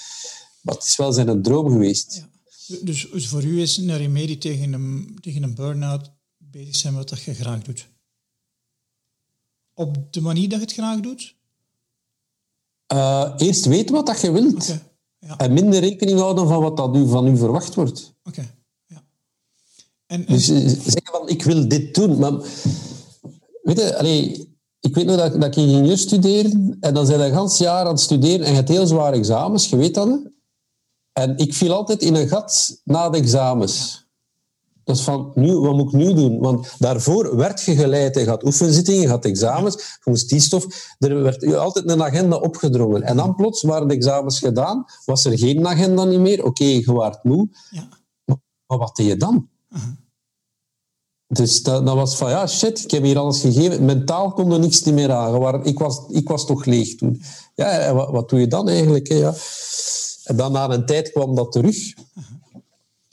maar 0.62 0.76
het 0.76 0.84
is 0.84 0.96
wel 0.96 1.14
zijn 1.14 1.42
droom 1.42 1.70
geweest. 1.70 2.16
ja. 2.16 2.30
Dus, 2.82 3.10
dus 3.12 3.28
voor 3.28 3.44
u 3.44 3.62
is 3.62 3.78
een 3.78 3.98
remedie 3.98 4.38
tegen 4.38 4.74
een, 4.74 5.18
tegen 5.22 5.44
een 5.44 5.56
burn-out 5.56 6.12
bezig 6.38 6.76
zijn 6.76 6.94
met 6.94 7.10
wat 7.10 7.22
je 7.22 7.34
graag 7.34 7.62
doet. 7.62 7.90
Op 9.74 10.14
de 10.14 10.22
manier 10.22 10.50
dat 10.50 10.60
je 10.60 10.66
het 10.66 10.74
graag 10.74 11.00
doet? 11.00 11.36
Eh, 12.88 13.34
eerst 13.38 13.66
weten 13.66 13.96
wat 13.96 14.06
dat 14.06 14.22
je 14.22 14.32
wilt. 14.32 14.76
Ja. 15.20 15.38
En 15.38 15.54
minder 15.54 15.80
rekening 15.80 16.20
houden 16.20 16.48
van 16.48 16.62
wat 16.62 16.78
dat 16.78 16.96
u, 16.96 17.08
van 17.08 17.28
u 17.28 17.38
verwacht 17.38 17.76
wordt. 17.76 18.14
Oké. 18.24 18.61
En, 20.12 20.26
en 20.28 20.34
Dus 20.34 20.50
eh, 20.50 20.58
zeggen 20.68 21.12
van, 21.12 21.30
ik 21.30 21.44
wil 21.44 21.68
dit 21.68 21.96
doen. 21.96 22.20
Maar, 22.20 22.32
weet 23.62 23.80
je, 23.80 23.98
allee, 23.98 24.50
ik 24.80 24.96
weet 24.96 25.06
nog 25.06 25.18
dat, 25.18 25.34
dat 25.34 25.44
ik 25.44 25.56
ingenieur 25.56 25.98
studeerde. 25.98 26.78
En 26.80 26.94
dan 26.94 27.06
zijn 27.06 27.20
we 27.20 27.26
een 27.26 27.34
gans 27.34 27.58
jaar 27.58 27.86
aan 27.86 27.92
het 27.92 28.00
studeren. 28.00 28.46
En 28.46 28.50
je 28.50 28.56
hebt 28.56 28.70
heel 28.70 28.88
zware 28.88 29.16
examens, 29.16 29.70
je 29.70 29.76
weet 29.76 29.94
dat. 29.94 30.08
Hè? 30.08 30.16
En 31.12 31.38
ik 31.38 31.54
viel 31.54 31.74
altijd 31.74 32.02
in 32.02 32.16
een 32.16 32.28
gat 32.28 32.82
na 32.84 33.10
de 33.10 33.18
examens. 33.18 34.06
Dat 34.84 34.96
is 34.96 35.02
van, 35.02 35.32
nu, 35.36 35.56
wat 35.56 35.76
moet 35.76 35.94
ik 35.94 36.00
nu 36.00 36.14
doen? 36.14 36.40
Want 36.40 36.76
daarvoor 36.80 37.36
werd 37.36 37.62
je 37.62 37.76
geleid. 37.76 38.16
Je 38.16 38.26
had 38.28 38.44
oefenzittingen, 38.44 39.02
je 39.02 39.08
had 39.08 39.26
examens, 39.26 39.76
je 39.76 40.10
moest 40.10 40.30
die 40.30 40.40
stof. 40.40 40.96
Er 41.00 41.22
werd 41.22 41.42
je 41.42 41.58
altijd 41.58 41.90
een 41.90 42.04
agenda 42.04 42.36
opgedrongen. 42.36 43.04
En 43.04 43.18
dan 43.18 43.36
plots 43.36 43.62
waren 43.62 43.88
de 43.88 43.94
examens 43.94 44.40
gedaan, 44.40 44.86
was 45.06 45.26
er 45.26 45.38
geen 45.38 45.68
agenda 45.68 46.04
niet 46.04 46.20
meer. 46.20 46.44
Oké, 46.44 46.64
je 46.64 46.94
waart 46.94 47.24
moe. 47.24 47.50
ja. 47.70 47.88
Maar 48.68 48.78
wat 48.80 48.96
deed 48.96 49.08
je 49.08 49.18
dan? 49.18 49.50
Dus 51.34 51.64
dat, 51.64 51.86
dat 51.86 51.96
was 51.96 52.16
van, 52.16 52.30
ja, 52.30 52.48
shit, 52.48 52.84
ik 52.84 52.92
heb 52.92 53.04
hier 53.04 53.18
alles 53.18 53.40
gegeven. 53.42 53.86
Mentaal 53.86 54.32
kon 54.32 54.52
er 54.52 54.60
niks 54.60 54.84
niet 54.84 54.94
meer 54.96 55.12
aan. 55.12 55.40
Waar- 55.40 55.66
Ik 55.66 55.80
was, 55.80 56.02
ik 56.10 56.28
was 56.28 56.46
toch 56.46 56.66
leeg 56.66 56.96
toen. 56.96 57.22
Ja, 57.56 57.94
wat, 57.94 58.10
wat 58.10 58.30
doe 58.30 58.40
je 58.40 58.48
dan 58.48 58.70
eigenlijk? 58.70 59.08
Hè? 59.08 59.16
Ja. 59.16 59.34
En 60.24 60.36
dan 60.36 60.52
na 60.52 60.70
een 60.70 60.86
tijd 60.86 61.12
kwam 61.12 61.36
dat 61.36 61.52
terug. 61.52 61.78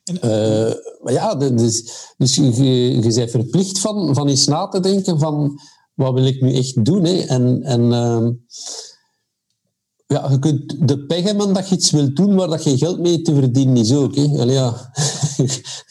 En- 0.05 0.21
Eh, 0.21 0.75
maar 1.03 1.13
ja, 1.13 1.35
dus, 1.35 1.85
dus 2.17 2.35
je, 2.35 2.43
je, 2.65 3.03
je 3.03 3.15
bent 3.15 3.31
verplicht 3.31 3.79
van, 3.79 4.15
van 4.15 4.29
eens 4.29 4.47
na 4.47 4.69
te 4.69 4.81
denken 4.81 5.19
van, 5.19 5.61
wat 5.95 6.13
wil 6.15 6.27
ik 6.27 6.41
nu 6.41 6.55
echt 6.55 6.85
doen? 6.85 7.05
Hè? 7.05 7.19
En, 7.21 7.63
en 7.63 7.93
ehm, 7.93 8.31
ja, 10.07 10.31
je 10.31 10.39
kunt 10.39 10.89
de 10.89 10.99
pech 11.07 11.23
hebben 11.25 11.53
dat 11.55 11.69
je 11.69 11.75
iets 11.75 11.91
wilt 11.91 12.17
doen 12.17 12.35
waar 12.35 12.49
dat 12.49 12.65
je 12.65 12.79
geld 12.79 12.99
mee 12.99 13.23
te 13.23 13.35
verdienen 13.35 13.77
is 13.77 13.95
ook. 13.95 14.15
Hè? 14.15 14.25
Allee, 14.39 14.55
ja. 14.55 14.93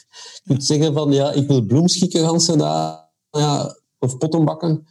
je 0.53 0.53
kunt 0.53 0.65
zeggen 0.65 0.93
van, 0.93 1.11
ja, 1.11 1.31
ik 1.31 1.47
wil 1.47 1.61
bloemschikken 1.61 2.25
ganse 2.25 2.57
dagen, 2.57 3.09
ja, 3.31 3.75
of 3.99 4.17
potten 4.17 4.45
bakken. 4.45 4.87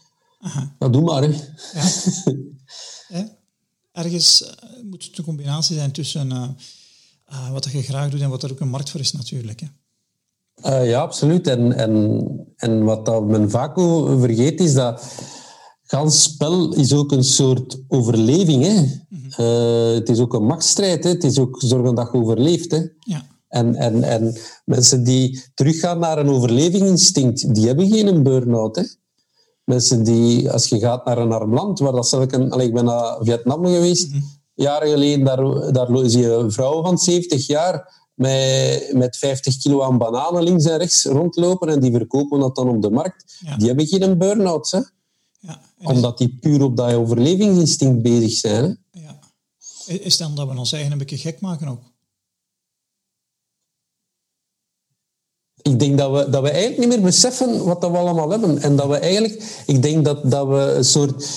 Ja, 0.79 0.89
doe 0.89 1.03
maar. 1.03 1.23
Hè. 1.23 1.29
Ja. 1.29 1.89
Hè? 3.17 3.25
Ergens 3.93 4.45
eh, 4.45 4.83
moet 4.83 5.05
het 5.05 5.19
een 5.19 5.25
combinatie 5.25 5.77
zijn 5.77 5.93
tussen 5.93 6.33
eh, 6.33 6.49
eh, 7.25 7.51
wat 7.51 7.65
je 7.65 7.83
graag 7.83 8.11
doet 8.11 8.21
en 8.21 8.31
wat 8.31 8.43
er 8.43 8.51
ook 8.51 8.61
een 8.61 8.69
markt 8.69 8.91
voor 8.91 9.01
is 9.01 9.13
natuurlijk. 9.13 9.61
Hè. 9.61 10.83
Ja, 10.83 11.01
absoluut. 11.01 11.47
En, 11.47 11.73
en, 11.73 12.21
en 12.57 12.85
wat 12.85 13.07
dat 13.07 13.25
men 13.25 13.51
vaak 13.51 13.75
vergeet 14.19 14.61
is 14.61 14.75
dat 14.75 15.03
gans 15.87 16.23
spel 16.23 16.75
is 16.75 16.93
ook 16.93 17.13
een 17.13 17.25
soort 17.25 17.79
overleving. 17.89 18.63
Hè? 18.63 18.85
Eh, 19.37 19.95
het 19.95 20.09
is 20.09 20.19
ook 20.19 20.35
een 20.35 20.47
machtsstrijd. 20.47 21.05
Hè? 21.05 21.11
Het 21.11 21.25
is 21.25 21.39
ook 21.39 21.57
zorgen 21.59 21.95
dat 21.95 22.09
je 22.13 22.19
overleeft. 22.19 22.71
Hè? 22.71 22.83
Ja. 23.01 23.27
En, 23.57 23.75
en, 23.75 24.03
en 24.03 24.37
mensen 24.65 25.05
die 25.05 25.45
teruggaan 25.55 25.99
naar 25.99 26.19
een 26.19 26.29
overlevingsinstinct, 26.29 27.55
die 27.55 27.67
hebben 27.67 27.89
geen 27.89 28.23
burn-out. 28.23 28.77
Hè? 28.77 28.83
Mensen 29.65 30.05
die, 30.05 30.51
als 30.51 30.69
je 30.69 30.79
gaat 30.79 31.05
naar 31.05 31.19
een 31.19 31.33
arm 31.33 31.55
land, 31.55 31.79
waar 31.79 31.93
dat 31.93 32.09
zelf 32.09 32.33
een, 32.33 32.61
ik 32.61 32.75
ben 32.75 32.85
naar 32.85 33.17
Vietnam 33.21 33.67
geweest, 33.67 34.11
jaren 34.55 34.89
geleden, 34.89 35.25
daar, 35.25 35.73
daar 35.73 36.09
zie 36.11 36.21
je 36.21 36.33
een 36.33 36.53
vrouw 36.53 36.83
van 36.83 36.99
70 36.99 37.47
jaar 37.47 38.05
met, 38.15 38.91
met 38.93 39.17
50 39.17 39.59
kilo 39.59 39.83
aan 39.83 39.99
bananen 39.99 40.43
links 40.43 40.65
en 40.65 40.79
rechts 40.79 41.05
rondlopen 41.05 41.69
en 41.69 41.81
die 41.81 41.93
verkopen 41.93 42.41
dat 42.41 42.57
dan 42.57 42.69
op 42.69 42.83
de 42.83 42.91
markt. 42.91 43.39
Ja. 43.41 43.57
Die 43.57 43.67
hebben 43.67 43.87
geen 43.87 44.19
burn-outs, 44.19 44.71
hè? 44.71 44.81
Ja. 45.39 45.61
Omdat 45.83 46.19
die 46.19 46.39
puur 46.41 46.63
op 46.63 46.77
dat 46.77 46.93
overlevingsinstinct 46.93 48.03
bezig 48.03 48.33
zijn. 48.33 48.79
Hè? 48.91 49.01
ja. 49.01 49.19
is 49.87 50.17
dan 50.17 50.35
dat 50.35 50.49
we 50.49 50.59
ons 50.59 50.73
eigen 50.73 50.93
een 50.93 50.99
beetje 50.99 51.19
gek 51.19 51.41
maken 51.41 51.69
ook? 51.69 51.81
Ik 55.67 55.79
denk 55.79 55.99
dat 55.99 56.13
we, 56.13 56.31
dat 56.31 56.43
we 56.43 56.51
eigenlijk 56.51 56.79
niet 56.79 56.89
meer 56.89 57.01
beseffen 57.01 57.65
wat 57.65 57.81
dat 57.81 57.91
we 57.91 57.97
allemaal 57.97 58.31
hebben. 58.31 58.63
En 58.63 58.77
dat 58.77 58.89
we 58.89 58.97
eigenlijk... 58.97 59.63
Ik 59.67 59.83
denk 59.83 60.05
dat, 60.05 60.31
dat 60.31 60.47
we 60.47 60.75
een 60.77 60.85
soort... 60.85 61.29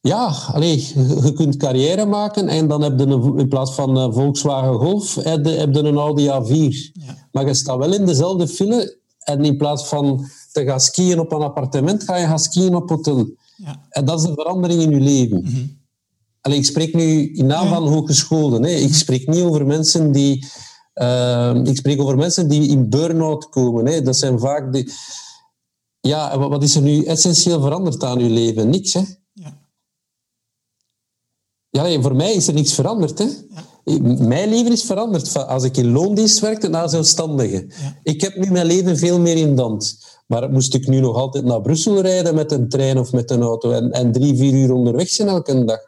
Ja, 0.00 0.34
allez, 0.52 0.92
je 1.24 1.32
kunt 1.34 1.56
carrière 1.56 2.06
maken 2.06 2.48
en 2.48 2.68
dan 2.68 2.82
heb 2.82 2.98
je 2.98 3.06
een, 3.06 3.38
in 3.38 3.48
plaats 3.48 3.74
van 3.74 3.96
een 3.96 4.12
Volkswagen 4.12 4.74
Golf, 4.74 5.14
heb 5.14 5.44
je, 5.44 5.50
heb 5.50 5.74
je 5.74 5.80
een 5.80 5.96
Audi 5.96 6.26
A4. 6.26 6.92
Ja. 6.92 7.28
Maar 7.32 7.46
je 7.46 7.54
staat 7.54 7.78
wel 7.78 7.94
in 7.94 8.06
dezelfde 8.06 8.48
file 8.48 8.98
en 9.18 9.44
in 9.44 9.56
plaats 9.56 9.86
van 9.86 10.26
te 10.52 10.64
gaan 10.64 10.80
skiën 10.80 11.20
op 11.20 11.32
een 11.32 11.42
appartement, 11.42 12.04
ga 12.04 12.16
je 12.16 12.26
gaan 12.26 12.38
skiën 12.38 12.74
op 12.74 12.88
hotel. 12.88 13.28
Ja. 13.56 13.86
En 13.88 14.04
dat 14.04 14.20
is 14.20 14.26
een 14.26 14.34
verandering 14.34 14.82
in 14.82 14.90
je 14.90 15.00
leven. 15.00 15.78
Allee, 16.40 16.58
ik 16.58 16.64
spreek 16.64 16.94
nu 16.94 17.32
in 17.32 17.46
naam 17.46 17.68
van 17.68 17.88
hogescholen. 17.88 18.62
Hè. 18.62 18.70
Ik 18.70 18.94
spreek 18.94 19.26
niet 19.28 19.42
over 19.42 19.66
mensen 19.66 20.12
die... 20.12 20.46
eh, 20.96 21.54
ik 21.64 21.76
spreek 21.76 22.00
over 22.00 22.16
mensen 22.16 22.48
die 22.48 22.68
in 22.68 22.90
burn-out 22.90 23.48
komen. 23.48 23.86
Hè. 23.86 24.02
Dat 24.02 24.16
zijn 24.16 24.38
vaak 24.38 24.72
die... 24.72 24.92
Ja, 26.00 26.38
wat 26.38 26.62
is 26.62 26.74
er 26.74 26.82
nu 26.82 27.04
essentieel 27.04 27.60
veranderd 27.60 28.04
aan 28.04 28.18
je 28.18 28.30
leven? 28.30 28.68
Niks, 28.68 28.92
hè? 28.92 29.02
Ja. 29.32 29.58
Ja, 31.70 32.00
voor 32.00 32.16
mij 32.16 32.32
is 32.32 32.48
er 32.48 32.54
niks 32.54 32.74
veranderd, 32.74 33.18
hè? 33.18 33.26
Mijn 34.18 34.48
leven 34.48 34.72
is 34.72 34.84
veranderd. 34.84 35.28
Van 35.28 35.48
Als 35.48 35.64
ik 35.64 35.76
in 35.76 35.92
loondienst 35.92 36.38
werkte 36.38 36.68
naar 36.68 36.88
zelfstandige. 36.88 37.66
Ja. 37.68 38.00
Ik 38.02 38.20
heb 38.20 38.36
nu 38.36 38.50
mijn 38.50 38.66
leven 38.66 38.96
veel 38.96 39.20
meer 39.20 39.36
in 39.36 39.54
dans. 39.54 40.04
Maar 40.26 40.50
moest 40.50 40.74
ik 40.74 40.86
nu 40.86 41.00
nog 41.00 41.16
altijd 41.16 41.44
naar 41.44 41.60
Brussel 41.60 42.00
rijden 42.00 42.34
met 42.34 42.52
een 42.52 42.68
trein 42.68 42.98
of 42.98 43.12
met 43.12 43.30
een 43.30 43.42
auto 43.42 43.70
en, 43.70 43.90
en 43.90 44.12
drie, 44.12 44.36
vier 44.36 44.52
uur 44.52 44.72
onderweg 44.72 45.08
zijn 45.08 45.28
elke 45.28 45.64
dag? 45.64 45.80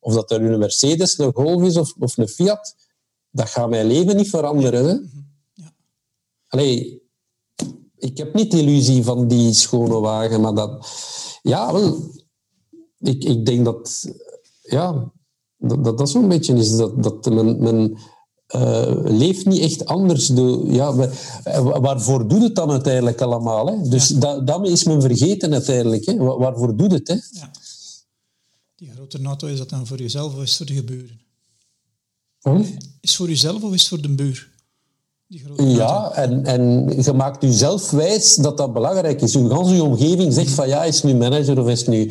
Of 0.00 0.14
dat 0.14 0.30
er 0.30 0.40
nu 0.40 0.52
een 0.52 0.58
Mercedes, 0.58 1.18
een 1.18 1.34
Golf 1.34 1.62
is 1.62 1.76
of, 1.76 1.94
of 1.98 2.16
een 2.16 2.28
Fiat, 2.28 2.74
dat 3.34 3.48
gaat 3.48 3.68
mijn 3.68 3.86
leven 3.86 4.16
niet 4.16 4.30
veranderen. 4.30 4.84
Hè? 4.84 4.94
Ja. 5.52 5.72
Allee, 6.48 7.02
ik 7.96 8.18
heb 8.18 8.34
niet 8.34 8.50
de 8.50 8.58
illusie 8.58 9.04
van 9.04 9.28
die 9.28 9.52
schone 9.52 10.00
wagen, 10.00 10.40
maar 10.40 10.54
dat... 10.54 10.86
Ja, 11.42 11.72
wel... 11.72 12.12
Ik, 12.98 13.24
ik 13.24 13.46
denk 13.46 13.64
dat... 13.64 14.12
Ja, 14.62 15.12
dat 15.56 15.84
dat, 15.84 15.98
dat 15.98 16.10
zo'n 16.10 16.28
beetje 16.28 16.54
is. 16.54 16.76
Dat, 16.76 17.02
dat 17.02 17.24
men, 17.24 17.62
men 17.62 17.98
uh, 18.54 18.96
leeft 19.02 19.46
niet 19.46 19.60
echt 19.60 19.84
anders. 19.84 20.26
De, 20.26 20.62
ja, 20.66 20.94
waarvoor 21.80 22.28
doet 22.28 22.42
het 22.42 22.54
dan 22.54 22.70
uiteindelijk 22.70 23.20
allemaal? 23.20 23.66
Hè? 23.66 23.88
Dus 23.88 24.08
ja. 24.08 24.38
dat 24.40 24.68
is 24.68 24.84
men 24.84 25.00
vergeten 25.00 25.52
uiteindelijk. 25.52 26.04
Hè? 26.04 26.16
waarvoor 26.16 26.76
doet 26.76 26.92
het? 26.92 27.08
Hè? 27.08 27.14
Ja. 27.14 27.50
Die 28.74 28.90
grote 28.90 29.18
NATO, 29.18 29.46
is 29.46 29.58
dat 29.58 29.70
dan 29.70 29.86
voor 29.86 29.98
jezelf 29.98 30.34
of 30.34 30.42
is 30.42 30.48
het 30.48 30.56
voor 30.56 30.66
de 30.66 30.74
geburen? 30.74 31.23
Hm? 32.44 32.62
Is 33.00 33.16
voor 33.16 33.28
jezelf 33.28 33.62
of 33.62 33.72
is 33.72 33.80
het 33.80 33.88
voor 33.88 34.00
de 34.00 34.14
buur? 34.14 34.52
Ja, 35.56 36.10
en, 36.10 36.44
en 36.44 36.92
je 37.02 37.12
maakt 37.12 37.42
jezelf 37.42 37.90
wijs 37.90 38.34
dat 38.34 38.56
dat 38.56 38.72
belangrijk 38.72 39.20
is. 39.20 39.32
Je 39.32 39.48
ganse 39.48 39.82
omgeving 39.82 40.32
zegt 40.32 40.50
van 40.50 40.68
ja, 40.68 40.84
is 40.84 41.02
nu 41.02 41.14
manager 41.14 41.60
of 41.60 41.68
is 41.68 41.86
nu... 41.86 42.10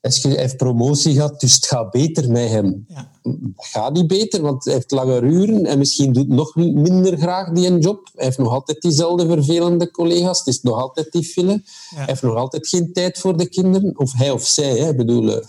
Hij 0.00 0.36
heeft 0.36 0.56
promotie 0.56 1.14
gehad, 1.14 1.40
dus 1.40 1.54
het 1.54 1.66
gaat 1.66 1.90
beter 1.90 2.30
met 2.30 2.48
hem. 2.48 2.84
Ja. 2.88 3.10
Gaat 3.56 3.92
niet 3.92 4.06
beter, 4.06 4.42
want 4.42 4.64
hij 4.64 4.74
heeft 4.74 4.90
langer 4.90 5.22
uren 5.24 5.66
en 5.66 5.78
misschien 5.78 6.12
doet 6.12 6.28
nog 6.28 6.54
minder 6.54 7.16
graag 7.16 7.50
die 7.50 7.66
een 7.66 7.80
job. 7.80 8.08
Hij 8.14 8.24
heeft 8.24 8.38
nog 8.38 8.52
altijd 8.52 8.80
diezelfde 8.80 9.26
vervelende 9.26 9.90
collega's. 9.90 10.38
Het 10.38 10.46
is 10.46 10.62
nog 10.62 10.80
altijd 10.80 11.12
die 11.12 11.24
file. 11.24 11.62
Hij 11.94 12.04
heeft 12.06 12.22
nog 12.22 12.36
altijd 12.36 12.68
geen 12.68 12.92
tijd 12.92 13.18
voor 13.18 13.36
de 13.36 13.48
kinderen. 13.48 13.98
Of 13.98 14.12
hij 14.12 14.30
of 14.30 14.46
zij, 14.46 14.78
hè, 14.78 14.94
bedoel. 14.94 15.30
Ja. 15.30 15.42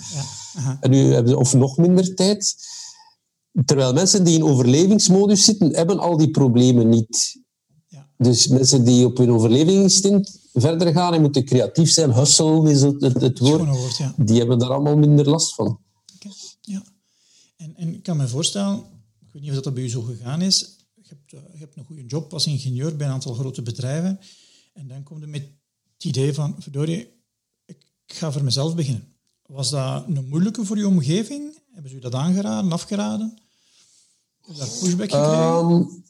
En 0.79 0.89
nu 0.89 1.13
hebben 1.13 1.37
of 1.37 1.53
nog 1.53 1.77
minder 1.77 2.15
tijd. 2.15 2.55
Terwijl 3.65 3.93
mensen 3.93 4.23
die 4.23 4.35
in 4.35 4.43
overlevingsmodus 4.43 5.43
zitten, 5.43 5.75
hebben 5.75 5.99
al 5.99 6.17
die 6.17 6.31
problemen 6.31 6.89
niet. 6.89 7.41
Ja. 7.87 8.09
Dus 8.17 8.47
mensen 8.47 8.83
die 8.83 9.05
op 9.05 9.17
hun 9.17 9.31
overlevingsinstinct 9.31 10.39
verder 10.53 10.93
gaan 10.93 11.13
en 11.13 11.21
moeten 11.21 11.45
creatief 11.45 11.91
zijn, 11.91 12.13
hustle 12.13 12.71
is 12.71 12.81
het, 12.81 13.01
het, 13.01 13.21
het 13.21 13.39
woord, 13.39 13.97
ja. 13.97 14.13
die 14.17 14.37
hebben 14.37 14.59
daar 14.59 14.69
allemaal 14.69 14.97
minder 14.97 15.29
last 15.29 15.55
van. 15.55 15.79
Okay. 16.15 16.31
Ja. 16.61 16.83
En, 17.57 17.75
en 17.75 17.93
ik 17.93 18.03
kan 18.03 18.17
me 18.17 18.27
voorstellen, 18.27 18.77
ik 19.19 19.33
weet 19.33 19.41
niet 19.41 19.51
of 19.51 19.61
dat 19.61 19.73
bij 19.73 19.83
u 19.83 19.89
zo 19.89 20.01
gegaan 20.01 20.41
is, 20.41 20.77
je 20.95 21.01
hebt, 21.07 21.33
eh, 21.33 21.53
je 21.53 21.59
hebt 21.59 21.75
een 21.75 21.85
goede 21.85 22.05
job 22.05 22.33
als 22.33 22.47
ingenieur 22.47 22.95
bij 22.95 23.07
een 23.07 23.13
aantal 23.13 23.33
grote 23.33 23.61
bedrijven 23.61 24.19
en 24.73 24.87
dan 24.87 25.03
kom 25.03 25.19
je 25.19 25.27
met 25.27 25.43
het 25.93 26.03
idee 26.03 26.33
van, 26.33 26.55
verdorie, 26.59 27.07
ik 27.65 27.85
ga 28.05 28.31
voor 28.31 28.43
mezelf 28.43 28.75
beginnen. 28.75 29.13
Was 29.45 29.69
dat 29.69 30.07
een 30.07 30.27
moeilijke 30.27 30.65
voor 30.65 30.77
je 30.77 30.87
omgeving? 30.87 31.58
Hebben 31.79 31.97
ze 31.97 32.05
u 32.05 32.09
dat 32.09 32.21
aangeraden, 32.21 32.71
afgeraden? 32.71 33.39
Daar 34.57 34.67
pushback 34.81 35.11
gekregen? 35.11 36.01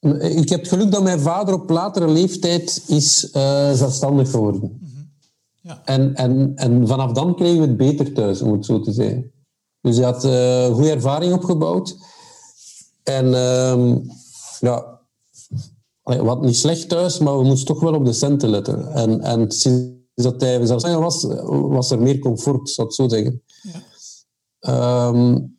Um, 0.00 0.20
ik 0.20 0.48
heb 0.48 0.60
het 0.60 0.68
geluk 0.68 0.90
dat 0.92 1.02
mijn 1.02 1.20
vader 1.20 1.54
op 1.54 1.70
latere 1.70 2.08
leeftijd 2.08 2.82
is 2.86 3.24
uh, 3.24 3.72
zelfstandig 3.72 4.30
geworden. 4.30 4.78
Mm 4.80 5.10
ja. 5.60 5.82
en, 5.84 6.14
en, 6.14 6.52
en 6.56 6.86
vanaf 6.86 7.12
dan 7.12 7.34
kregen 7.34 7.60
we 7.60 7.66
het 7.66 7.76
beter 7.76 8.12
thuis, 8.12 8.42
om 8.42 8.52
het 8.52 8.64
zo 8.64 8.80
te 8.80 8.92
zeggen. 8.92 9.32
Dus 9.80 9.96
hij 9.96 10.04
had 10.04 10.24
uh, 10.24 10.74
goede 10.74 10.90
ervaring 10.90 11.32
opgebouwd. 11.32 11.96
En 13.02 13.34
um, 13.34 14.10
ja, 14.60 15.00
wat 16.02 16.42
niet 16.42 16.56
slecht 16.56 16.88
thuis, 16.88 17.18
maar 17.18 17.38
we 17.38 17.44
moesten 17.44 17.66
toch 17.66 17.80
wel 17.80 17.94
op 17.94 18.04
de 18.04 18.12
centen 18.12 18.48
letten. 18.48 18.92
En, 18.92 19.20
en 19.20 19.50
sinds 19.50 19.90
dat 20.14 20.40
hij 20.40 20.66
zelfstandig 20.66 21.00
was, 21.00 21.26
was 21.48 21.90
er 21.90 22.00
meer 22.00 22.18
comfort, 22.18 22.70
zou 22.70 22.88
ik 22.88 22.94
zo 22.94 23.08
zeggen. 23.08 23.42
Ja. 23.62 23.82
Um, 24.60 25.56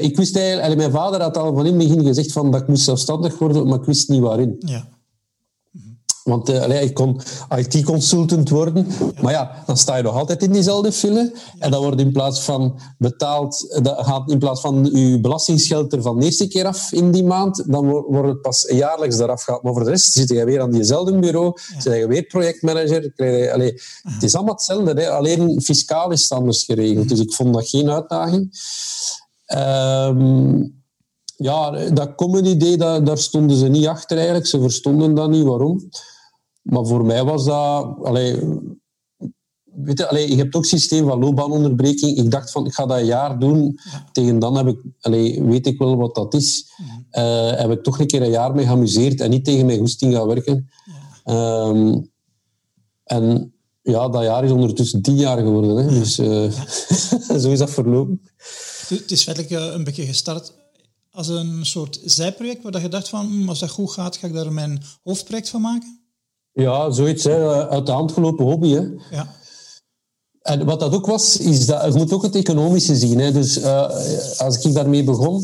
ik 0.00 0.16
wist 0.16 0.36
eigenlijk, 0.36 0.76
mijn 0.76 0.90
vader 0.90 1.20
had 1.20 1.36
al 1.36 1.54
van 1.54 1.66
in 1.66 1.78
het 1.78 1.88
begin 1.88 2.04
gezegd 2.04 2.32
van, 2.32 2.50
dat 2.50 2.60
ik 2.60 2.68
moest 2.68 2.84
zelfstandig 2.84 3.38
worden, 3.38 3.66
maar 3.66 3.78
ik 3.78 3.84
wist 3.84 4.08
niet 4.08 4.20
waarin. 4.20 4.56
Ja. 4.58 4.88
Want 6.26 6.50
uh, 6.50 6.82
ik 6.82 6.94
kon 6.94 7.20
IT-consultant 7.56 8.48
worden, 8.48 8.86
maar 9.20 9.32
ja, 9.32 9.62
dan 9.66 9.76
sta 9.76 9.96
je 9.96 10.02
nog 10.02 10.14
altijd 10.14 10.42
in 10.42 10.52
diezelfde 10.52 10.92
file. 10.92 11.32
En 11.58 11.70
dan 11.70 11.82
wordt 11.82 12.00
in 12.00 12.12
plaats 12.12 12.40
van 12.40 12.80
betaald, 12.98 13.80
dat 13.82 14.06
gaat 14.06 14.30
in 14.30 14.38
plaats 14.38 14.60
van 14.60 14.84
je 14.92 15.20
belastingsgeld 15.20 15.92
er 15.92 16.02
van 16.02 16.18
de 16.18 16.24
eerste 16.24 16.48
keer 16.48 16.64
af 16.64 16.92
in 16.92 17.10
die 17.10 17.24
maand, 17.24 17.64
dan 17.66 17.90
wordt 17.90 18.28
het 18.28 18.40
pas 18.40 18.66
jaarlijks 18.68 19.18
eraf 19.18 19.42
gehaald. 19.42 19.62
Maar 19.62 19.72
voor 19.72 19.84
de 19.84 19.90
rest 19.90 20.12
zit 20.12 20.28
je 20.28 20.44
weer 20.44 20.60
aan 20.60 20.70
diezelfde 20.70 21.18
bureau, 21.18 21.52
ja. 21.54 21.80
zit 21.80 21.94
je 21.94 22.06
weer 22.06 22.22
projectmanager. 22.22 23.12
Je, 23.16 23.80
het 24.02 24.22
is 24.22 24.34
allemaal 24.34 24.54
hetzelfde, 24.54 25.00
hè? 25.00 25.10
alleen 25.10 25.62
fiscaal 25.62 26.10
is 26.10 26.22
het 26.22 26.32
anders 26.32 26.64
geregeld. 26.64 27.08
Dus 27.08 27.20
ik 27.20 27.32
vond 27.32 27.54
dat 27.54 27.68
geen 27.68 27.90
uitdaging. 27.90 28.50
Um, 29.56 30.74
ja, 31.36 31.70
dat 31.70 32.14
comedy 32.14 32.48
idee, 32.48 32.76
daar 32.76 33.18
stonden 33.18 33.56
ze 33.56 33.68
niet 33.68 33.86
achter 33.86 34.16
eigenlijk. 34.16 34.46
Ze 34.46 34.60
verstonden 34.60 35.14
dat 35.14 35.30
niet, 35.30 35.44
waarom. 35.44 35.88
Maar 36.66 36.86
voor 36.86 37.04
mij 37.04 37.24
was 37.24 37.44
dat... 37.44 37.96
Allee, 38.02 38.38
weet 39.64 39.98
je, 39.98 40.08
allee, 40.08 40.30
je 40.30 40.36
hebt 40.36 40.54
ook 40.54 40.64
systeem 40.64 41.06
van 41.06 41.18
loopbaanonderbreking. 41.18 42.16
Ik 42.16 42.30
dacht 42.30 42.50
van, 42.50 42.66
ik 42.66 42.74
ga 42.74 42.86
dat 42.86 42.98
een 42.98 43.04
jaar 43.04 43.38
doen. 43.38 43.78
Tegen 44.12 44.38
dan 44.38 44.56
heb 44.56 44.66
ik, 44.66 44.82
allee, 45.00 45.42
weet 45.42 45.66
ik 45.66 45.78
wel 45.78 45.96
wat 45.96 46.14
dat 46.14 46.34
is. 46.34 46.72
Uh, 47.12 47.50
heb 47.50 47.70
ik 47.70 47.82
toch 47.82 47.98
een 47.98 48.06
keer 48.06 48.22
een 48.22 48.30
jaar 48.30 48.54
mee 48.54 48.66
geamuseerd 48.66 49.20
en 49.20 49.30
niet 49.30 49.44
tegen 49.44 49.66
mijn 49.66 49.78
goesting 49.78 50.14
gaan 50.14 50.26
werken. 50.26 50.70
Um, 51.24 52.10
en 53.04 53.54
ja, 53.82 54.08
dat 54.08 54.22
jaar 54.22 54.44
is 54.44 54.50
ondertussen 54.50 55.02
tien 55.02 55.16
jaar 55.16 55.38
geworden. 55.38 55.76
Hè. 55.76 55.88
Dus 55.98 56.18
uh, 56.18 56.50
zo 57.42 57.50
is 57.50 57.58
dat 57.58 57.70
verlopen. 57.70 58.20
Het 58.88 59.10
is 59.10 59.22
feitelijk 59.22 59.54
eh, 59.54 59.74
een 59.74 59.84
beetje 59.84 60.06
gestart 60.06 60.52
als 61.16 61.28
een 61.28 61.66
soort 61.66 62.00
zijproject 62.04 62.62
waar 62.62 62.82
je 62.82 62.88
dacht 62.88 63.08
van, 63.08 63.26
hm, 63.26 63.48
als 63.48 63.58
dat 63.58 63.70
goed 63.70 63.90
gaat, 63.90 64.16
ga 64.16 64.26
ik 64.26 64.32
daar 64.32 64.52
mijn 64.52 64.82
hoofdproject 65.02 65.48
van 65.48 65.60
maken? 65.60 66.05
Ja, 66.56 66.90
zoiets. 66.90 67.24
Hè. 67.24 67.68
Uit 67.68 67.86
de 67.86 67.92
hand 67.92 68.12
gelopen 68.12 68.44
hobby. 68.44 68.72
Hè. 68.72 68.82
Ja. 69.10 69.34
En 70.42 70.64
wat 70.64 70.80
dat 70.80 70.94
ook 70.94 71.06
was, 71.06 71.36
is 71.36 71.66
dat 71.66 71.92
je 71.92 71.98
moet 71.98 72.12
ook 72.12 72.22
het 72.22 72.34
economische 72.34 72.96
zien. 72.96 73.18
Hè. 73.18 73.32
Dus 73.32 73.58
uh, 73.58 73.88
als 74.38 74.64
ik 74.64 74.74
daarmee 74.74 75.04
begon, 75.04 75.40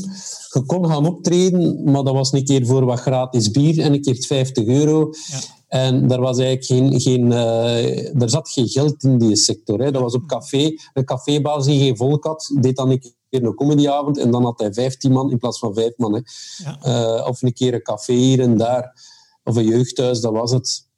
je 0.53 0.63
kon 0.67 0.87
gaan 0.87 1.07
optreden, 1.07 1.91
maar 1.91 2.03
dat 2.03 2.15
was 2.15 2.33
een 2.33 2.45
keer 2.45 2.67
voor 2.67 2.85
wat 2.85 3.01
gratis 3.01 3.51
bier 3.51 3.81
en 3.81 3.93
een 3.93 4.03
keer 4.03 4.25
50 4.27 4.67
euro. 4.67 5.11
Ja. 5.27 5.39
En 5.69 6.09
daar 6.09 6.21
was 6.21 6.39
eigenlijk 6.39 6.67
geen, 6.67 7.01
geen 7.01 7.31
uh, 7.31 8.23
er 8.23 8.31
zat 8.31 8.49
geen 8.51 8.69
geld 8.69 9.05
in 9.05 9.19
die 9.19 9.37
sector. 9.37 9.81
Hè. 9.81 9.91
Dat 9.91 10.03
was 10.03 10.15
op 10.15 10.27
café. 10.27 10.75
Een 10.93 11.05
cafébaas 11.05 11.65
die 11.65 11.81
geen 11.81 11.97
volk 11.97 12.25
had, 12.25 12.53
deed 12.61 12.77
dan 12.77 12.91
een 12.91 13.01
keer 13.01 13.45
een 13.45 13.55
comedyavond 13.55 14.19
en 14.19 14.31
dan 14.31 14.45
had 14.45 14.61
hij 14.61 14.73
15 14.73 15.13
man 15.13 15.31
in 15.31 15.39
plaats 15.39 15.59
van 15.59 15.75
5 15.75 15.93
man. 15.97 16.15
Hè. 16.15 16.21
Ja. 16.65 16.79
Uh, 17.19 17.27
of 17.27 17.43
een 17.43 17.53
keer 17.53 17.75
een 17.75 17.83
café 17.83 18.13
hier 18.13 18.41
en 18.41 18.57
daar. 18.57 19.11
Of 19.45 19.57
een 19.57 19.67
jeugdhuis, 19.67 20.21
dat 20.21 20.33
was 20.33 20.51
het 20.51 20.91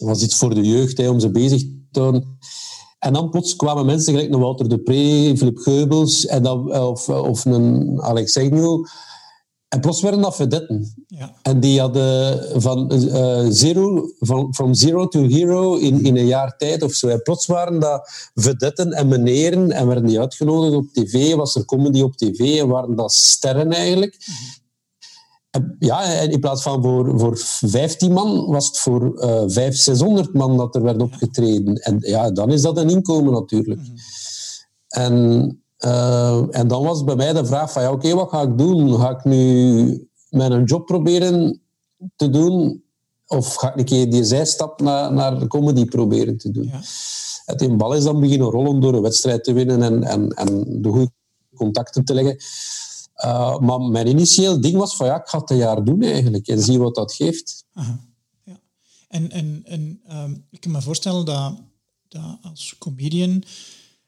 was 0.00 0.22
iets 0.22 0.36
voor 0.36 0.54
de 0.54 0.62
jeugd, 0.62 0.98
hè, 0.98 1.08
om 1.08 1.20
ze 1.20 1.30
bezig 1.30 1.62
te 1.90 2.00
houden. 2.00 2.38
En 2.98 3.12
dan 3.12 3.30
plots 3.30 3.56
kwamen 3.56 3.86
mensen 3.86 4.12
gelijk 4.14 4.34
een 4.34 4.40
Walter 4.40 4.68
de 4.68 4.78
Pre, 4.78 5.32
Philip 5.36 5.58
Geubels 5.58 6.26
en 6.26 6.42
dan, 6.42 6.78
of, 6.80 7.08
of 7.08 7.44
een 7.44 7.98
Alex 8.02 8.36
Agnew. 8.36 8.84
En 9.68 9.80
plots 9.80 10.02
werden 10.02 10.20
dat 10.20 10.36
vedetten. 10.36 11.04
Ja. 11.06 11.34
En 11.42 11.60
die 11.60 11.80
hadden 11.80 12.62
van, 12.62 12.92
uh, 12.92 13.46
zero, 13.48 14.12
van 14.18 14.54
from 14.54 14.74
zero 14.74 15.08
to 15.08 15.26
hero 15.26 15.76
in, 15.76 16.04
in 16.04 16.16
een 16.16 16.26
jaar 16.26 16.56
tijd 16.56 16.82
of 16.82 16.92
zo. 16.92 17.08
En 17.08 17.22
plots 17.22 17.46
waren 17.46 17.80
dat 17.80 18.30
vedetten 18.34 18.92
en 18.92 19.08
meneren 19.08 19.70
en 19.70 19.86
werden 19.86 20.06
die 20.06 20.20
uitgenodigd 20.20 20.74
op 20.74 20.92
tv. 20.92 21.34
Was 21.34 21.54
er 21.54 21.64
comedy 21.64 22.00
op 22.00 22.16
tv 22.16 22.60
en 22.60 22.68
waren 22.68 22.96
dat 22.96 23.12
sterren 23.12 23.72
eigenlijk. 23.72 24.16
Mhm. 24.18 24.60
Ja, 25.78 26.02
en 26.04 26.30
in 26.30 26.40
plaats 26.40 26.62
van 26.62 26.82
voor, 26.82 27.18
voor 27.18 27.38
15 27.38 28.12
man 28.12 28.46
was 28.46 28.66
het 28.66 28.78
voor 28.78 29.02
uh, 29.02 29.22
500, 29.22 29.76
600 29.76 30.34
man 30.34 30.56
dat 30.56 30.74
er 30.74 30.82
werd 30.82 31.02
opgetreden. 31.02 31.74
En 31.74 31.98
ja, 32.00 32.30
dan 32.30 32.52
is 32.52 32.62
dat 32.62 32.76
een 32.76 32.90
inkomen 32.90 33.32
natuurlijk. 33.32 33.80
Mhm. 33.80 33.96
En, 34.88 35.14
uh, 35.78 36.44
en 36.50 36.68
dan 36.68 36.84
was 36.84 37.04
bij 37.04 37.16
mij 37.16 37.32
de 37.32 37.46
vraag 37.46 37.72
van, 37.72 37.82
ja, 37.82 37.92
oké, 37.92 38.14
wat 38.14 38.30
ga 38.30 38.42
ik 38.42 38.58
doen? 38.58 38.98
Ga 38.98 39.10
ik 39.10 39.24
nu 39.24 40.08
mijn 40.28 40.64
job 40.64 40.86
proberen 40.86 41.60
te 42.16 42.30
doen? 42.30 42.82
Of 43.26 43.54
ga 43.54 43.68
ik 43.68 43.78
een 43.78 43.84
keer 43.84 44.10
die 44.10 44.24
zijstap 44.24 44.80
naar, 44.80 45.12
naar 45.12 45.46
comedy 45.46 45.84
proberen 45.84 46.38
te 46.38 46.50
doen? 46.50 46.64
Ja. 46.64 46.80
Het 47.44 47.62
in 47.62 47.76
bal 47.76 47.94
is 47.94 48.04
dan 48.04 48.20
beginnen 48.20 48.50
rollen 48.50 48.80
door 48.80 48.94
een 48.94 49.02
wedstrijd 49.02 49.44
te 49.44 49.52
winnen 49.52 49.82
en, 49.82 50.02
en, 50.02 50.28
en 50.28 50.82
de 50.82 50.88
goede 50.88 51.10
contacten 51.56 52.04
te 52.04 52.14
leggen. 52.14 52.36
Uh, 53.24 53.58
maar 53.58 53.80
mijn 53.80 54.06
initieel 54.06 54.60
ding 54.60 54.76
was 54.76 54.96
van 54.96 55.06
ja, 55.06 55.20
ik 55.20 55.28
ga 55.28 55.38
het 55.38 55.50
een 55.50 55.56
jaar 55.56 55.84
doen 55.84 56.02
eigenlijk 56.02 56.48
en 56.48 56.62
zie 56.62 56.78
wat 56.78 56.94
dat 56.94 57.14
geeft. 57.14 57.64
Aha. 57.72 58.08
Ja. 58.44 58.60
En, 59.08 59.30
en, 59.30 59.60
en 59.64 60.00
um, 60.12 60.46
ik 60.50 60.60
kan 60.60 60.70
me 60.70 60.82
voorstellen 60.82 61.24
dat, 61.24 61.60
dat 62.08 62.38
als 62.42 62.74
comedian 62.78 63.42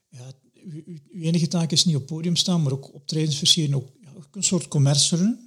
ja, 0.09 0.31
uw, 0.53 0.81
uw 0.85 1.21
enige 1.21 1.47
taak 1.47 1.71
is 1.71 1.85
niet 1.85 1.95
op 1.95 2.05
podium 2.05 2.35
staan, 2.35 2.63
maar 2.63 2.71
ook 2.71 2.93
optredens 2.93 3.37
versieren, 3.37 3.75
ook, 3.75 3.89
ja, 4.01 4.09
ook 4.17 4.35
een 4.35 4.43
soort 4.43 4.67
commerce 4.67 5.37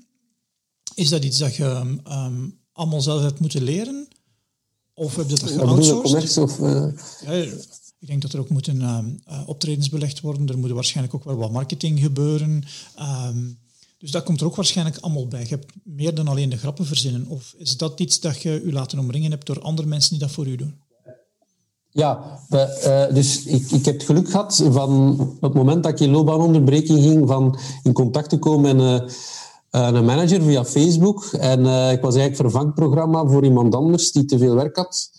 Is 0.95 1.09
dat 1.09 1.25
iets 1.25 1.39
dat 1.39 1.57
je 1.57 1.65
um, 1.65 2.61
allemaal 2.73 3.01
zelf 3.01 3.23
hebt 3.23 3.41
moeten 3.41 3.63
leren? 3.63 4.09
Of 4.95 5.17
heb 5.17 5.29
je 5.29 5.37
dat 5.37 5.51
geoutsourced? 5.51 6.39
Of, 6.39 6.59
uh... 6.59 6.93
ja, 7.25 7.53
ik 8.07 8.13
denk 8.13 8.23
dat 8.23 8.33
er 8.33 8.41
ook 8.41 8.49
moeten 8.49 8.81
uh, 8.81 8.99
optredens 9.47 9.89
belegd 9.89 10.21
worden. 10.21 10.49
Er 10.49 10.59
moet 10.59 10.71
waarschijnlijk 10.71 11.15
ook 11.15 11.25
wel 11.25 11.37
wat 11.37 11.51
marketing 11.51 12.01
gebeuren. 12.01 12.65
Um, 13.29 13.59
dus 13.99 14.11
dat 14.11 14.23
komt 14.25 14.41
er 14.41 14.47
ook 14.47 14.57
waarschijnlijk 14.57 14.99
allemaal 15.01 15.27
bij. 15.27 15.41
Je 15.41 15.49
hebt 15.49 15.73
meer 15.83 16.15
dan 16.15 16.29
alleen 16.29 16.51
de 16.51 16.57
grappen 16.57 16.87
verzinnen. 16.87 17.27
Of 17.27 17.55
is 17.59 17.77
dat 17.77 18.01
iets 18.01 18.21
dat 18.21 18.43
je 18.43 18.61
u 18.63 18.73
laten 18.73 18.99
omringen 18.99 19.31
hebt 19.31 19.47
door 19.47 19.61
andere 19.61 19.89
mensen 19.89 20.11
die 20.11 20.19
dat 20.19 20.31
voor 20.31 20.47
u 20.47 20.57
doen? 20.57 20.75
Ja, 21.91 22.41
uh, 22.51 23.15
dus 23.15 23.45
ik, 23.45 23.71
ik 23.71 23.85
heb 23.85 23.95
het 23.95 24.05
geluk 24.05 24.31
gehad 24.31 24.63
van 24.71 25.19
het 25.41 25.55
moment 25.55 25.83
dat 25.83 25.93
ik 25.93 26.01
in 26.01 26.11
loopbaanonderbreking 26.11 27.03
ging, 27.03 27.29
van 27.29 27.59
in 27.83 27.93
contact 27.93 28.29
te 28.29 28.39
komen 28.39 28.77
met 28.77 29.03
uh, 29.71 29.89
een 29.93 30.05
manager 30.05 30.43
via 30.43 30.65
Facebook. 30.65 31.25
En 31.25 31.59
ik 31.93 32.01
was 32.01 32.15
eigenlijk 32.15 32.37
vervangprogramma 32.37 33.27
voor 33.27 33.45
iemand 33.45 33.75
anders 33.75 34.13
die 34.13 34.25
te 34.25 34.39
veel 34.39 34.55
werk 34.55 34.77
had. 34.77 35.11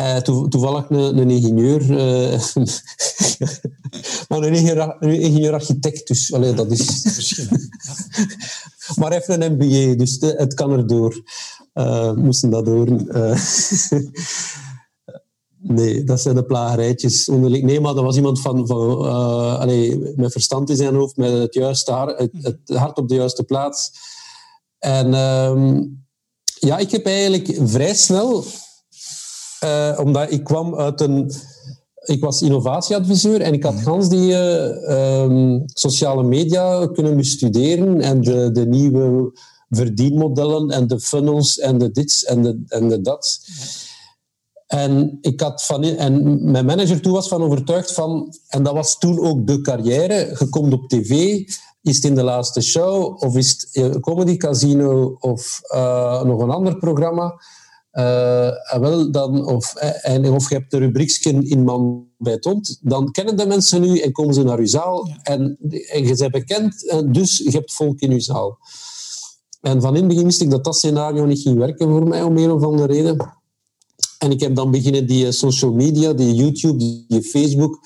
Uh, 0.00 0.16
to, 0.16 0.48
toevallig 0.48 0.90
een, 0.90 1.18
een 1.18 1.30
ingenieur, 1.30 1.82
uh, 1.82 2.40
maar 4.28 4.42
een 4.42 4.54
ingenieur, 4.54 4.96
ingenieur-architect, 5.00 6.06
dus 6.06 6.32
allee, 6.32 6.54
dat 6.54 6.70
is... 6.70 7.30
Ja. 7.36 7.58
maar 9.00 9.12
even 9.12 9.42
een 9.42 9.52
MBA, 9.52 9.94
dus 9.96 10.18
de, 10.18 10.34
het 10.36 10.54
kan 10.54 10.72
erdoor. 10.72 11.22
Uh, 11.74 12.12
moesten 12.12 12.50
dat 12.50 12.64
door. 12.64 12.86
nee, 15.78 16.04
dat 16.04 16.20
zijn 16.20 16.34
de 16.34 16.44
plagerijtjes 16.44 17.28
onderling. 17.28 17.64
Nee, 17.64 17.80
maar 17.80 17.94
dat 17.94 18.04
was 18.04 18.16
iemand 18.16 18.40
van, 18.40 18.66
van 18.66 19.08
allee, 19.58 20.12
met 20.16 20.32
verstand 20.32 20.70
in 20.70 20.76
zijn 20.76 20.94
hoofd, 20.94 21.16
met 21.16 21.32
het, 21.32 21.54
juiste 21.54 21.92
hart, 21.92 22.18
het, 22.18 22.32
het 22.40 22.58
hart 22.78 22.98
op 22.98 23.08
de 23.08 23.14
juiste 23.14 23.44
plaats. 23.44 23.90
En 24.78 25.14
ehm, 25.14 25.82
ja, 26.44 26.78
ik 26.78 26.90
heb 26.90 27.06
eigenlijk 27.06 27.58
vrij 27.62 27.94
snel 27.94 28.44
uh, 29.66 29.98
omdat 30.04 30.30
ik 30.30 30.44
kwam 30.44 30.74
uit 30.74 31.00
een... 31.00 31.32
Ik 32.04 32.20
was 32.20 32.42
innovatieadviseur 32.42 33.40
en 33.40 33.52
ik 33.52 33.62
had 33.62 33.74
gans 33.74 34.08
die 34.08 34.30
uh, 34.30 35.22
um, 35.22 35.62
sociale 35.66 36.22
media 36.22 36.86
kunnen 36.86 37.16
bestuderen 37.16 38.00
en 38.00 38.20
de, 38.20 38.50
de 38.52 38.66
nieuwe 38.66 39.32
verdienmodellen 39.70 40.70
en 40.70 40.86
de 40.86 41.00
funnels 41.00 41.58
en 41.58 41.78
de 41.78 41.90
dits 41.90 42.24
en 42.24 42.42
de, 42.42 42.62
en 42.68 42.88
de 42.88 43.00
dat. 43.00 43.40
En, 44.66 45.18
ik 45.20 45.40
had 45.40 45.64
van, 45.64 45.82
en 45.82 46.44
mijn 46.50 46.64
manager 46.64 47.00
toen 47.00 47.12
was 47.12 47.28
van 47.28 47.42
overtuigd 47.42 47.92
van, 47.92 48.34
en 48.48 48.62
dat 48.62 48.74
was 48.74 48.98
toen 48.98 49.20
ook 49.20 49.46
de 49.46 49.60
carrière, 49.60 50.36
je 50.38 50.48
komt 50.48 50.72
op 50.72 50.88
tv, 50.88 51.10
is 51.82 51.94
het 51.94 52.04
in 52.04 52.14
de 52.14 52.22
laatste 52.22 52.60
show 52.60 53.22
of 53.22 53.36
is 53.36 53.68
het 53.72 54.00
Comedy 54.00 54.36
Casino 54.36 55.16
of 55.20 55.60
uh, 55.74 56.22
nog 56.22 56.40
een 56.40 56.50
ander 56.50 56.76
programma? 56.76 57.34
Uh, 57.98 58.78
wel 58.80 59.10
dan, 59.10 59.46
of, 59.46 59.74
eh, 59.74 60.14
en, 60.14 60.32
of 60.32 60.48
je 60.48 60.54
hebt 60.54 60.70
de 60.70 60.78
rubriekje 60.78 61.48
in 61.48 61.64
Man 61.64 62.06
bij 62.18 62.38
Tont, 62.38 62.78
dan 62.82 63.10
kennen 63.10 63.36
de 63.36 63.46
mensen 63.46 63.80
nu 63.80 63.98
en 63.98 64.12
komen 64.12 64.34
ze 64.34 64.42
naar 64.42 64.58
uw 64.58 64.66
zaal. 64.66 65.08
En, 65.22 65.58
en 65.92 66.06
je 66.06 66.14
bent 66.16 66.32
bekend, 66.32 66.96
dus 67.06 67.38
je 67.38 67.50
hebt 67.50 67.72
volk 67.72 68.00
in 68.00 68.10
uw 68.10 68.20
zaal. 68.20 68.58
En 69.60 69.80
van 69.80 69.94
in 69.94 70.00
het 70.00 70.08
begin 70.08 70.24
wist 70.24 70.40
ik 70.40 70.50
dat 70.50 70.64
dat 70.64 70.76
scenario 70.76 71.24
niet 71.24 71.40
ging 71.40 71.58
werken 71.58 71.88
voor 71.88 72.08
mij, 72.08 72.22
om 72.22 72.36
een 72.36 72.50
of 72.50 72.62
andere 72.62 72.92
reden. 72.92 73.34
En 74.18 74.30
ik 74.30 74.40
heb 74.40 74.54
dan 74.54 74.70
beginnen 74.70 75.06
die 75.06 75.32
social 75.32 75.72
media, 75.72 76.12
die 76.12 76.34
YouTube, 76.34 77.04
die 77.08 77.22
Facebook, 77.22 77.78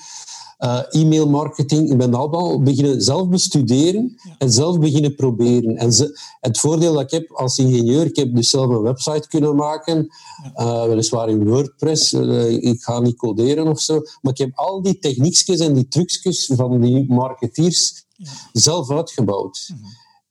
uh, 0.63 0.81
e-mail 0.89 1.29
marketing. 1.29 1.91
Ik 1.91 1.97
ben 1.97 2.11
dat 2.11 2.19
allemaal 2.19 2.61
beginnen 2.61 3.01
zelf 3.01 3.29
bestuderen 3.29 4.15
en 4.37 4.51
zelf 4.51 4.79
beginnen 4.79 5.15
proberen. 5.15 5.77
En 5.77 5.93
ze, 5.93 6.19
het 6.39 6.59
voordeel 6.59 6.93
dat 6.93 7.01
ik 7.01 7.11
heb 7.11 7.31
als 7.31 7.57
ingenieur, 7.57 8.05
ik 8.05 8.15
heb 8.15 8.35
dus 8.35 8.49
zelf 8.49 8.69
een 8.69 8.81
website 8.81 9.27
kunnen 9.27 9.55
maken, 9.55 10.07
uh, 10.55 10.85
weliswaar 10.85 11.29
in 11.29 11.49
WordPress, 11.49 12.13
uh, 12.13 12.49
ik 12.49 12.81
ga 12.81 12.99
niet 12.99 13.17
coderen 13.17 13.67
of 13.67 13.79
zo, 13.79 14.01
maar 14.21 14.31
ik 14.31 14.37
heb 14.37 14.51
al 14.55 14.81
die 14.81 14.99
techniekjes 14.99 15.59
en 15.59 15.73
die 15.73 15.87
trucjes 15.87 16.51
van 16.55 16.81
die 16.81 17.05
marketeers 17.07 18.05
zelf 18.53 18.91
uitgebouwd. 18.91 19.69
Mhm. 19.69 19.83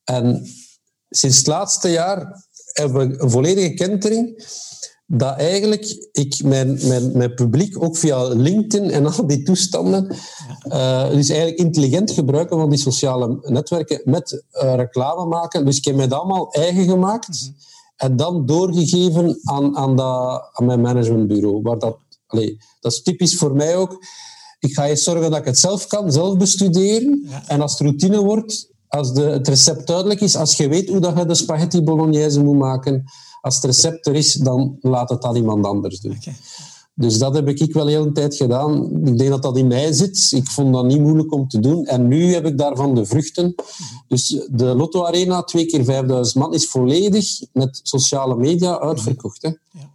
En 0.05 0.47
sinds 1.11 1.37
het 1.37 1.47
laatste 1.47 1.89
jaar 1.89 2.45
hebben 2.73 3.09
we 3.09 3.23
een 3.23 3.31
volledige 3.31 3.75
kentering 3.75 4.45
dat 5.13 5.37
eigenlijk 5.37 6.09
ik 6.13 6.43
mijn, 6.45 6.79
mijn, 6.87 7.17
mijn 7.17 7.35
publiek 7.35 7.83
ook 7.83 7.97
via 7.97 8.29
LinkedIn 8.29 8.91
en 8.91 9.07
al 9.07 9.27
die 9.27 9.43
toestanden, 9.43 10.17
uh, 10.67 11.11
dus 11.11 11.29
eigenlijk 11.29 11.59
intelligent 11.59 12.11
gebruiken 12.11 12.59
van 12.59 12.71
die 12.71 12.79
sociale 12.79 13.39
netwerken 13.43 14.01
met 14.05 14.45
uh, 14.53 14.75
reclame 14.75 15.27
maken. 15.27 15.65
Dus 15.65 15.77
ik 15.77 15.85
heb 15.85 15.95
mij 15.95 16.09
dat 16.09 16.19
allemaal 16.19 16.53
eigen 16.53 16.85
gemaakt 16.85 17.53
en 17.97 18.17
dan 18.17 18.47
doorgegeven 18.47 19.39
aan, 19.43 19.77
aan, 19.77 19.97
dat, 19.97 20.51
aan 20.53 20.67
mijn 20.67 20.81
managementbureau. 20.81 21.63
Waar 21.63 21.79
dat, 21.79 21.97
dat 22.81 22.93
is 22.93 23.03
typisch 23.03 23.37
voor 23.37 23.55
mij 23.55 23.77
ook. 23.77 24.05
Ik 24.59 24.73
ga 24.73 24.87
eerst 24.87 25.05
zorgen 25.05 25.31
dat 25.31 25.41
ik 25.41 25.45
het 25.45 25.59
zelf 25.59 25.87
kan, 25.87 26.13
zelf 26.13 26.37
bestuderen. 26.37 27.27
En 27.47 27.61
als 27.61 27.73
het 27.73 27.81
routine 27.81 28.21
wordt, 28.21 28.71
als 28.89 29.13
de, 29.13 29.23
het 29.23 29.49
recept 29.49 29.87
duidelijk 29.87 30.21
is, 30.21 30.37
als 30.37 30.57
je 30.57 30.69
weet 30.69 30.89
hoe 30.89 31.01
dat 31.01 31.19
je 31.19 31.27
de 31.27 31.35
spaghetti 31.35 31.83
bolognese 31.83 32.43
moet 32.43 32.59
maken, 32.59 33.05
als 33.41 33.55
het 33.55 33.65
recept 33.65 34.07
er 34.07 34.15
is, 34.15 34.33
dan 34.33 34.77
laat 34.81 35.11
het 35.11 35.23
dan 35.23 35.37
iemand 35.37 35.67
anders 35.67 36.01
doen. 36.01 36.19
Dus 37.01 37.19
dat 37.19 37.35
heb 37.35 37.49
ik 37.49 37.73
wel 37.73 37.87
heel 37.87 38.03
een 38.03 38.13
tijd 38.13 38.35
gedaan. 38.35 38.85
Ik 39.07 39.19
denk 39.19 39.31
dat 39.31 39.43
dat 39.43 39.57
in 39.57 39.67
mij 39.67 39.93
zit. 39.93 40.33
Ik 40.33 40.47
vond 40.47 40.75
dat 40.75 40.85
niet 40.85 41.01
moeilijk 41.01 41.33
om 41.33 41.49
te 41.49 41.61
doen. 41.61 41.87
En 41.87 42.09
nu 42.09 42.33
heb 42.33 42.47
ik 42.47 42.59
daarvan 42.59 42.95
de 42.95 43.07
vruchten. 43.07 43.55
Dus 44.09 44.47
de 44.51 44.65
Lotto 44.65 45.05
Arena, 45.05 45.43
twee 45.43 45.67
keer 45.67 45.85
5000 45.85 46.43
man, 46.43 46.55
is 46.55 46.67
volledig 46.67 47.41
met 47.53 47.81
sociale 47.83 48.37
media 48.37 48.79
uitverkocht. 48.81 49.43
Hè? 49.43 49.51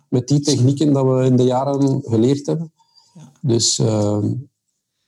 Met 0.10 0.28
die 0.28 0.40
technieken 0.40 0.94
dat 0.94 1.06
we 1.06 1.26
in 1.26 1.36
de 1.36 1.44
jaren 1.44 2.02
geleerd 2.06 2.46
hebben. 2.46 2.74
Dus, 3.42 3.80
uh, 3.80 4.24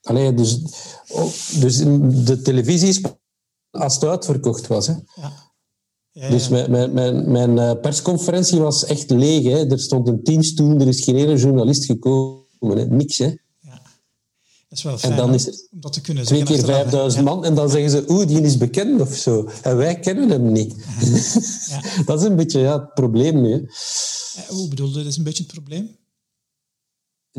allee, 0.01 0.33
dus, 0.33 0.61
oh, 1.07 1.31
dus 1.59 1.77
de 2.25 2.41
televisie 2.43 2.87
is 2.87 3.01
als 3.71 3.93
het 3.95 4.03
uitverkocht 4.03 4.67
was. 4.67 4.87
Hè? 4.87 4.93
Dus 6.19 6.49
mijn, 6.49 6.71
mijn, 6.71 6.93
mijn, 6.93 7.31
mijn, 7.31 7.59
eh, 7.59 7.71
persconferentie 7.81 8.59
was 8.59 8.85
echt 8.85 9.09
leeg. 9.09 9.43
Hè. 9.43 9.71
Er 9.71 9.79
stond 9.79 10.07
een 10.07 10.23
tien 10.23 10.43
stoel, 10.43 10.79
er 10.79 10.87
is 10.87 11.03
geen 11.03 11.15
ene 11.15 11.35
journalist 11.35 11.85
gekomen. 11.85 12.77
Hè. 12.77 12.85
Niks, 12.85 13.17
hè. 13.17 13.25
Ja. 13.59 13.81
Dat 14.69 14.77
is 14.77 14.83
wel 14.83 14.97
fijn, 14.97 15.11
en 15.11 15.17
dan 15.17 15.33
is 15.33 15.45
het 15.45 15.67
om 15.71 15.79
dat 15.81 15.93
te 15.93 16.01
kunnen 16.01 16.25
twee 16.25 16.43
keer 16.43 16.63
5000 16.63 17.23
man 17.23 17.45
en 17.45 17.55
dan 17.55 17.69
zeggen 17.69 17.89
ze, 17.89 18.03
oeh, 18.07 18.27
die 18.27 18.41
is 18.41 18.57
bekend 18.57 19.01
of 19.01 19.15
zo. 19.15 19.49
En 19.61 19.77
wij 19.77 19.99
kennen 19.99 20.29
hem 20.29 20.51
niet. 20.51 20.75
Ja. 21.67 21.81
dat 22.05 22.21
is 22.21 22.27
een 22.27 22.35
beetje 22.35 22.59
ja, 22.59 22.79
het 22.79 22.93
probleem 22.93 23.41
nu. 23.41 23.51
Hè. 23.51 23.61
Hoe 24.53 24.67
bedoelde 24.67 24.97
dat 24.97 25.05
is 25.05 25.17
een 25.17 25.23
beetje 25.23 25.43
het 25.43 25.53
probleem? 25.53 25.95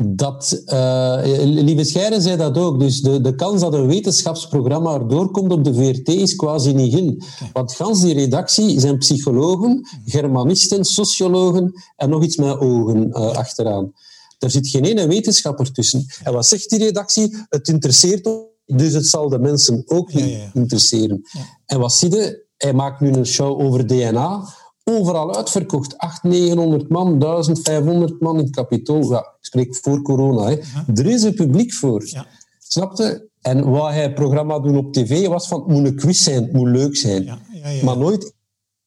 Dat, 0.01 0.61
uh, 0.65 1.19
Lieve 1.43 1.83
Scheire 1.83 2.21
zei 2.21 2.37
dat 2.37 2.57
ook. 2.57 2.79
Dus 2.79 3.01
de, 3.01 3.21
de 3.21 3.35
kans 3.35 3.61
dat 3.61 3.73
een 3.73 3.87
wetenschapsprogramma 3.87 4.93
erdoor 4.93 5.31
komt 5.31 5.51
op 5.51 5.63
de 5.63 5.73
VRT 5.73 6.07
is 6.07 6.35
quasi 6.35 6.73
niet 6.73 6.93
in. 6.93 7.21
Want 7.53 7.73
gans 7.73 8.01
die 8.01 8.13
redactie 8.13 8.79
zijn 8.79 8.97
psychologen, 8.97 9.87
germanisten, 10.05 10.85
sociologen 10.85 11.73
en 11.95 12.09
nog 12.09 12.23
iets 12.23 12.35
met 12.35 12.59
ogen 12.59 13.07
uh, 13.07 13.31
achteraan. 13.31 13.91
Er 14.39 14.51
zit 14.51 14.67
geen 14.67 14.85
ene 14.85 15.07
wetenschapper 15.07 15.71
tussen. 15.71 16.05
En 16.23 16.33
wat 16.33 16.47
zegt 16.47 16.69
die 16.69 16.79
redactie? 16.79 17.37
Het 17.49 17.67
interesseert 17.67 18.25
ons, 18.25 18.47
dus 18.65 18.93
het 18.93 19.07
zal 19.07 19.29
de 19.29 19.39
mensen 19.39 19.83
ook 19.85 20.13
niet 20.13 20.39
interesseren. 20.53 21.21
En 21.65 21.79
wat 21.79 21.93
zie 21.93 22.11
je? 22.11 22.47
Hij 22.57 22.73
maakt 22.73 22.99
nu 22.99 23.13
een 23.13 23.25
show 23.25 23.61
over 23.61 23.87
DNA 23.87 24.47
overal 24.89 25.35
uitverkocht. 25.35 25.97
800, 25.97 26.43
900 26.43 26.89
man, 26.89 27.19
1500 27.19 28.21
man 28.21 28.37
in 28.37 28.43
het 28.43 28.55
kapitool. 28.55 29.11
Ja, 29.11 29.19
ik 29.19 29.45
spreek 29.45 29.75
voor 29.75 30.01
corona. 30.01 30.49
Hè. 30.49 30.57
Er 30.95 31.05
is 31.05 31.23
een 31.23 31.33
publiek 31.33 31.73
voor. 31.73 32.03
Ja. 32.05 32.25
Snapte? 32.59 33.29
En 33.41 33.69
wat 33.69 33.89
hij 33.89 34.13
programma 34.13 34.59
doen 34.59 34.77
op 34.77 34.93
tv 34.93 35.27
was 35.27 35.47
van, 35.47 35.59
het 35.59 35.67
moet 35.67 35.85
een 35.85 35.95
quiz 35.95 36.23
zijn, 36.23 36.43
het 36.43 36.53
moet 36.53 36.69
leuk 36.69 36.95
zijn. 36.95 37.23
Ja, 37.23 37.39
ja, 37.51 37.83
maar 37.83 37.97
nooit 37.97 38.33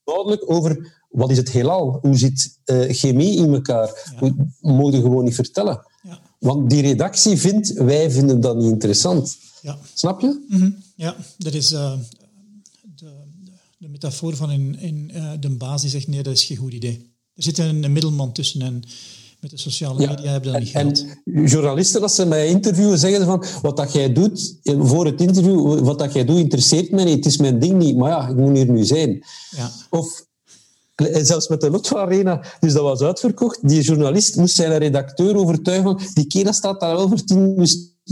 duidelijk 0.04 0.50
over 0.50 1.00
wat 1.10 1.30
is 1.30 1.36
het 1.36 1.50
heelal? 1.50 1.98
Hoe 2.00 2.16
zit 2.16 2.58
uh, 2.66 2.84
chemie 2.88 3.36
in 3.38 3.54
elkaar? 3.54 4.14
Ja. 4.20 4.34
mogen 4.60 5.00
gewoon 5.00 5.24
niet 5.24 5.34
vertellen. 5.34 5.86
Want 6.38 6.70
die 6.70 6.82
redactie 6.82 7.36
vindt, 7.36 7.72
wij 7.72 8.10
vinden 8.10 8.40
dat 8.40 8.56
niet 8.56 8.70
interessant. 8.70 9.36
Snap 9.94 10.20
je? 10.20 10.44
Mm 10.48 10.60
-hmm. 10.60 10.76
Ja, 10.96 11.16
dat 11.38 11.52
is... 11.52 11.72
Uh, 11.72 11.92
de 13.82 13.88
metafoor 13.88 14.36
van 14.36 14.50
in, 14.50 14.78
in 14.78 15.10
uh, 15.14 15.32
de 15.40 15.50
baas 15.50 15.80
die 15.80 15.90
zegt 15.90 16.08
nee, 16.08 16.22
dat 16.22 16.32
is 16.32 16.44
geen 16.44 16.56
goed 16.56 16.72
idee. 16.72 17.14
Er 17.34 17.42
zit 17.42 17.58
een, 17.58 17.84
een 17.84 17.92
middelman 17.92 18.32
tussen 18.32 18.62
en 18.62 18.82
met 19.40 19.50
de 19.50 19.58
sociale 19.58 20.06
media 20.06 20.30
hebben 20.30 20.52
dat 20.52 20.60
niet 20.60 20.70
gehad. 20.70 21.06
En 21.24 21.46
journalisten, 21.46 22.02
als 22.02 22.14
ze 22.14 22.26
mij 22.26 22.48
interviewen, 22.48 22.98
zeggen 22.98 23.24
van 23.24 23.44
wat 23.62 23.76
dat 23.76 23.92
jij 23.92 24.12
doet 24.12 24.58
voor 24.62 25.06
het 25.06 25.20
interview, 25.20 25.78
wat 25.78 25.98
dat 25.98 26.12
jij 26.12 26.24
doet, 26.24 26.38
interesseert 26.38 26.90
mij 26.90 27.04
niet. 27.04 27.14
Het 27.14 27.26
is 27.26 27.36
mijn 27.36 27.58
ding 27.58 27.78
niet, 27.78 27.96
maar 27.96 28.10
ja, 28.10 28.28
ik 28.28 28.36
moet 28.36 28.56
hier 28.56 28.70
nu 28.70 28.84
zijn. 28.84 29.24
Ja. 29.50 29.70
Of 29.90 30.26
en 30.94 31.26
zelfs 31.26 31.48
met 31.48 31.60
de 31.60 31.70
Lotto 31.70 31.96
Arena, 31.96 32.44
dus 32.60 32.72
dat 32.72 32.82
was 32.82 33.00
uitverkocht. 33.00 33.68
Die 33.68 33.82
journalist 33.82 34.36
moest 34.36 34.54
zijn 34.54 34.78
redacteur 34.78 35.36
overtuigen. 35.36 35.98
Die 36.14 36.26
kerel 36.26 36.52
staat 36.52 36.80
daar 36.80 36.96
wel 36.96 37.08
voor 37.08 37.24
tien 37.24 37.54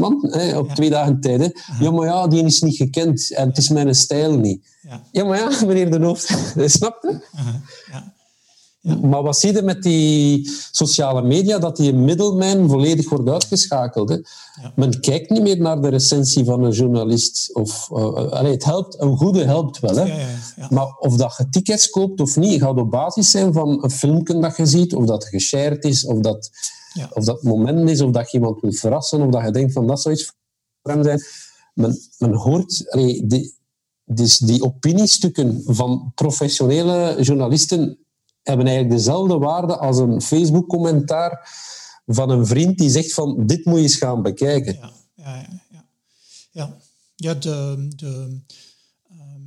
man 0.01 0.27
hè, 0.31 0.59
op 0.59 0.69
twee 0.69 0.91
dagen 0.91 1.21
tijd. 1.21 1.41
Hè. 1.41 1.49
Ja, 1.85 1.91
maar 1.91 2.07
ja, 2.07 2.27
die 2.27 2.45
is 2.45 2.61
niet 2.61 2.77
gekend 2.77 3.35
en 3.35 3.49
het 3.49 3.59
is 3.59 3.69
mijn 3.69 3.95
stijl 3.95 4.39
niet. 4.39 4.69
Ja, 4.83 5.03
ja 5.13 5.25
maar 5.25 5.39
ja, 5.39 5.51
meneer 5.67 5.91
De 5.91 6.05
Hoofd, 6.05 6.55
snap 6.77 7.03
je? 7.03 7.19
Ja. 7.33 7.63
Ja. 7.93 8.13
Maar 8.83 9.23
wat 9.23 9.39
zie 9.39 9.55
je 9.55 9.63
met 9.63 9.83
die 9.83 10.51
sociale 10.71 11.23
media? 11.23 11.59
Dat 11.59 11.77
die 11.77 11.95
middelman 11.95 12.69
volledig 12.69 13.09
wordt 13.09 13.29
uitgeschakeld. 13.29 14.09
Hè? 14.09 14.15
Ja. 14.15 14.73
Men 14.77 15.01
kijkt 15.01 15.31
niet 15.31 15.43
meer 15.43 15.61
naar 15.61 15.81
de 15.81 15.89
recensie 15.89 16.45
van 16.45 16.65
een 16.65 16.73
journalist. 16.73 17.51
Of, 17.55 17.89
uh, 17.93 18.43
het 18.43 18.65
helpt, 18.65 19.01
een 19.01 19.17
goede 19.17 19.45
helpt 19.45 19.81
wel. 19.81 19.97
Hè? 19.97 20.05
Ja, 20.05 20.67
maar 20.71 20.97
of 20.99 21.17
dat 21.17 21.35
je 21.37 21.49
tickets 21.49 21.91
koopt 21.91 22.21
of 22.21 22.37
niet, 22.37 22.61
gaat 22.61 22.79
op 22.79 22.91
basis 22.91 23.31
zijn 23.31 23.53
van 23.53 23.85
een 23.85 23.91
filmpje 23.91 24.39
dat 24.39 24.57
je 24.57 24.67
ziet, 24.67 24.95
of 24.95 25.05
dat 25.05 25.25
geshared 25.25 25.85
is, 25.85 26.05
of 26.05 26.19
dat 26.19 26.51
Ja. 26.93 27.11
Of 27.12 27.24
dat 27.24 27.43
moment 27.43 27.91
is, 27.91 28.01
of 28.01 28.11
dat 28.11 28.30
je 28.30 28.38
iemand 28.38 28.61
wil 28.61 28.72
verrassen, 28.72 29.22
of 29.22 29.30
dat 29.30 29.45
je 29.45 29.51
denkt 29.51 29.72
van 29.72 29.86
dat 29.86 30.01
zou 30.01 30.14
iets 30.14 30.24
voor 30.82 30.93
hem 30.93 31.03
zijn. 31.03 31.22
Men, 31.74 31.99
men 32.18 32.34
hoort, 32.34 32.91
allee, 32.91 33.26
die, 33.26 33.55
dus 34.05 34.38
die 34.38 34.62
opiniestukken 34.62 35.62
van 35.66 36.12
professionele 36.14 37.16
journalisten 37.22 37.99
hebben 38.43 38.66
eigenlijk 38.66 38.97
dezelfde 38.97 39.38
waarde 39.38 39.76
als 39.76 39.99
een 39.99 40.22
Facebook-commentaar 40.22 41.49
van 42.07 42.30
een 42.30 42.47
vriend 42.47 42.78
die 42.78 42.91
zegt 42.91 43.12
van 43.12 43.47
dit 43.47 43.64
moet 43.64 43.76
je 43.76 43.82
eens 43.82 43.97
gaan 43.97 44.22
bekijken. 44.22 44.74
Ja, 44.74 44.93
ja, 45.14 45.47
ja. 45.70 45.84
ja. 46.51 46.76
ja 47.16 47.34
de, 47.34 47.88
de, 47.97 48.41
ehm, 49.09 49.43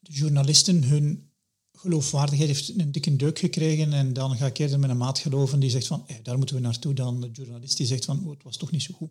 de 0.00 0.12
journalisten, 0.12 0.84
hun 0.84 1.27
geloofwaardigheid 1.80 2.48
heeft 2.48 2.72
een 2.76 2.92
dikke 2.92 3.16
deuk 3.16 3.38
gekregen 3.38 3.92
en 3.92 4.12
dan 4.12 4.36
ga 4.36 4.46
ik 4.46 4.58
eerder 4.58 4.78
met 4.78 4.90
een 4.90 4.96
maat 4.96 5.18
geloven 5.18 5.60
die 5.60 5.70
zegt 5.70 5.86
van 5.86 6.02
hey, 6.06 6.20
daar 6.22 6.36
moeten 6.36 6.56
we 6.56 6.62
naartoe 6.62 6.94
dan 6.94 7.20
de 7.20 7.30
journalist 7.32 7.76
die 7.76 7.86
zegt 7.86 8.04
van 8.04 8.20
oh, 8.24 8.30
het 8.30 8.42
was 8.42 8.56
toch 8.56 8.70
niet 8.70 8.82
zo 8.82 8.94
goed. 8.96 9.10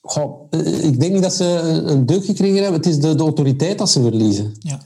Goh, 0.00 0.46
eh, 0.50 0.84
ik 0.84 1.00
denk 1.00 1.12
niet 1.12 1.22
dat 1.22 1.34
ze 1.34 1.44
een 1.84 2.06
deuk 2.06 2.24
gekregen 2.24 2.62
hebben. 2.62 2.80
Het 2.80 2.86
is 2.86 2.98
de, 2.98 3.14
de 3.14 3.22
autoriteit 3.22 3.78
dat 3.78 3.90
ze 3.90 4.02
verliezen. 4.02 4.54
Ja. 4.58 4.80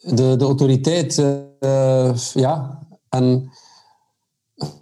De, 0.00 0.36
de 0.36 0.44
autoriteit, 0.44 1.18
uh, 1.18 2.16
ja. 2.34 2.86
En 3.08 3.50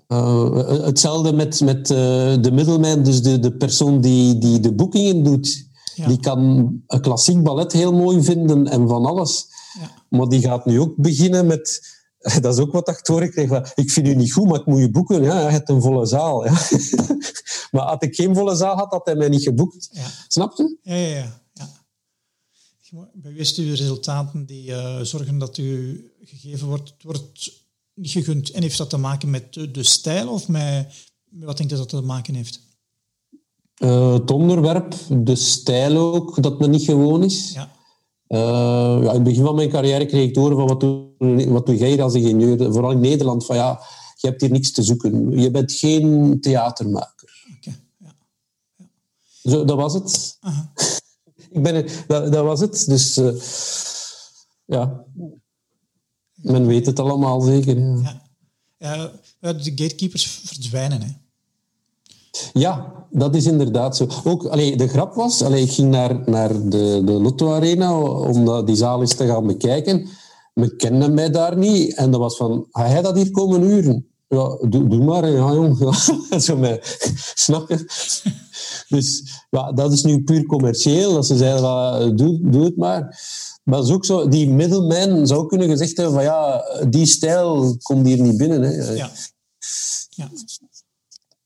uh, 0.08 0.56
hetzelfde 0.84 1.32
met, 1.32 1.60
met 1.60 1.90
uh, 1.90 1.96
de 2.40 2.50
middelman, 2.52 3.02
dus 3.02 3.22
de, 3.22 3.38
de 3.38 3.52
persoon 3.52 4.00
die, 4.00 4.38
die 4.38 4.60
de 4.60 4.72
boekingen 4.72 5.22
doet. 5.22 5.66
Ja. 5.94 6.06
Die 6.06 6.20
kan 6.20 6.40
een 6.86 7.00
klassiek 7.00 7.42
ballet 7.42 7.72
heel 7.72 7.92
mooi 7.92 8.22
vinden 8.22 8.66
en 8.68 8.88
van 8.88 9.06
alles. 9.06 9.46
Maar 10.14 10.28
die 10.28 10.40
gaat 10.40 10.66
nu 10.66 10.80
ook 10.80 10.96
beginnen 10.96 11.46
met... 11.46 11.92
Dat 12.40 12.54
is 12.54 12.60
ook 12.60 12.72
wat 12.72 12.88
ik 12.88 13.06
hoor 13.06 13.28
kreeg. 13.28 13.74
Ik 13.74 13.90
vind 13.90 14.06
u 14.06 14.14
niet 14.14 14.32
goed, 14.32 14.48
maar 14.48 14.60
ik 14.60 14.66
moet 14.66 14.80
je 14.80 14.90
boeken. 14.90 15.22
Ja, 15.22 15.40
je 15.40 15.50
hebt 15.50 15.68
een 15.68 15.82
volle 15.82 16.06
zaal. 16.06 16.44
Ja. 16.44 16.52
maar 17.70 17.86
had 17.86 18.02
ik 18.02 18.14
geen 18.14 18.34
volle 18.34 18.56
zaal 18.56 18.76
had, 18.76 18.90
had 18.90 19.06
hij 19.06 19.14
mij 19.14 19.28
niet 19.28 19.42
geboekt. 19.42 19.88
Ja. 19.92 20.06
Snap 20.28 20.56
je? 20.56 20.76
Ja, 20.82 20.94
ja, 20.94 21.16
ja. 21.16 21.40
ja. 21.52 23.08
Bewust 23.12 23.58
u 23.58 23.64
de 23.64 23.74
resultaten 23.74 24.46
die 24.46 24.70
uh, 24.70 25.00
zorgen 25.00 25.38
dat 25.38 25.58
u 25.58 26.04
gegeven 26.22 26.68
wordt, 26.68 26.88
het 26.88 27.02
wordt 27.02 27.52
niet 27.94 28.10
gegund. 28.10 28.50
En 28.50 28.62
heeft 28.62 28.78
dat 28.78 28.90
te 28.90 28.96
maken 28.96 29.30
met 29.30 29.54
de, 29.54 29.70
de 29.70 29.82
stijl 29.82 30.28
of 30.28 30.48
met, 30.48 30.94
met 31.28 31.44
wat 31.44 31.56
denkt 31.56 31.72
u 31.72 31.76
dat 31.76 31.90
dat 31.90 32.00
te 32.00 32.06
maken 32.06 32.34
heeft? 32.34 32.60
Uh, 33.78 34.12
het 34.12 34.30
onderwerp, 34.30 34.94
de 35.08 35.36
stijl 35.36 35.96
ook, 35.96 36.42
dat 36.42 36.58
men 36.58 36.70
niet 36.70 36.84
gewoon 36.84 37.24
is. 37.24 37.52
Ja. 37.52 37.73
Uh, 38.34 38.40
ja, 39.02 39.08
in 39.08 39.14
het 39.14 39.22
begin 39.22 39.44
van 39.44 39.54
mijn 39.54 39.68
carrière 39.68 40.06
kreeg 40.06 40.28
ik 40.28 40.36
horen 40.36 40.56
van 40.56 40.66
wat 40.66 40.80
doe, 40.80 41.50
wat 41.50 41.66
doe 41.66 41.76
jij 41.76 42.02
als 42.02 42.14
ingenieur, 42.14 42.72
vooral 42.72 42.90
in 42.90 43.00
Nederland, 43.00 43.46
van 43.46 43.56
ja, 43.56 43.80
je 44.16 44.28
hebt 44.28 44.40
hier 44.40 44.50
niks 44.50 44.72
te 44.72 44.82
zoeken. 44.82 45.40
Je 45.40 45.50
bent 45.50 45.72
geen 45.72 46.40
theatermaker. 46.40 47.44
Okay, 47.56 47.80
ja. 47.98 48.14
Ja. 48.76 49.50
Zo, 49.50 49.64
dat 49.64 49.76
was 49.76 49.94
het. 49.94 50.38
ik 51.50 51.62
ben, 51.62 51.86
dat, 52.06 52.32
dat 52.32 52.44
was 52.44 52.60
het. 52.60 52.84
Dus 52.86 53.18
uh, 53.18 53.34
ja, 54.64 55.04
men 56.34 56.66
weet 56.66 56.86
het 56.86 56.98
allemaal 56.98 57.40
zeker. 57.40 57.78
Ja. 57.78 58.22
Ja. 58.78 59.52
de 59.52 59.72
gatekeepers 59.74 60.26
verdwijnen. 60.26 61.02
Hè. 61.02 61.23
Ja, 62.52 62.92
dat 63.10 63.34
is 63.34 63.46
inderdaad 63.46 63.96
zo. 63.96 64.06
Ook, 64.24 64.46
allee, 64.46 64.76
de 64.76 64.88
grap 64.88 65.14
was, 65.14 65.42
allee, 65.42 65.62
ik 65.62 65.72
ging 65.72 65.90
naar, 65.90 66.22
naar 66.26 66.68
de, 66.68 67.02
de 67.04 67.12
Lotto 67.12 67.52
Arena 67.52 68.00
om 68.00 68.64
die 68.64 68.76
zaal 68.76 69.00
eens 69.00 69.14
te 69.14 69.26
gaan 69.26 69.46
bekijken. 69.46 70.08
Men 70.54 70.76
kende 70.76 71.08
mij 71.08 71.30
daar 71.30 71.56
niet. 71.56 71.94
En 71.94 72.10
dat 72.10 72.20
was 72.20 72.36
van, 72.36 72.66
ga 72.70 72.88
jij 72.88 73.02
dat 73.02 73.16
hier 73.16 73.30
komen 73.30 73.62
uren? 73.62 74.06
Ja, 74.28 74.58
doe, 74.68 74.88
doe 74.88 75.04
maar, 75.04 75.30
ja 75.30 75.52
jong. 75.52 75.76
Zo 76.42 76.58
je? 77.68 77.84
Dus 78.88 79.22
ja, 79.50 79.72
dat 79.72 79.92
is 79.92 80.02
nu 80.02 80.22
puur 80.22 80.46
commercieel. 80.46 81.12
Dat 81.12 81.26
ze 81.26 81.36
zeiden, 81.36 81.60
van, 81.60 82.16
doe, 82.16 82.38
doe 82.50 82.64
het 82.64 82.76
maar. 82.76 83.20
Maar 83.64 83.80
is 83.80 83.90
ook 83.90 84.04
zo, 84.04 84.28
die 84.28 84.50
middelman 84.50 85.26
zou 85.26 85.46
kunnen 85.46 85.68
gezegd 85.68 85.96
hebben 85.96 86.14
van 86.14 86.22
ja, 86.22 86.64
die 86.88 87.06
stijl 87.06 87.76
komt 87.82 88.06
hier 88.06 88.20
niet 88.20 88.36
binnen. 88.36 88.62
Hè. 88.62 88.92
Ja. 88.92 89.10
ja. 90.10 90.30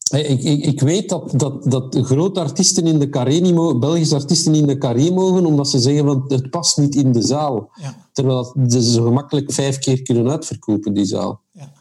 Ik, 0.08 0.42
ik, 0.42 0.64
ik, 0.64 0.80
weet 0.80 1.08
dat, 1.08 1.32
dat, 1.36 1.70
dat 1.70 1.96
grote 1.96 2.40
artiesten 2.40 2.86
in 2.86 2.98
de 2.98 3.08
carré 3.08 3.38
niet 3.38 3.54
mogen, 3.54 3.80
Belgische 3.80 4.14
artiesten 4.14 4.54
in 4.54 4.66
de 4.66 4.78
carré 4.78 5.10
mogen, 5.10 5.46
omdat 5.46 5.68
ze 5.70 5.78
zeggen 5.78 6.04
van 6.04 6.24
het 6.28 6.50
past 6.50 6.78
niet 6.78 6.94
in 6.94 7.12
de 7.12 7.22
zaal. 7.22 7.70
Ja. 7.80 8.08
Terwijl 8.12 8.54
ze 8.68 8.82
zo 8.82 9.04
gemakkelijk 9.04 9.52
vijf 9.52 9.78
keer 9.78 10.02
kunnen 10.02 10.30
uitverkopen, 10.30 10.94
die 10.94 11.04
zaal. 11.04 11.40
Ja, 11.52 11.72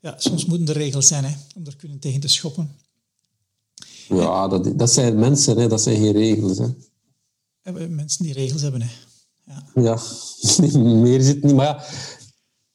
ja 0.00 0.14
soms 0.18 0.44
moeten 0.44 0.66
er 0.66 0.80
regels 0.80 1.06
zijn 1.06 1.24
hè, 1.24 1.34
om 1.56 1.66
er 1.66 1.76
kunnen 1.76 1.98
tegen 1.98 2.20
te 2.20 2.28
schoppen. 2.28 2.76
Ja, 4.08 4.48
dat, 4.48 4.78
dat 4.78 4.92
zijn 4.92 5.18
mensen, 5.18 5.58
hè, 5.58 5.68
dat 5.68 5.82
zijn 5.82 5.96
geen 5.96 6.12
regels. 6.12 6.58
Hè. 6.58 7.88
Mensen 7.88 8.24
die 8.24 8.32
regels 8.32 8.62
hebben. 8.62 8.82
Hè. 8.82 8.90
Ja. 9.44 9.64
ja, 9.74 9.98
meer 10.78 11.22
zit 11.22 11.42
niet. 11.42 11.54
Maar 11.54 11.66
ja, 11.66 11.84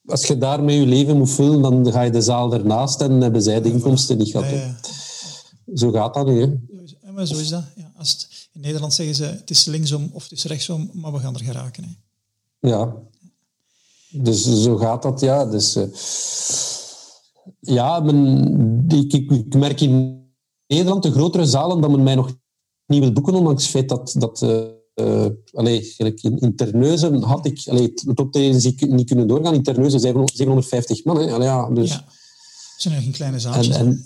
als 0.08 0.26
je 0.26 0.38
daarmee 0.38 0.80
je 0.80 0.86
leven 0.86 1.18
moet 1.18 1.30
vullen, 1.30 1.62
dan 1.62 1.92
ga 1.92 2.02
je 2.02 2.12
de 2.12 2.22
zaal 2.22 2.54
ernaast 2.54 3.02
en 3.02 3.22
hebben 3.22 3.42
zij 3.42 3.62
de 3.62 3.72
inkomsten 3.72 4.18
niet 4.18 4.30
gehad. 4.32 4.50
Ja, 4.50 4.78
Zo 5.76 5.92
gaat 5.92 6.14
dat 6.14 6.26
nu. 6.26 6.42
Hè. 6.42 7.12
maar 7.12 7.26
zo 7.26 7.38
is 7.38 7.50
dat. 7.50 7.64
Ja, 7.76 7.92
als 7.98 8.12
het, 8.12 8.50
in 8.54 8.62
Nederland 8.62 8.94
zeggen 8.94 9.16
ze 9.16 9.24
het 9.24 9.50
is 9.50 9.66
linksom 9.66 10.10
of 10.14 10.24
het 10.24 10.32
is 10.32 10.44
rechtsom, 10.44 10.90
maar 10.94 11.12
we 11.12 11.20
gaan 11.20 11.34
er 11.34 11.44
geraken. 11.44 11.84
Hè. 11.84 12.70
Ja. 12.70 12.96
Dus 14.10 14.62
zo 14.64 14.78
gaat 14.78 15.02
dat, 15.02 15.20
ja. 15.20 15.46
Dus, 15.46 15.76
uh, 15.76 15.84
ja, 17.60 18.00
men, 18.00 18.86
ik, 18.88 19.14
ik, 19.14 19.32
ik, 19.32 19.56
merk 19.56 19.82
in 19.82 20.26
Nederland 20.68 21.04
de 21.04 21.12
grotere 21.12 21.46
zalen 21.46 21.82
dat 21.82 21.90
men 21.90 22.04
mij 22.04 22.16
nog 22.16 22.36
niet 22.86 23.02
wil 23.02 23.14
boeken, 23.14 23.34
ondanks 23.34 23.64
het 23.64 23.72
feit 23.72 23.90
dat, 23.90 24.16
dat 24.18 24.42
uh, 24.42 24.64
uh, 25.00 25.26
allee, 25.54 25.94
in, 25.98 26.40
in 26.40 26.56
Terneuzen 26.56 27.22
had 27.22 27.46
ik 27.46 27.64
allee, 27.66 27.94
het 28.06 28.20
optreden 28.20 28.74
niet 28.80 29.08
kunnen 29.08 29.28
doorgaan. 29.28 29.54
In 29.54 29.64
Terneuzen 29.64 30.00
750 30.00 31.04
man. 31.04 31.20
Hè. 31.20 31.32
Allee, 31.32 31.48
ja, 31.48 31.70
dus. 31.70 31.90
Ja. 31.90 31.96
Het 31.96 32.82
zijn 32.82 33.02
geen 33.02 33.12
kleine 33.12 33.40
zaaltjes. 33.40 33.76
En, 33.76 33.86
en, 33.86 34.02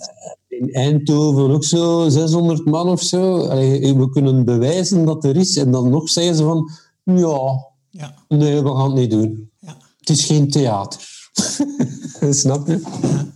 in 0.48 0.72
Eindhoven 0.72 1.50
ook 1.50 1.64
zo 1.64 2.08
600 2.08 2.64
man 2.64 2.88
of 2.88 3.02
zo. 3.02 3.46
Allee, 3.46 3.96
we 3.96 4.10
kunnen 4.10 4.44
bewijzen 4.44 5.04
dat 5.04 5.24
er 5.24 5.36
is. 5.36 5.56
En 5.56 5.70
dan 5.70 5.90
nog 5.90 6.08
zeggen 6.08 6.36
ze 6.36 6.42
van... 6.42 6.70
Ja, 7.04 7.66
ja. 7.90 8.14
nee, 8.28 8.62
we 8.62 8.68
gaan 8.68 8.90
het 8.90 8.94
niet 8.94 9.10
doen. 9.10 9.50
Ja. 9.58 9.76
Het 9.98 10.08
is 10.08 10.24
geen 10.24 10.50
theater. 10.50 11.00
Snap 12.30 12.66
je? 12.66 12.80
Ja. 13.02 13.30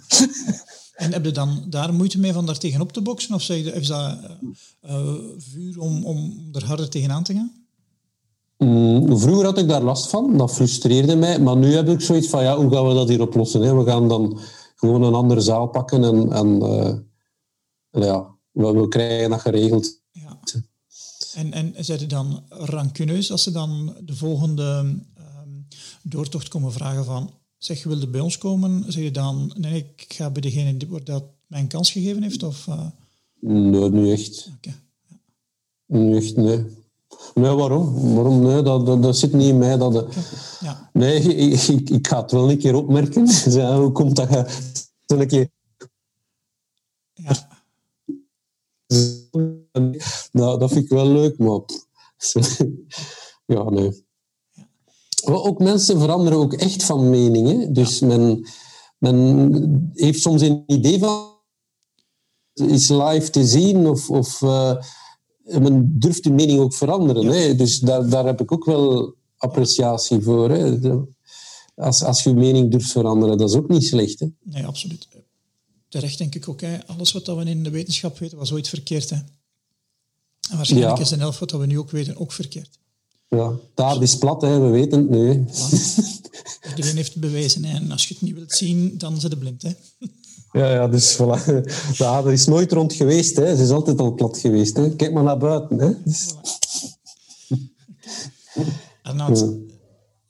En 0.97 1.13
heb 1.13 1.25
je 1.25 1.31
dan 1.31 1.65
daar 1.69 1.95
moeite 1.95 2.19
mee 2.19 2.33
van 2.33 2.47
daar 2.47 2.59
tegenop 2.59 2.93
te 2.93 3.03
boksen? 3.03 3.35
Of 3.35 3.43
zeg 3.43 3.65
je, 3.65 3.73
is 3.73 3.87
dat 3.87 4.19
uh, 4.85 5.15
vuur 5.39 5.81
om, 5.81 6.05
om 6.05 6.49
er 6.53 6.65
harder 6.65 6.89
tegenaan 6.89 7.23
te 7.23 7.35
gaan? 7.35 7.67
Mm, 8.59 9.19
vroeger 9.19 9.45
had 9.45 9.59
ik 9.59 9.69
daar 9.69 9.83
last 9.83 10.09
van. 10.09 10.37
Dat 10.37 10.55
frustreerde 10.55 11.17
mij. 11.17 11.41
Maar 11.41 11.57
nu 11.57 11.75
heb 11.75 11.89
ik 11.89 12.01
zoiets 12.01 12.29
van, 12.29 12.43
ja, 12.43 12.57
hoe 12.57 12.73
gaan 12.73 12.87
we 12.87 12.95
dat 12.95 13.09
hier 13.09 13.21
oplossen? 13.21 13.63
Hè? 13.63 13.75
We 13.75 13.85
gaan 13.85 14.09
dan 14.09 14.39
gewoon 14.75 15.03
een 15.03 15.15
andere 15.15 15.41
zaal 15.41 15.67
pakken 15.67 16.05
en, 16.05 16.33
en 16.33 16.63
uh, 16.63 16.95
ja, 18.05 18.37
we, 18.51 18.73
we, 18.73 18.89
krijgen 18.89 19.31
dat 19.31 19.41
geregeld. 19.41 20.01
Ja. 20.13 20.39
En, 21.35 21.53
en 21.53 21.75
zijn 21.85 21.99
ze 21.99 22.07
dan 22.07 22.45
rancuneus 22.49 23.31
als 23.31 23.43
ze 23.43 23.51
dan 23.51 23.97
de 24.05 24.17
volgende 24.17 24.97
um, 25.19 25.69
doortocht 26.03 26.49
komen 26.49 26.73
vragen 26.73 27.05
van 27.05 27.31
Zeg, 27.59 27.83
je 27.83 27.89
wilde 27.89 28.09
bij 28.09 28.21
ons 28.21 28.39
komen, 28.39 28.93
zeg 28.93 29.03
je 29.03 29.11
dan, 29.11 29.53
nee, 29.57 29.93
ik 29.97 30.13
ga 30.13 30.31
bij 30.31 30.43
degene 30.43 30.77
die 30.77 31.03
dat 31.03 31.25
mij 31.47 31.61
een 31.61 31.69
kans 31.69 31.91
gegeven 31.91 32.23
heeft? 32.23 32.43
Of, 32.43 32.67
uh... 32.67 32.87
Nee, 33.41 33.91
niet 33.91 34.19
echt. 34.19 34.51
Okay. 34.57 34.75
Ja. 35.07 35.97
Niet 35.99 36.23
echt, 36.23 36.37
nee. 36.37 36.65
Nee, 37.35 37.51
waarom? 37.51 38.15
Waarom? 38.15 38.43
Nee, 38.43 38.63
dat, 38.63 38.87
dat, 38.87 39.03
dat 39.03 39.17
zit 39.17 39.33
niet 39.33 39.49
in 39.49 39.59
mij. 39.59 39.77
Dat, 39.77 39.95
okay. 39.95 40.23
ja. 40.61 40.91
Nee, 40.93 41.21
ik, 41.35 41.61
ik, 41.61 41.91
ik, 41.91 42.07
ga 42.07 42.23
het 42.23 42.31
wel 42.31 42.51
een 42.51 42.59
keer 42.59 42.75
opmerken. 42.75 43.29
Hoe 43.81 43.93
komt 43.93 44.17
dat 44.17 44.31
je 44.31 45.15
een 45.17 45.27
keer... 45.27 45.49
Ja. 47.13 47.49
Nou, 50.33 50.59
dat 50.59 50.73
vind 50.73 50.85
ik 50.85 50.91
wel 50.91 51.09
leuk, 51.09 51.39
maar... 51.39 51.61
Ja, 53.47 53.71
nee 53.71 54.06
ook 55.35 55.59
mensen 55.59 56.01
veranderen 56.01 56.39
ook 56.39 56.53
echt 56.53 56.83
van 56.83 57.11
mening. 57.11 57.75
Dus 57.75 58.01
men, 58.01 58.49
men 58.99 59.91
heeft 59.95 60.21
soms 60.21 60.43
een 60.43 60.65
idee 60.67 60.99
van 60.99 61.35
is 62.57 62.89
live 62.89 63.31
te 63.31 63.47
zien 63.47 63.87
of, 63.87 64.11
of 64.11 64.41
uh, 64.41 64.77
men 65.45 65.99
durft 65.99 66.23
de 66.23 66.31
mening 66.31 66.61
ook 66.61 66.75
veranderen. 66.75 67.27
Hè? 67.27 67.55
Dus 67.55 67.79
daar, 67.79 68.09
daar 68.09 68.27
heb 68.27 68.41
ik 68.41 68.53
ook 68.53 68.65
wel 68.65 69.15
appreciatie 69.37 70.21
voor. 70.21 70.51
Hè? 70.51 70.79
Als, 71.75 72.03
als 72.03 72.23
je 72.23 72.35
mening 72.35 72.71
durft 72.71 72.91
veranderen, 72.91 73.39
dat 73.39 73.51
is 73.51 73.57
ook 73.57 73.69
niet 73.69 73.85
slecht. 73.85 74.21
Hè? 74.21 74.27
Nee, 74.43 74.67
absoluut. 74.67 75.09
Terecht 75.89 76.19
denk 76.19 76.35
ik 76.35 76.49
ook. 76.49 76.61
Hè? 76.61 76.87
Alles 76.87 77.13
wat 77.13 77.27
we 77.27 77.45
in 77.45 77.63
de 77.63 77.71
wetenschap 77.71 78.19
weten, 78.19 78.39
was 78.39 78.53
ooit 78.53 78.69
verkeerd. 78.69 79.11
Hè? 79.11 79.17
En 80.51 80.57
waarschijnlijk 80.57 80.99
is 80.99 81.09
de 81.09 81.17
helft 81.17 81.39
wat 81.39 81.51
we 81.51 81.67
nu 81.67 81.79
ook 81.79 81.91
weten 81.91 82.17
ook 82.17 82.33
verkeerd. 82.33 82.79
Ja, 83.29 83.53
daar 83.75 84.03
is 84.03 84.19
plat, 84.19 84.43
hè. 84.43 84.61
we 84.61 84.69
weten 84.69 84.99
het 84.99 85.11
nu. 85.11 85.45
Iedereen 86.69 86.97
heeft 86.97 87.13
het 87.13 87.21
bewezen. 87.21 87.65
Hè. 87.65 87.77
En 87.77 87.91
als 87.91 88.09
je 88.09 88.15
het 88.15 88.23
niet 88.23 88.35
wilt 88.35 88.53
zien, 88.53 88.99
dan 88.99 89.21
zit 89.21 89.31
je 89.31 89.39
blind. 89.39 89.63
Hè. 89.63 89.71
Ja, 90.53 90.73
ja, 90.73 90.89
dus 90.89 91.15
voilà. 91.15 91.45
De 91.97 92.05
ader 92.05 92.33
is 92.33 92.47
nooit 92.47 92.73
rond 92.73 92.93
geweest. 92.93 93.37
Hè. 93.37 93.57
Ze 93.57 93.63
is 93.63 93.71
altijd 93.71 93.99
al 93.99 94.15
plat 94.15 94.39
geweest. 94.39 94.77
Hè. 94.77 94.97
Kijk 94.97 95.13
maar 95.13 95.23
naar 95.23 95.39
buiten. 95.39 95.79
Hè. 95.79 96.03
Dus... 96.05 96.35
Arnoud, 99.03 99.45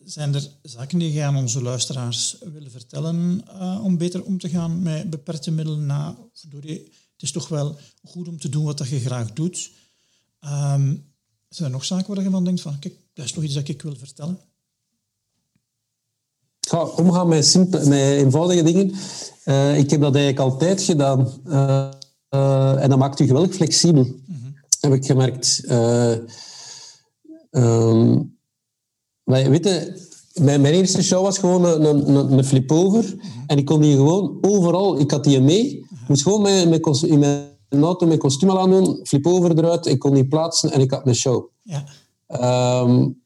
zijn 0.04 0.34
er 0.34 0.50
zaken 0.62 0.98
die 0.98 1.12
je 1.12 1.22
aan 1.22 1.36
onze 1.36 1.62
luisteraars 1.62 2.38
willen 2.52 2.70
vertellen 2.70 3.44
uh, 3.48 3.80
om 3.84 3.98
beter 3.98 4.24
om 4.24 4.38
te 4.38 4.48
gaan 4.48 4.82
met 4.82 5.10
beperkte 5.10 5.50
middelen? 5.50 5.86
Na, 5.86 6.16
het 6.50 6.82
is 7.16 7.32
toch 7.32 7.48
wel 7.48 7.78
goed 8.04 8.28
om 8.28 8.38
te 8.38 8.48
doen 8.48 8.64
wat 8.64 8.88
je 8.88 9.00
graag 9.00 9.32
doet. 9.32 9.70
Um, 10.44 11.14
zijn 11.56 11.68
er 11.68 11.74
nog 11.74 11.84
zaken 11.84 12.14
waar 12.14 12.24
je 12.24 12.30
van 12.30 12.44
denkt 12.44 12.60
van, 12.60 12.78
kijk, 12.78 12.94
dat 13.14 13.24
is 13.24 13.32
toch 13.32 13.44
iets 13.44 13.54
dat 13.54 13.68
ik 13.68 13.82
wil 13.82 13.96
vertellen? 13.96 14.38
ga 16.66 16.84
omgaan 16.84 17.28
met, 17.28 17.46
simpel, 17.46 17.88
met 17.88 17.98
eenvoudige 17.98 18.62
dingen. 18.62 18.92
Uh, 19.44 19.78
ik 19.78 19.90
heb 19.90 20.00
dat 20.00 20.14
eigenlijk 20.14 20.52
altijd 20.52 20.82
gedaan. 20.82 21.28
Uh, 21.46 21.88
uh, 22.30 22.82
en 22.82 22.88
dat 22.88 22.98
maakt 22.98 23.20
u 23.20 23.26
geweldig 23.26 23.54
flexibel, 23.54 24.02
mm 24.02 24.22
-hmm. 24.26 24.54
heb 24.80 24.92
ik 24.92 25.06
gemerkt. 25.06 25.62
Um, 27.50 28.38
weet 29.24 29.64
je, 29.64 30.04
mijn, 30.34 30.60
mijn, 30.60 30.74
eerste 30.74 31.02
show 31.02 31.22
was 31.22 31.38
gewoon 31.38 31.64
een, 31.64 32.16
een, 32.16 32.32
een 32.32 32.44
flip-over. 32.44 33.02
Mm 33.02 33.20
-hmm. 33.20 33.44
En 33.46 33.58
ik 33.58 33.64
kon 33.64 33.80
die 33.80 33.96
gewoon 33.96 34.38
overal... 34.40 35.00
Ik 35.00 35.10
had 35.10 35.24
die 35.24 35.40
mee. 35.40 35.86
Moest 36.08 36.22
gewoon 36.22 36.42
met, 36.42 36.68
met, 36.68 37.02
in 37.02 37.18
mijn 37.18 37.55
auto 37.68 38.06
mijn 38.06 38.18
kostuum 38.18 38.50
aan 38.50 38.70
doen, 38.70 39.00
flip-over 39.02 39.58
eruit. 39.58 39.86
Ik 39.86 39.98
kon 39.98 40.14
die 40.14 40.28
plaatsen 40.28 40.72
en 40.72 40.80
ik 40.80 40.90
had 40.90 41.04
mijn 41.04 41.16
show. 41.16 41.44
Ja. 41.62 41.84
Um, 42.82 43.24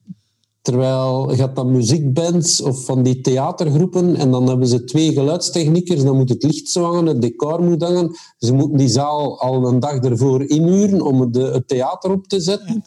Terwijl 0.63 1.31
je 1.31 1.37
hebt 1.37 1.57
dan 1.57 1.71
muziekbands 1.71 2.61
of 2.61 2.85
van 2.85 3.03
die 3.03 3.21
theatergroepen 3.21 4.17
en 4.17 4.31
dan 4.31 4.49
hebben 4.49 4.67
ze 4.69 4.85
twee 4.85 5.13
geluidstechniekers, 5.13 6.03
dan 6.03 6.17
moet 6.17 6.29
het 6.29 6.43
licht 6.43 6.69
zwangen, 6.69 7.07
het 7.07 7.23
decor 7.23 7.63
moet 7.63 7.83
hangen. 7.83 8.17
Ze 8.39 8.53
moeten 8.53 8.79
die 8.79 8.89
zaal 8.89 9.41
al 9.41 9.67
een 9.67 9.81
dag 9.81 9.95
ervoor 9.95 10.43
inhuren 10.45 11.03
om 11.03 11.21
het, 11.21 11.37
het 11.37 11.69
theater 11.69 12.11
op 12.11 12.27
te 12.27 12.41
zetten. 12.41 12.85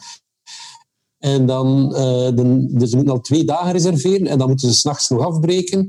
En 1.18 1.46
dan, 1.46 1.86
uh, 1.92 1.98
de, 2.36 2.68
dus 2.72 2.90
ze 2.90 2.96
moeten 2.96 3.14
al 3.14 3.22
twee 3.22 3.44
dagen 3.44 3.72
reserveren 3.72 4.28
en 4.28 4.38
dan 4.38 4.48
moeten 4.48 4.68
ze 4.68 4.76
s'nachts 4.76 5.10
nog 5.10 5.26
afbreken. 5.26 5.88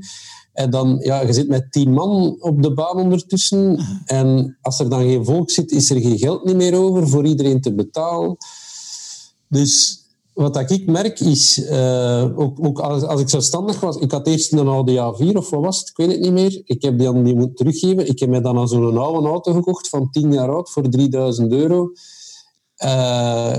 En 0.55 0.69
dan, 0.69 0.97
ja, 0.99 1.21
je 1.21 1.33
zit 1.33 1.47
met 1.47 1.71
tien 1.71 1.93
man 1.93 2.37
op 2.39 2.63
de 2.63 2.73
baan 2.73 2.97
ondertussen. 2.97 3.79
En 4.05 4.57
als 4.61 4.79
er 4.79 4.89
dan 4.89 5.01
geen 5.01 5.25
volk 5.25 5.51
zit, 5.51 5.71
is 5.71 5.89
er 5.89 6.01
geen 6.01 6.17
geld 6.17 6.45
niet 6.45 6.55
meer 6.55 6.75
over 6.75 7.07
voor 7.07 7.25
iedereen 7.25 7.61
te 7.61 7.73
betalen. 7.73 8.37
Dus 9.47 10.03
wat 10.33 10.71
ik 10.71 10.85
merk 10.85 11.19
is, 11.19 11.57
uh, 11.57 12.39
ook, 12.39 12.65
ook 12.65 12.79
als, 12.79 13.03
als, 13.03 13.21
ik 13.21 13.29
zelfstandig 13.29 13.79
was, 13.79 13.97
ik 13.97 14.11
had 14.11 14.27
eerst 14.27 14.51
een 14.51 14.67
Audi 14.67 14.95
A4 14.95 15.33
of 15.33 15.49
wat 15.49 15.61
was 15.61 15.79
het, 15.79 15.89
ik 15.89 15.97
weet 15.97 16.11
het 16.11 16.19
niet 16.19 16.31
meer. 16.31 16.61
Ik 16.65 16.81
heb 16.81 16.99
die, 16.99 17.23
die 17.23 17.35
moeten 17.35 17.55
teruggeven. 17.55 18.07
Ik 18.07 18.19
heb 18.19 18.29
mij 18.29 18.41
dan 18.41 18.67
zo'n 18.67 18.97
oude 18.97 19.27
auto 19.27 19.53
gekocht 19.53 19.89
van 19.89 20.09
10 20.11 20.33
jaar 20.33 20.49
oud 20.49 20.69
voor 20.71 20.89
3000 20.89 21.51
euro. 21.51 21.91
Uh, 22.83 23.57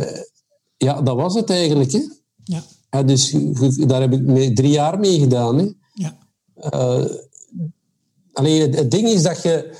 ja, 0.76 1.02
dat 1.02 1.16
was 1.16 1.34
het 1.34 1.50
eigenlijk. 1.50 1.92
Hè. 1.92 2.02
Ja. 2.44 2.62
ja. 2.90 3.02
dus 3.02 3.36
daar 3.86 4.00
heb 4.00 4.12
ik 4.12 4.22
mee, 4.22 4.52
drie 4.52 4.70
jaar 4.70 4.98
mee 4.98 5.18
gedaan. 5.18 5.58
Hè. 5.58 5.72
Ja. 5.94 6.16
Uh, 6.60 7.04
alleen 8.32 8.74
het 8.74 8.90
ding 8.90 9.08
is 9.08 9.22
dat 9.22 9.42
je 9.42 9.74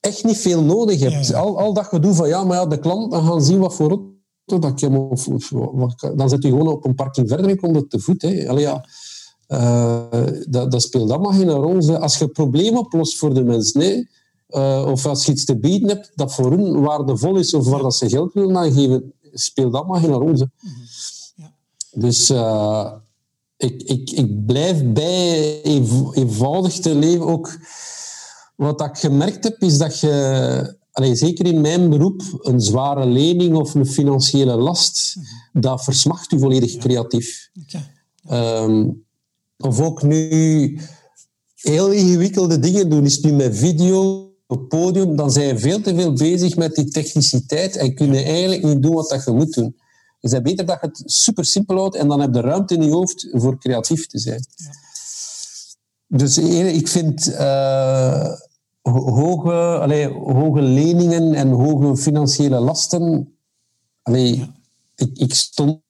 echt 0.00 0.24
niet 0.24 0.38
veel 0.38 0.62
nodig 0.62 1.00
hebt. 1.00 1.26
Ja, 1.26 1.36
ja. 1.36 1.42
Al, 1.42 1.58
al 1.58 1.72
dat 1.72 1.86
gedoe 1.86 2.14
van 2.14 2.28
ja, 2.28 2.44
maar 2.44 2.56
ja, 2.56 2.66
de 2.66 2.78
klanten 2.78 3.22
gaan 3.24 3.42
zien 3.42 3.58
wat 3.58 3.74
voor 3.74 4.16
dat 4.56 4.80
je, 4.80 4.90
of, 4.90 5.28
of, 5.28 5.50
dan 5.94 6.28
zit 6.28 6.42
je 6.42 6.48
gewoon 6.48 6.68
op 6.68 6.84
een 6.84 6.94
parking 6.94 7.28
verder 7.28 7.50
en 7.50 7.60
komt 7.60 7.76
het 7.76 7.90
te 7.90 8.00
voet. 8.00 8.22
Hè. 8.22 8.48
Allee, 8.48 8.62
ja, 8.62 8.84
uh, 9.48 10.26
dat, 10.48 10.70
dat, 10.70 10.82
speelt 10.82 11.10
allemaal 11.10 11.32
geen 11.32 11.50
rol. 11.50 11.96
Als 11.96 12.18
je 12.18 12.28
problemen 12.28 12.80
oplost 12.80 13.18
voor 13.18 13.34
de 13.34 13.44
mensen, 13.44 13.80
nee, 13.80 14.08
uh, 14.48 14.86
of 14.90 15.06
als 15.06 15.26
je 15.26 15.32
iets 15.32 15.44
te 15.44 15.58
bieden 15.58 15.88
hebt 15.88 16.12
dat 16.14 16.34
voor 16.34 16.50
hun 16.50 16.80
waardevol 16.80 17.36
is 17.36 17.54
of 17.54 17.68
waar 17.68 17.82
dat 17.82 17.94
ze 17.94 18.08
geld 18.08 18.32
willen 18.32 18.56
aangeven, 18.56 19.12
speelt 19.32 19.74
allemaal 19.74 20.00
geen 20.00 20.12
rol. 20.12 20.28
Mm 20.28 20.48
ja. 21.34 21.54
Dus 21.92 22.30
uh, 22.30 22.92
ik, 23.58 23.82
ik, 23.82 24.10
ik 24.10 24.46
blijf 24.46 24.84
bij 24.84 25.62
eenvoudig 26.12 26.72
te 26.72 26.94
leven. 26.94 27.26
Ook 27.26 27.58
wat 28.56 28.80
ik 28.80 28.96
gemerkt 28.96 29.44
heb, 29.44 29.62
is 29.62 29.78
dat 29.78 30.00
je 30.00 30.76
allee, 30.92 31.14
zeker 31.14 31.46
in 31.46 31.60
mijn 31.60 31.90
beroep, 31.90 32.22
een 32.42 32.60
zware 32.60 33.06
lening 33.06 33.56
of 33.56 33.74
een 33.74 33.86
financiële 33.86 34.56
last, 34.56 35.16
mhm. 35.16 35.60
dat 35.60 35.84
versmacht 35.84 36.32
u 36.32 36.38
volledig 36.38 36.76
creatief. 36.76 37.50
Um, 38.30 39.04
of 39.58 39.80
ook 39.80 40.02
nu 40.02 40.78
heel 41.54 41.90
ingewikkelde 41.90 42.58
dingen 42.58 42.90
doen, 42.90 43.04
is 43.04 43.20
nu 43.20 43.32
met 43.32 43.56
video 43.56 44.26
op 44.46 44.68
podium, 44.68 45.16
dan 45.16 45.30
zijn 45.30 45.46
je 45.46 45.58
veel 45.58 45.80
te 45.80 45.94
veel 45.94 46.12
bezig 46.12 46.56
met 46.56 46.74
die 46.74 46.88
techniciteit 46.88 47.76
en 47.76 47.94
kun 47.94 48.12
je 48.12 48.22
eigenlijk 48.22 48.62
niet 48.62 48.82
doen 48.82 48.94
wat 48.94 49.08
dat 49.08 49.24
je 49.24 49.30
moet 49.30 49.54
doen. 49.54 49.76
Dus 50.20 50.32
het 50.32 50.46
is 50.46 50.50
beter 50.50 50.66
dat 50.66 50.78
je 50.80 50.86
het 50.86 51.02
super 51.04 51.44
simpel 51.44 51.76
houdt 51.76 51.96
en 51.96 52.08
dan 52.08 52.20
heb 52.20 52.34
je 52.34 52.40
ruimte 52.40 52.74
in 52.74 52.82
je 52.82 52.90
hoofd 52.90 53.28
voor 53.32 53.58
creatief 53.58 54.06
te 54.06 54.18
zijn. 54.18 54.46
Ja. 54.54 54.70
Dus 56.06 56.36
eh, 56.36 56.74
ik 56.74 56.88
vind... 56.88 57.28
Uh, 57.28 58.32
hoge, 58.82 59.78
allee, 59.78 60.08
hoge 60.08 60.62
leningen 60.62 61.34
en 61.34 61.48
hoge 61.48 61.96
financiële 61.96 62.60
lasten. 62.60 63.34
Allee, 64.02 64.50
ik, 64.94 65.18
ik 65.18 65.34
stond 65.34 65.80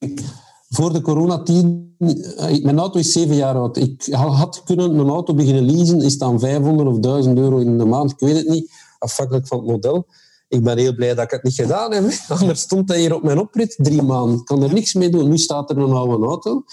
voor 0.69 0.93
de 0.93 1.01
coronatijd. 1.01 1.65
Eh, 1.99 2.63
mijn 2.63 2.79
auto 2.79 2.99
is 2.99 3.13
zeven 3.13 3.37
jaar 3.37 3.55
oud. 3.55 3.77
Ik 3.77 4.07
had 4.11 4.63
kunnen 4.65 4.99
een 4.99 5.09
auto 5.09 5.35
beginnen 5.35 5.65
leasen, 5.65 6.01
is 6.01 6.19
dan 6.19 6.41
500 6.41 6.89
of 6.89 6.99
1000 6.99 7.39
euro 7.39 7.59
in 7.59 7.79
de 7.79 7.85
maand. 7.85 8.11
Ik 8.11 8.19
weet 8.19 8.37
het 8.37 8.49
niet, 8.49 8.71
afhankelijk 8.99 9.47
van 9.47 9.59
het 9.59 9.67
model. 9.67 10.07
Ik 10.49 10.63
ben 10.63 10.79
heel 10.79 10.95
blij 10.95 11.15
dat 11.15 11.25
ik 11.25 11.31
het 11.31 11.43
niet 11.43 11.55
gedaan 11.55 11.93
heb. 11.93 12.25
Anders 12.29 12.61
stond 12.61 12.89
hij 12.89 13.01
hier 13.01 13.15
op 13.15 13.23
mijn 13.23 13.39
oprit 13.39 13.75
drie 13.79 14.03
maanden. 14.03 14.39
Ik 14.39 14.45
kan 14.45 14.63
er 14.63 14.73
niks 14.73 14.95
mee 14.95 15.11
doen. 15.11 15.29
Nu 15.29 15.39
staat 15.39 15.71
er 15.71 15.79
een 15.79 15.93
oude 15.93 16.27
auto, 16.27 16.65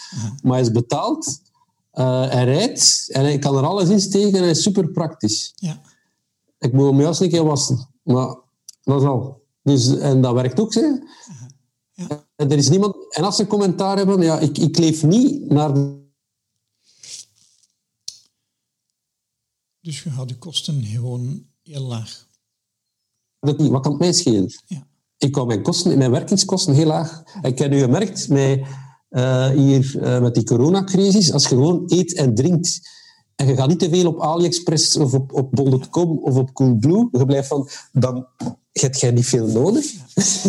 maar 0.42 0.54
hij 0.54 0.62
is 0.62 0.72
betaald. 0.72 1.42
Uh, 1.94 2.30
hij 2.30 2.44
rijdt 2.44 3.10
en 3.12 3.22
hij 3.22 3.40
kan 3.40 3.58
er 3.58 3.66
alles 3.66 3.90
in 3.90 4.00
steken 4.00 4.34
en 4.34 4.42
hij 4.42 4.50
is 4.50 4.64
super 4.64 4.88
praktisch. 4.88 5.54
Ja. 5.56 5.82
Ik 6.60 6.74
moet 6.74 6.92
mijn 6.92 7.02
jas 7.02 7.20
een 7.20 7.30
keer 7.30 7.44
wassen. 7.44 7.90
Maar 8.04 8.36
dat 8.84 9.02
is 9.02 9.08
al. 9.08 9.44
Dus, 9.64 9.98
en 9.98 10.22
dat 10.22 10.34
werkt 10.34 10.60
ook, 10.60 10.74
hè. 10.74 10.88
Ja. 11.92 12.26
En 12.36 12.52
er 12.52 12.58
is 12.58 12.70
niemand... 12.70 13.16
En 13.16 13.24
als 13.24 13.36
ze 13.36 13.48
commentaar 13.48 13.98
hebben, 13.98 14.22
ja, 14.22 14.40
ik, 14.40 14.58
ik 14.58 14.78
leef 14.78 15.04
niet 15.04 15.50
naar... 15.50 15.74
Dus 19.82 20.04
je 20.04 20.10
houdt 20.10 20.30
de 20.30 20.38
kosten 20.38 20.84
gewoon 20.84 21.46
heel 21.64 21.82
laag. 21.82 22.25
Dat 23.46 23.58
niet. 23.58 23.72
Wat 23.72 23.82
kan 23.82 23.92
het 23.92 24.02
mij 24.02 24.14
schelen? 24.14 24.54
Ja. 24.66 24.88
Ik 25.18 25.36
hou 25.36 25.48
mijn, 25.48 25.62
kosten, 25.62 25.98
mijn 25.98 26.12
werkingskosten 26.12 26.74
heel 26.74 26.86
laag. 26.86 27.24
Ik 27.42 27.60
heb 27.60 27.72
nu 27.72 27.80
gemerkt, 27.80 28.30
met, 28.30 28.62
uh, 29.10 29.50
hier, 29.50 29.96
uh, 30.02 30.22
met 30.22 30.34
die 30.34 30.44
coronacrisis, 30.44 31.34
als 31.34 31.44
je 31.44 31.50
gewoon 31.50 31.84
eet 31.86 32.14
en 32.14 32.36
drinkt 32.36 32.82
en 33.36 33.48
je 33.48 33.56
gaat 33.56 33.68
niet 33.68 33.80
te 33.80 33.90
veel 33.90 34.08
op 34.08 34.22
AliExpress 34.22 34.98
of 34.98 35.14
op, 35.14 35.34
op 35.34 35.52
Bol.com 35.52 36.18
of 36.18 36.36
op 36.36 36.54
Coolblue. 36.54 37.08
Je 37.12 37.26
blijft 37.26 37.48
van, 37.48 37.70
dan 37.92 38.28
heb 38.72 38.96
je 38.96 39.12
niet 39.12 39.26
veel 39.26 39.48
nodig. 39.48 39.86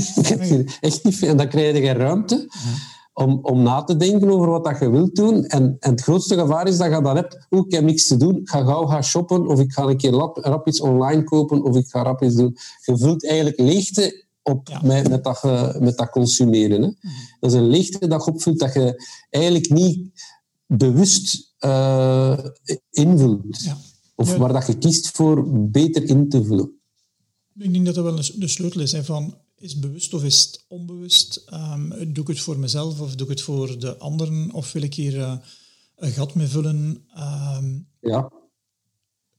echt 0.80 1.04
niet 1.04 1.16
veel. 1.16 1.28
En 1.28 1.36
dan 1.36 1.48
krijg 1.48 1.76
je 1.76 1.92
ruimte 1.92 2.48
om, 3.16 3.38
om 3.42 3.62
na 3.62 3.84
te 3.84 3.96
denken 3.96 4.30
over 4.30 4.50
wat 4.50 4.64
dat 4.64 4.78
je 4.78 4.90
wilt 4.90 5.16
doen. 5.16 5.44
En, 5.44 5.76
en 5.78 5.90
het 5.90 6.00
grootste 6.00 6.34
gevaar 6.34 6.68
is 6.68 6.78
dat 6.78 6.94
je 6.94 7.02
dan 7.02 7.16
hebt, 7.16 7.46
oh, 7.50 7.66
ik 7.66 7.72
heb 7.72 7.84
niks 7.84 8.06
te 8.06 8.16
doen, 8.16 8.36
ik 8.36 8.48
ga 8.48 8.64
gauw 8.64 8.86
gaan 8.86 9.04
shoppen, 9.04 9.46
of 9.46 9.60
ik 9.60 9.72
ga 9.72 9.82
een 9.82 9.96
keer 9.96 10.10
rap, 10.10 10.36
rap 10.36 10.68
iets 10.68 10.80
online 10.80 11.24
kopen, 11.24 11.62
of 11.62 11.76
ik 11.76 11.86
ga 11.88 12.02
rap 12.02 12.22
iets 12.22 12.34
doen. 12.34 12.56
Je 12.84 12.98
voelt 12.98 13.26
eigenlijk 13.26 13.58
leegte 13.58 14.24
op 14.42 14.80
met, 14.82 15.08
met, 15.08 15.24
dat, 15.24 15.42
met 15.80 15.96
dat 15.96 16.10
consumeren. 16.10 16.82
Hè. 16.82 16.90
Dat 17.40 17.50
is 17.50 17.56
een 17.56 17.68
leegte 17.68 18.08
dat 18.08 18.24
je 18.24 18.30
opvult 18.30 18.58
dat 18.58 18.74
je 18.74 19.04
eigenlijk 19.30 19.70
niet 19.70 20.10
bewust 20.66 21.54
uh, 21.60 22.38
invult. 22.90 23.62
Ja. 23.62 23.76
Of 24.14 24.36
waar 24.36 24.52
dat 24.52 24.66
je 24.66 24.78
kiest 24.78 25.10
voor 25.10 25.44
beter 25.70 26.08
in 26.08 26.28
te 26.28 26.44
vullen. 26.44 26.70
Ik 27.58 27.72
denk 27.72 27.86
dat 27.86 27.94
dat 27.94 28.04
wel 28.04 28.16
de 28.16 28.48
sleutel 28.48 28.80
is. 28.80 28.92
Hè, 28.92 29.04
van, 29.04 29.34
is 29.66 29.78
bewust 29.78 30.14
of 30.14 30.24
is 30.24 30.40
het 30.40 30.64
onbewust? 30.68 31.44
Um, 31.52 32.12
doe 32.12 32.22
ik 32.22 32.28
het 32.28 32.40
voor 32.40 32.58
mezelf 32.58 33.00
of 33.00 33.14
doe 33.14 33.26
ik 33.26 33.32
het 33.32 33.42
voor 33.42 33.78
de 33.78 33.96
anderen? 33.96 34.52
Of 34.52 34.72
wil 34.72 34.82
ik 34.82 34.94
hier 34.94 35.14
uh, 35.14 35.38
een 35.96 36.12
gat 36.12 36.34
mee 36.34 36.46
vullen? 36.46 37.06
Um, 37.18 37.88
ja. 38.00 38.32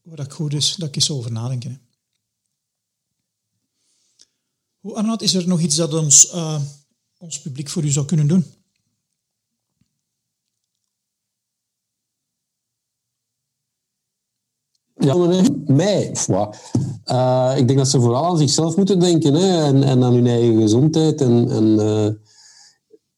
Waar 0.01 0.15
dat 0.15 0.33
goed 0.33 0.53
is, 0.53 0.75
dat 0.75 0.87
ik 0.87 0.95
eens 0.95 1.11
over 1.11 1.31
nadenken. 1.31 1.71
Hè. 1.71 1.77
Hoe, 4.79 4.95
Arnoud, 4.95 5.21
is 5.21 5.33
er 5.33 5.47
nog 5.47 5.61
iets 5.61 5.75
dat 5.75 5.93
ons, 5.93 6.33
uh, 6.33 6.61
ons 7.17 7.41
publiek 7.41 7.69
voor 7.69 7.83
u 7.83 7.89
zou 7.89 8.05
kunnen 8.05 8.27
doen? 8.27 8.45
Ja, 14.99 15.15
mij. 15.65 16.11
Uh, 17.05 17.53
ik 17.57 17.67
denk 17.67 17.79
dat 17.79 17.87
ze 17.87 17.99
vooral 17.99 18.25
aan 18.25 18.37
zichzelf 18.37 18.75
moeten 18.75 18.99
denken 18.99 19.33
hè, 19.33 19.63
en, 19.63 19.83
en 19.83 20.03
aan 20.03 20.13
hun 20.13 20.27
eigen 20.27 20.61
gezondheid. 20.61 21.21
En, 21.21 21.51
en 21.51 21.63
uh, 21.63 22.09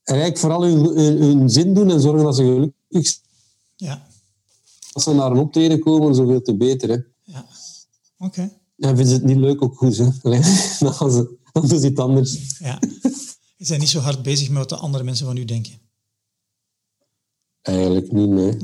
eigenlijk 0.03 0.39
vooral 0.39 0.63
hun, 0.63 0.97
hun, 1.21 1.49
zin 1.49 1.73
doen 1.73 1.91
en 1.91 2.01
zorgen 2.01 2.23
dat 2.23 2.35
ze 2.35 2.43
gelukkig 2.43 2.73
zijn. 2.89 3.23
Ja. 3.75 4.07
Als 4.93 5.03
ze 5.03 5.13
naar 5.13 5.31
een 5.31 5.37
optreden 5.37 5.79
komen, 5.79 6.15
zoveel 6.15 6.41
te 6.41 6.55
beter. 6.55 6.89
Hè. 6.89 6.97
Ja. 7.23 7.45
Oké. 8.17 8.41
En 8.77 8.95
vinden 8.95 9.07
ze 9.07 9.13
het 9.13 9.23
niet 9.23 9.37
leuk 9.37 9.63
ook 9.63 9.77
goed, 9.77 9.97
hè? 9.97 10.09
Dan, 11.53 11.67
ze 11.67 11.87
iets 11.89 11.99
anders. 11.99 12.57
Ja. 12.59 12.79
Je 13.57 13.65
bent 13.67 13.79
niet 13.79 13.89
zo 13.89 13.99
hard 13.99 14.23
bezig 14.23 14.49
met 14.49 14.57
wat 14.57 14.69
de 14.69 14.75
andere 14.75 15.03
mensen 15.03 15.25
van 15.25 15.37
u 15.37 15.45
denken. 15.45 15.73
Eigenlijk 17.61 18.11
niet, 18.11 18.29
nee. 18.29 18.57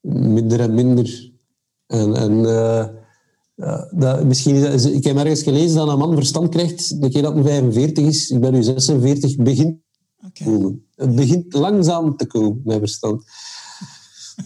Minder 0.00 0.60
en 0.60 0.74
minder. 0.74 1.30
En, 1.90 2.14
en 2.14 2.44
eh, 2.44 2.86
ja, 3.54 3.88
dat, 3.90 4.24
misschien 4.24 4.54
is 4.54 4.84
ik 4.84 5.04
heb 5.04 5.16
ergens 5.16 5.42
gelezen 5.42 5.76
dat 5.76 5.88
een 5.88 5.98
man 5.98 6.14
verstand 6.14 6.48
krijgt 6.48 7.00
de 7.00 7.08
keer 7.08 7.22
dat 7.22 7.34
hij 7.34 7.42
45 7.42 8.04
is. 8.04 8.30
Ik 8.30 8.40
ben 8.40 8.52
nu 8.52 8.62
46, 8.62 9.36
begint 9.36 9.78
komen. 10.44 10.86
Het 10.94 11.14
begint 11.14 11.52
langzaam 11.52 12.16
te 12.16 12.26
komen, 12.26 12.60
mijn 12.64 12.78
verstand. 12.78 13.24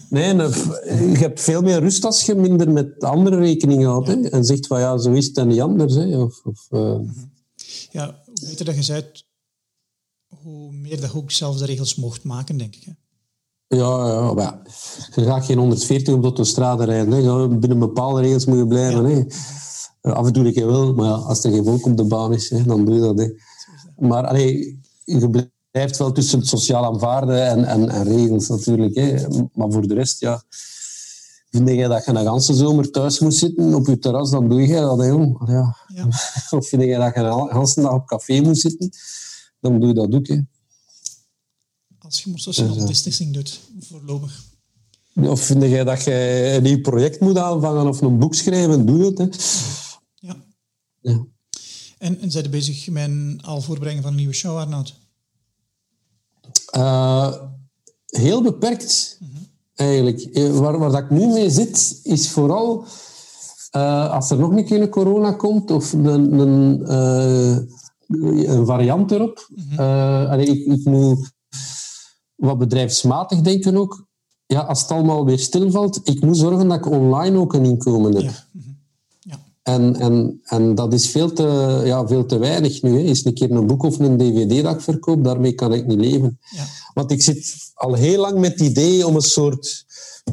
Nee, 0.09 0.33
eh, 0.33 1.11
je 1.11 1.17
hebt 1.17 1.41
veel 1.41 1.61
meer 1.61 1.79
rust 1.79 2.05
als 2.05 2.25
je 2.25 2.35
minder 2.35 2.71
met 2.71 3.03
andere 3.03 3.37
rekeningen 3.37 3.89
houdt. 3.89 4.07
Hè? 4.07 4.29
En 4.29 4.43
zegt 4.43 4.67
van 4.67 4.79
ja, 4.79 4.97
zo 4.97 5.11
is 5.11 5.25
het 5.25 5.37
en 5.37 5.47
niet 5.47 5.61
anders. 5.61 5.95
Hè? 5.95 6.17
Of, 6.17 6.41
of, 6.43 6.67
eh, 6.69 6.99
Ja, 7.91 8.21
hoe 8.25 8.35
beter 8.41 8.65
dat 8.65 8.85
je 8.85 8.93
bent, 8.93 9.25
hoe 10.27 10.71
meer 10.71 11.01
dat 11.01 11.11
je 11.11 11.17
ook 11.17 11.31
zelf 11.31 11.57
de 11.57 11.65
regels 11.65 11.95
mocht 11.95 12.23
maken, 12.23 12.57
denk 12.57 12.75
ik. 12.75 12.83
Hè? 12.83 12.91
Ja, 13.67 14.07
ja, 14.07 14.33
maar 14.33 14.43
ja, 14.43 14.61
je 15.15 15.23
gaat 15.23 15.45
geen 15.45 15.57
140 15.57 16.13
op 16.13 16.21
de 16.21 16.27
autostrade 16.27 16.85
rijden. 16.85 17.13
Hè. 17.13 17.47
Binnen 17.47 17.79
bepaalde 17.79 18.21
regels 18.21 18.45
moet 18.45 18.57
je 18.57 18.67
blijven. 18.67 19.05
Hè. 19.05 19.23
Af 20.13 20.25
en 20.25 20.33
toe 20.33 20.45
ik 20.45 20.63
wel, 20.63 20.93
maar 20.93 21.05
ja, 21.05 21.11
als 21.11 21.43
er 21.43 21.51
geen 21.51 21.63
volk 21.63 21.85
op 21.85 21.97
de 21.97 22.03
baan 22.03 22.33
is, 22.33 22.49
hè, 22.49 22.63
dan 22.63 22.85
doe 22.85 22.95
je 22.95 23.01
dat. 23.01 23.19
Hè. 23.19 23.29
Maar 24.07 24.27
allee, 24.27 24.79
je 25.03 25.49
blijft 25.71 25.97
wel 25.97 26.11
tussen 26.11 26.39
het 26.39 26.47
sociaal 26.47 26.85
aanvaarden 26.85 27.47
en, 27.47 27.65
en, 27.65 27.89
en 27.89 28.03
regels 28.03 28.47
natuurlijk. 28.47 28.95
Hè. 28.95 29.27
Maar 29.53 29.71
voor 29.71 29.87
de 29.87 29.93
rest, 29.93 30.19
ja, 30.19 30.43
vind 31.49 31.69
jij 31.69 31.87
dat 31.87 32.05
je 32.05 32.11
een 32.11 32.25
ganse 32.25 32.53
zomer 32.53 32.91
thuis 32.91 33.19
moet 33.19 33.33
zitten 33.33 33.73
op 33.73 33.87
je 33.87 33.99
terras, 33.99 34.31
dan 34.31 34.49
doe 34.49 34.67
je 34.67 34.75
dat. 34.75 34.97
Hè, 34.97 35.05
jong. 35.05 35.37
Allee, 35.39 35.55
Ja. 35.87 36.05
Of 36.57 36.67
vind 36.67 36.81
jij 36.81 36.97
dat 36.97 37.13
je 37.13 37.19
een 37.19 37.49
ganse 37.49 37.81
dag 37.81 37.93
op 37.93 38.05
café 38.05 38.41
moet 38.41 38.57
zitten, 38.57 38.89
dan 39.59 39.79
doe 39.79 39.87
je 39.87 39.93
dat 39.93 40.15
ook. 40.15 40.27
Hè. 40.27 40.39
Als 42.15 42.23
je 42.23 42.53
social 42.53 42.85
distancing 42.85 43.33
doet, 43.33 43.59
voorlopig. 43.79 44.43
Of 45.15 45.41
vind 45.41 45.61
jij 45.61 45.83
dat 45.83 46.03
je 46.03 46.51
een 46.55 46.63
nieuw 46.63 46.81
project 46.81 47.19
moet 47.19 47.37
aanvangen 47.37 47.87
of 47.87 48.01
een 48.01 48.17
boek 48.17 48.35
schrijven, 48.35 48.85
doe 48.85 49.05
het. 49.05 49.17
Hè. 49.17 49.27
Ja. 50.27 50.35
Ja. 51.01 51.25
En, 51.97 52.19
en 52.21 52.31
zijn 52.31 52.49
bezig 52.49 52.89
met 52.89 53.11
al 53.41 53.61
voorbereiden 53.61 54.03
van 54.03 54.11
een 54.11 54.17
nieuwe 54.17 54.33
show, 54.33 54.57
Arnoud? 54.57 54.95
Eh, 56.65 57.33
heel 58.05 58.41
beperkt, 58.41 59.19
eigenlijk. 59.75 60.21
Eh, 60.21 60.57
Waar, 60.57 60.79
waar 60.79 60.91
dat 60.91 61.01
ik 61.01 61.09
nu 61.09 61.27
mee 61.27 61.49
zit, 61.49 61.99
is 62.03 62.29
vooral 62.29 62.85
eh, 63.71 64.11
als 64.11 64.29
er 64.29 64.37
nog 64.37 64.51
een 64.51 64.65
keer 64.65 64.81
een 64.81 64.89
corona 64.89 65.31
komt 65.31 65.71
of 65.71 65.93
een, 65.93 66.39
een, 66.39 66.91
een 68.51 68.65
variant 68.65 69.11
erop. 69.11 69.49
Allee, 69.77 70.45
ik, 70.45 70.65
ik 70.65 70.85
moet 70.85 71.33
wat 72.35 72.57
bedrijfsmatig 72.57 73.41
denken 73.41 73.77
ook. 73.77 74.05
Ja, 74.45 74.59
als 74.59 74.81
het 74.81 74.91
allemaal 74.91 75.25
weer 75.25 75.39
stilvalt, 75.39 75.99
ik 76.03 76.21
moet 76.21 76.37
zorgen 76.37 76.67
dat 76.67 76.77
ik 76.77 76.91
online 76.91 77.37
ook 77.37 77.53
een 77.53 77.65
inkomen 77.65 78.13
heb. 78.15 78.23
Ja. 78.23 78.45
Mhm. 78.51 78.69
Ja. 79.19 79.39
En, 79.63 79.95
en, 79.95 80.41
en 80.43 80.75
dat 80.75 80.93
is 80.93 81.09
veel 81.09 81.33
te, 81.33 81.81
ja, 81.85 82.07
veel 82.07 82.25
te 82.25 82.37
weinig 82.37 82.81
nu. 82.81 82.91
Hè. 82.91 82.99
Is 82.99 83.25
een 83.25 83.33
keer 83.33 83.51
een 83.51 83.67
boek 83.67 83.83
of 83.83 83.99
een 83.99 84.17
dvd 84.17 84.63
dat 84.63 84.75
ik 84.75 84.81
verkoop, 84.81 85.23
daarmee 85.23 85.53
kan 85.53 85.73
ik 85.73 85.85
niet 85.85 85.99
leven. 85.99 86.39
Ja. 86.49 86.63
Want 86.93 87.11
ik 87.11 87.21
zit 87.21 87.55
al 87.73 87.93
heel 87.93 88.21
lang 88.21 88.39
met 88.39 88.51
het 88.51 88.61
idee 88.61 89.07
om 89.07 89.15
een 89.15 89.21
soort 89.21 89.85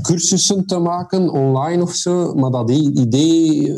cursussen 0.03 0.67
te 0.67 0.79
maken, 0.79 1.31
online 1.31 1.83
of 1.83 1.93
zo. 1.93 2.35
Maar 2.35 2.51
dat 2.51 2.71
idee 2.71 3.75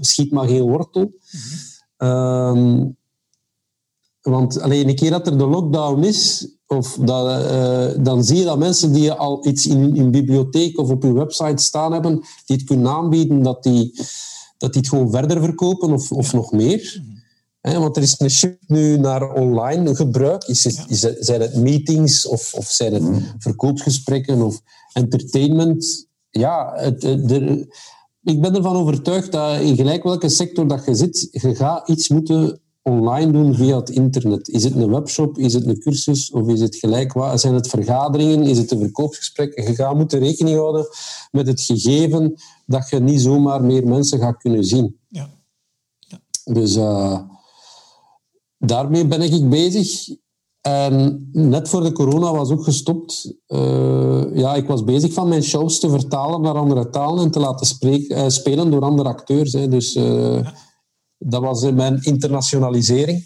schiet 0.00 0.32
maar 0.32 0.48
geen 0.48 0.62
wortel. 0.62 1.12
Ehm, 1.96 2.84
want 4.22 4.60
alleen 4.60 4.88
een 4.88 4.94
keer 4.94 5.10
dat 5.10 5.26
er 5.26 5.38
de 5.38 5.46
lockdown 5.46 6.02
is, 6.02 6.48
of 6.66 6.96
dat, 7.00 7.44
eh, 7.46 8.04
dan 8.04 8.24
zie 8.24 8.36
je 8.36 8.44
dat 8.44 8.58
mensen 8.58 8.92
die 8.92 9.12
al 9.12 9.46
iets 9.46 9.66
in 9.66 9.96
hun 9.96 10.10
bibliotheek 10.10 10.78
of 10.78 10.90
op 10.90 11.02
hun 11.02 11.14
website 11.14 11.62
staan 11.62 11.92
hebben, 11.92 12.14
die 12.46 12.56
het 12.56 12.64
kunnen 12.64 12.88
aanbieden, 12.92 13.42
dat 13.42 13.62
die, 13.62 13.94
dat 14.58 14.72
die 14.72 14.80
het 14.80 14.88
gewoon 14.90 15.10
verder 15.10 15.40
verkopen 15.42 15.92
of, 15.92 16.12
of 16.12 16.32
nog 16.32 16.52
meer. 16.52 17.02
Hè, 17.60 17.78
want 17.78 17.96
er 17.96 18.02
is 18.02 18.20
een 18.20 18.30
shift 18.30 18.56
nu 18.66 18.96
naar 18.98 19.32
online 19.32 19.94
gebruik. 19.96 20.44
Is 20.44 20.64
het, 20.64 20.84
is 20.88 21.02
het- 21.02 21.16
zijn 21.26 21.40
het 21.40 21.56
meetings 21.56 22.26
of, 22.26 22.54
of 22.54 22.66
zijn 22.70 22.92
het 22.94 23.04
verkoopsgesprekken 23.38 24.42
of 24.42 24.60
entertainment? 24.92 26.06
Ja, 26.30 26.72
het, 26.76 27.02
het- 27.02 27.30
er- 27.30 27.66
ik 28.24 28.40
ben 28.40 28.54
ervan 28.56 28.76
overtuigd 28.76 29.32
dat 29.32 29.60
in 29.60 29.76
gelijk 29.76 30.02
welke 30.02 30.28
sector 30.28 30.68
dat 30.68 30.84
je 30.86 30.94
zit, 30.94 31.28
je 31.30 31.54
gaat 31.54 31.88
iets 31.88 32.08
moeten 32.08 32.60
online 32.82 33.32
doen 33.32 33.54
via 33.54 33.76
het 33.76 33.90
internet. 33.90 34.48
Is 34.48 34.64
het 34.64 34.74
een 34.74 34.90
webshop, 34.90 35.38
is 35.38 35.54
het 35.54 35.66
een 35.66 35.78
cursus 35.78 36.30
of 36.30 36.48
is 36.48 36.60
het 36.60 36.76
gelijk 36.76 37.12
wat? 37.12 37.40
Zijn 37.40 37.54
het 37.54 37.68
vergaderingen, 37.68 38.46
is 38.46 38.58
het 38.58 38.70
een 38.70 38.78
verkoopsgesprek? 38.78 39.60
Je 39.68 39.74
gaat 39.74 39.96
moeten 39.96 40.18
rekening 40.18 40.56
houden 40.56 40.86
met 41.30 41.46
het 41.46 41.60
gegeven 41.60 42.34
dat 42.66 42.88
je 42.88 43.00
niet 43.00 43.20
zomaar 43.20 43.64
meer 43.64 43.86
mensen 43.86 44.18
gaat 44.18 44.36
kunnen 44.36 44.64
zien. 44.64 44.98
Ja. 45.08 45.30
Dus 46.44 46.76
eh, 46.76 47.18
daarmee 48.58 49.06
ben 49.06 49.20
ik 49.20 49.48
bezig. 49.48 50.20
En 50.60 51.28
net 51.32 51.68
voor 51.68 51.82
de 51.82 51.92
corona 51.92 52.32
was 52.32 52.50
ook 52.50 52.64
gestopt. 52.64 53.34
Eh, 53.46 54.36
ja, 54.36 54.54
ik 54.54 54.66
was 54.66 54.84
bezig 54.84 55.12
van 55.12 55.28
mijn 55.28 55.42
shows 55.42 55.78
te 55.78 55.90
vertalen 55.90 56.40
naar 56.40 56.54
andere 56.54 56.90
talen 56.90 57.24
en 57.24 57.30
te 57.30 57.40
laten 57.40 57.66
spreken, 57.66 58.16
eh, 58.16 58.28
spelen 58.28 58.70
door 58.70 58.82
andere 58.82 59.08
acteurs. 59.08 59.52
Hè. 59.52 59.68
Dus 59.68 59.98
dat 61.24 61.42
was 61.42 61.62
eh, 61.62 61.72
mijn 61.72 62.02
internationalisering. 62.02 63.24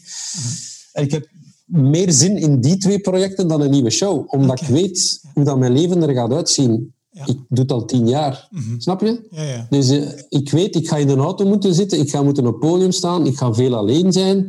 En 0.92 1.05
ik 1.05 1.11
heb 1.11 1.28
meer 1.64 2.12
zin 2.12 2.36
in 2.36 2.61
die 2.61 2.76
twee 2.76 3.01
projecten 3.01 3.49
dan 3.49 3.61
een 3.61 3.70
nieuwe 3.70 3.90
show, 3.90 4.34
omdat 4.34 4.61
ik 4.61 4.66
weet 4.66 5.20
hoe 5.34 5.44
dat 5.44 5.59
mijn 5.59 5.72
leven 5.72 6.03
er 6.03 6.14
gaat 6.14 6.32
uitzien. 6.32 6.94
Ja. 7.11 7.26
Ik 7.26 7.36
doe 7.49 7.59
het 7.59 7.72
al 7.72 7.84
tien 7.84 8.09
jaar. 8.09 8.49
Snap 8.78 9.01
je? 9.01 9.26
Ja, 9.30 9.42
ja. 9.42 9.66
Dus 9.70 9.88
eh, 9.88 10.09
ik 10.28 10.51
weet, 10.51 10.74
ik 10.76 10.88
ga 10.88 10.97
in 10.97 11.09
een 11.09 11.18
auto 11.18 11.47
moeten 11.47 11.74
zitten, 11.74 11.99
ik 12.01 12.11
ga 12.11 12.22
moeten 12.22 12.47
op 12.47 12.53
het 12.53 12.70
podium 12.70 12.92
staan, 12.92 13.26
ik 13.26 13.36
ga 13.36 13.55
veel 13.55 13.74
alleen 13.74 14.12
zijn. 14.12 14.49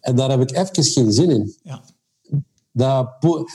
En 0.00 0.16
daar 0.16 0.30
heb 0.30 0.40
ik 0.40 0.56
even 0.56 0.84
geen 0.84 1.12
zin 1.12 1.30
in. 1.30 1.54
ja. 1.62 1.82
Dat, 2.72 3.08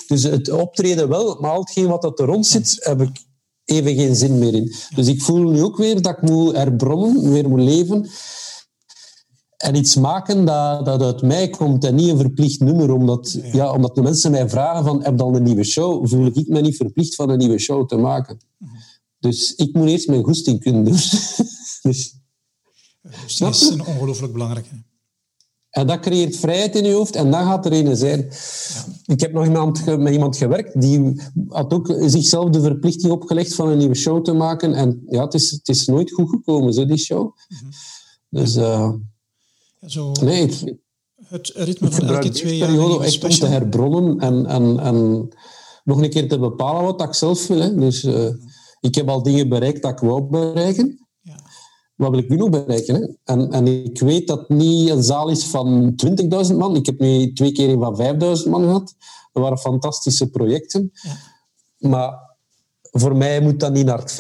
dus 0.08 0.24
het 0.24 0.52
optreden 0.52 1.10
wel, 1.10 1.38
maar 1.40 1.52
al 1.52 1.60
hetgeen 1.60 1.88
wat 1.88 2.02
dat 2.02 2.20
er 2.20 2.26
rond 2.26 2.48
zit, 2.48 2.78
heb 2.80 3.02
ik 3.02 3.26
even 3.66 3.96
geen 3.96 4.16
zin 4.16 4.40
meer 4.40 4.54
in. 4.54 4.74
Dus 4.96 5.08
ik 5.08 5.22
voel 5.22 5.52
nu 5.52 5.64
ook 5.64 5.78
weer 5.78 6.02
dat 6.02 6.18
ik 6.18 6.22
moet 6.22 6.56
herbrommen, 6.56 7.32
weer 7.32 7.50
moet 7.50 7.62
leven. 7.62 8.10
En 9.62 9.76
iets 9.76 9.96
maken 9.96 10.46
dat, 10.46 10.86
dat 10.86 11.02
uit 11.02 11.22
mij 11.22 11.50
komt 11.50 11.84
en 11.84 11.96
niet 11.96 12.10
een 12.10 12.18
verplicht 12.18 12.60
nummer. 12.60 12.92
Omdat, 12.92 13.40
ja. 13.52 13.72
omdat 13.72 13.96
de 13.96 14.02
mensen 14.02 14.32
mij 14.32 14.50
vragen 14.50 14.84
van, 14.84 15.04
heb 15.04 15.22
al 15.22 15.36
een 15.36 15.44
nieuwe 15.44 15.64
show? 15.64 16.08
Voel 16.08 16.26
ik 16.26 16.48
me 16.48 16.62
niet 16.62 16.76
verplicht 16.76 17.16
van 17.16 17.30
een 17.30 17.38
nieuwe 17.38 17.58
show 17.58 17.88
te 17.88 17.96
maken. 17.96 18.40
Dus 19.20 19.56
ik 19.56 19.74
moet 19.74 19.88
eerst 19.88 20.08
mijn 20.08 20.24
goesting 20.24 20.60
kunnen 20.60 20.84
doen. 20.84 20.94
dus, 21.82 22.16
Dus 23.02 23.38
die 23.38 23.48
is 23.48 23.70
een 23.70 23.86
ongelooflijk 23.86 24.34
belangrijke. 24.34 24.84
En 25.70 25.88
dat 25.88 26.00
creëert 26.00 26.36
vrijheid 26.36 26.76
in 26.76 26.84
je 26.84 26.94
hoofd 26.94 27.16
en 27.16 27.32
dan 27.32 27.46
gaat 27.46 27.66
er 27.66 27.74
een 27.74 27.98
zijn. 27.98 28.30
Ik 29.06 29.20
heb 29.20 29.32
nog 29.34 29.46
iemand, 29.46 29.86
met 29.86 30.14
iemand 30.14 30.38
gewerkt 30.38 30.82
die 30.82 31.22
had 31.48 31.74
ook 31.74 31.96
zichzelf 32.00 32.50
de 32.50 32.62
verplichting 32.62 33.12
opgelegd 33.12 33.56
van 33.56 33.70
een 33.70 33.78
nieuwe 33.78 33.96
show 33.96 34.24
te 34.24 34.34
maken. 34.34 34.74
En 34.74 35.04
ja, 35.10 35.24
het 35.24 35.34
is, 35.34 35.52
het 35.52 35.68
is 35.70 35.86
nooit 35.86 36.12
goed 36.12 36.30
gekomen, 36.30 36.74
zo, 36.74 36.86
die 36.86 36.98
show. 36.98 37.36
Dus 38.30 38.56
eh, 38.56 38.94
zo 39.86 40.12
nee, 40.12 40.44
ik, 40.44 40.76
het 41.28 41.52
ritme 41.56 41.88
ik 41.88 41.94
van 41.94 42.08
elke 42.08 42.30
twee 42.30 42.58
jaar 42.58 42.68
periode 42.70 43.06
echt 43.06 43.24
om 43.24 43.30
te 43.30 43.46
herbronnen 43.46 44.20
en, 44.20 44.46
en, 44.46 44.80
en 44.80 45.30
nog 45.84 46.02
een 46.02 46.10
keer 46.10 46.30
te 46.30 46.40
bepalen 46.40 46.84
wat 46.84 47.02
ik 47.02 47.14
zelf 47.14 47.48
wil. 47.48 47.60
Hè. 47.60 47.76
Dus 47.76 48.04
eh, 48.04 48.30
ik 48.80 48.96
heb 48.96 49.10
al 49.10 49.24
dingen 49.24 49.50
bereikt 49.50 49.82
dat 49.82 49.92
ik 49.92 50.00
wou 50.00 50.22
bereiken. 50.22 51.08
Ja. 51.22 51.36
wat 51.96 52.10
wil 52.10 52.20
ik 52.20 52.30
nu 52.30 52.36
nog 52.36 52.50
bereiken? 52.50 52.96
Hè? 52.96 53.08
En, 53.24 53.52
en 53.52 53.68
ik 53.68 54.00
weet 54.00 54.28
dat 54.28 54.40
het 54.40 54.50
niet 54.50 54.90
een 54.90 55.04
zaal 55.04 55.30
is 55.30 55.46
van 55.46 55.94
20.000 56.50 56.56
man. 56.56 56.76
Ik 56.76 56.86
heb 56.86 57.00
nu 57.00 57.34
twee 57.34 57.52
keer 57.52 57.70
een 57.70 57.80
van 57.80 57.98
5.000 58.44 58.50
man 58.50 58.64
gehad. 58.64 58.96
Dat 59.32 59.44
waren 59.44 59.58
fantastische 59.58 60.30
projecten. 60.30 60.92
Ja. 60.94 61.18
Maar 61.78 62.14
voor 62.82 63.16
mij 63.16 63.42
moet 63.42 63.60
dat 63.60 63.74
niet 63.74 63.86
naar 63.86 64.12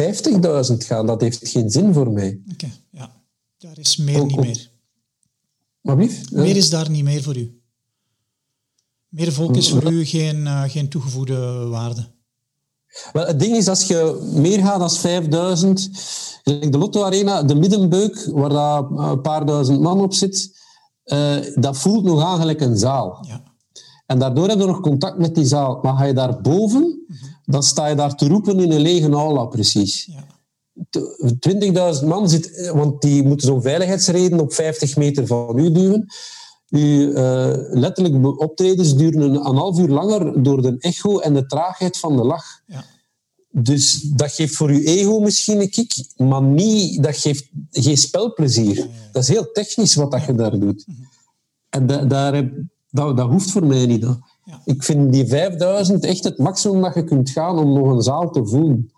50.000 0.71 0.77
gaan. 0.77 1.05
Dat 1.05 1.21
heeft 1.21 1.47
geen 1.47 1.69
zin 1.69 1.93
voor 1.93 2.11
mij. 2.11 2.41
Oké, 2.51 2.69
ja. 2.89 3.23
Daar 3.57 3.79
is 3.79 3.97
meer 3.97 4.19
Ook 4.19 4.27
niet 4.27 4.39
meer. 4.39 4.70
Meer 6.31 6.55
is 6.55 6.69
daar 6.69 6.89
niet 6.89 7.03
meer 7.03 7.23
voor 7.23 7.37
u. 7.37 7.61
Meer 9.07 9.33
volk 9.33 9.55
is 9.55 9.69
voor 9.69 9.91
u 9.91 10.05
geen, 10.05 10.47
eh, 10.47 10.63
geen 10.63 10.89
toegevoegde 10.89 11.67
waarde. 11.67 12.07
Wel, 13.13 13.25
het 13.25 13.39
ding 13.39 13.55
is, 13.55 13.67
als 13.67 13.83
je 13.83 14.31
meer 14.33 14.59
gaat 14.59 14.79
dan 14.79 14.91
5000, 14.91 15.89
gelijk 16.43 16.71
de 16.71 16.77
Lotto 16.77 17.03
Arena, 17.03 17.43
de 17.43 17.55
middenbeuk, 17.55 18.29
waar 18.33 18.49
daar 18.49 18.83
een 18.83 19.21
paar 19.21 19.45
duizend 19.45 19.81
man 19.81 20.01
op 20.01 20.13
zit, 20.13 20.59
eh, 21.03 21.37
dat 21.55 21.77
voelt 21.77 22.03
nog 22.03 22.23
aan 22.23 22.39
gelijk 22.39 22.61
een 22.61 22.77
zaal. 22.77 23.25
Ja. 23.27 23.43
En 24.05 24.19
daardoor 24.19 24.47
heb 24.47 24.59
je 24.59 24.65
nog 24.65 24.79
contact 24.79 25.17
met 25.17 25.35
die 25.35 25.45
zaal. 25.45 25.79
Maar 25.81 25.97
ga 25.97 26.03
je 26.03 26.13
daar 26.13 26.41
boven, 26.41 27.05
dan 27.45 27.63
sta 27.63 27.87
je 27.87 27.95
daar 27.95 28.15
te 28.15 28.27
roepen 28.27 28.59
in 28.59 28.71
een 28.71 28.81
lege 28.81 29.09
aula, 29.09 29.45
precies. 29.45 30.05
Ja. 30.05 30.25
20.000 32.01 32.07
man 32.07 32.29
zit, 32.29 32.71
want 32.73 33.01
die 33.01 33.23
moeten 33.23 33.47
zo'n 33.47 33.61
veiligheidsreden 33.61 34.39
op 34.39 34.53
50 34.53 34.95
meter 34.95 35.27
van 35.27 35.57
u 35.59 35.71
duwen. 35.71 36.05
Uw 36.69 37.09
uh, 37.09 37.53
letterlijk 37.69 38.39
optredens 38.41 38.95
duren 38.95 39.21
een, 39.21 39.35
een 39.35 39.55
half 39.55 39.79
uur 39.79 39.87
langer 39.87 40.43
door 40.43 40.61
de 40.61 40.75
echo 40.79 41.19
en 41.19 41.33
de 41.33 41.45
traagheid 41.45 41.97
van 41.97 42.17
de 42.17 42.23
lach. 42.23 42.61
Ja. 42.65 42.85
Dus 43.49 44.01
dat 44.01 44.31
geeft 44.31 44.55
voor 44.55 44.69
uw 44.69 44.81
ego 44.81 45.19
misschien 45.19 45.61
een 45.61 45.69
kick, 45.69 45.93
maar 46.17 46.43
niet, 46.43 47.03
dat 47.03 47.17
geeft 47.17 47.49
geen 47.71 47.97
spelplezier. 47.97 48.87
Dat 49.11 49.23
is 49.23 49.29
heel 49.29 49.51
technisch 49.51 49.95
wat 49.95 50.11
dat 50.11 50.25
je 50.25 50.35
daar 50.35 50.59
doet. 50.59 50.83
Mhm. 50.87 51.01
En 51.69 51.87
da, 51.87 52.05
daar, 52.05 52.51
dat, 52.89 53.17
dat 53.17 53.29
hoeft 53.29 53.51
voor 53.51 53.65
mij 53.65 53.85
niet. 53.85 54.05
Ik 54.65 54.83
vind 54.83 55.11
die 55.11 55.27
5000 55.27 56.03
echt 56.03 56.23
het 56.23 56.37
maximum 56.37 56.81
dat 56.81 56.93
je 56.93 57.03
kunt 57.03 57.29
gaan 57.29 57.59
om 57.59 57.73
nog 57.73 57.91
een 57.91 58.01
zaal 58.01 58.31
te 58.31 58.45
voelen. 58.45 58.90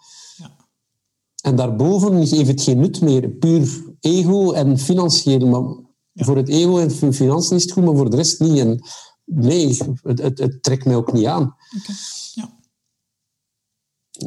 En 1.43 1.55
daarboven 1.55 2.15
heeft 2.15 2.47
het 2.47 2.61
geen 2.61 2.79
nut 2.79 3.01
meer. 3.01 3.29
Puur 3.29 3.83
ego 3.99 4.51
en 4.51 4.79
financieel. 4.79 5.47
Maar 5.47 5.75
voor 6.13 6.37
het 6.37 6.49
ego 6.49 6.77
en 6.77 6.91
financiën 7.13 7.55
is 7.55 7.63
het 7.63 7.71
goed, 7.71 7.83
maar 7.83 7.95
voor 7.95 8.09
de 8.09 8.15
rest 8.15 8.39
niet. 8.39 8.59
En 8.59 8.83
nee, 9.25 9.77
het, 10.01 10.19
het, 10.19 10.39
het 10.39 10.63
trekt 10.63 10.85
mij 10.85 10.95
ook 10.95 11.13
niet 11.13 11.25
aan. 11.25 11.41
Okay. 11.41 11.95
Ja. 12.33 12.57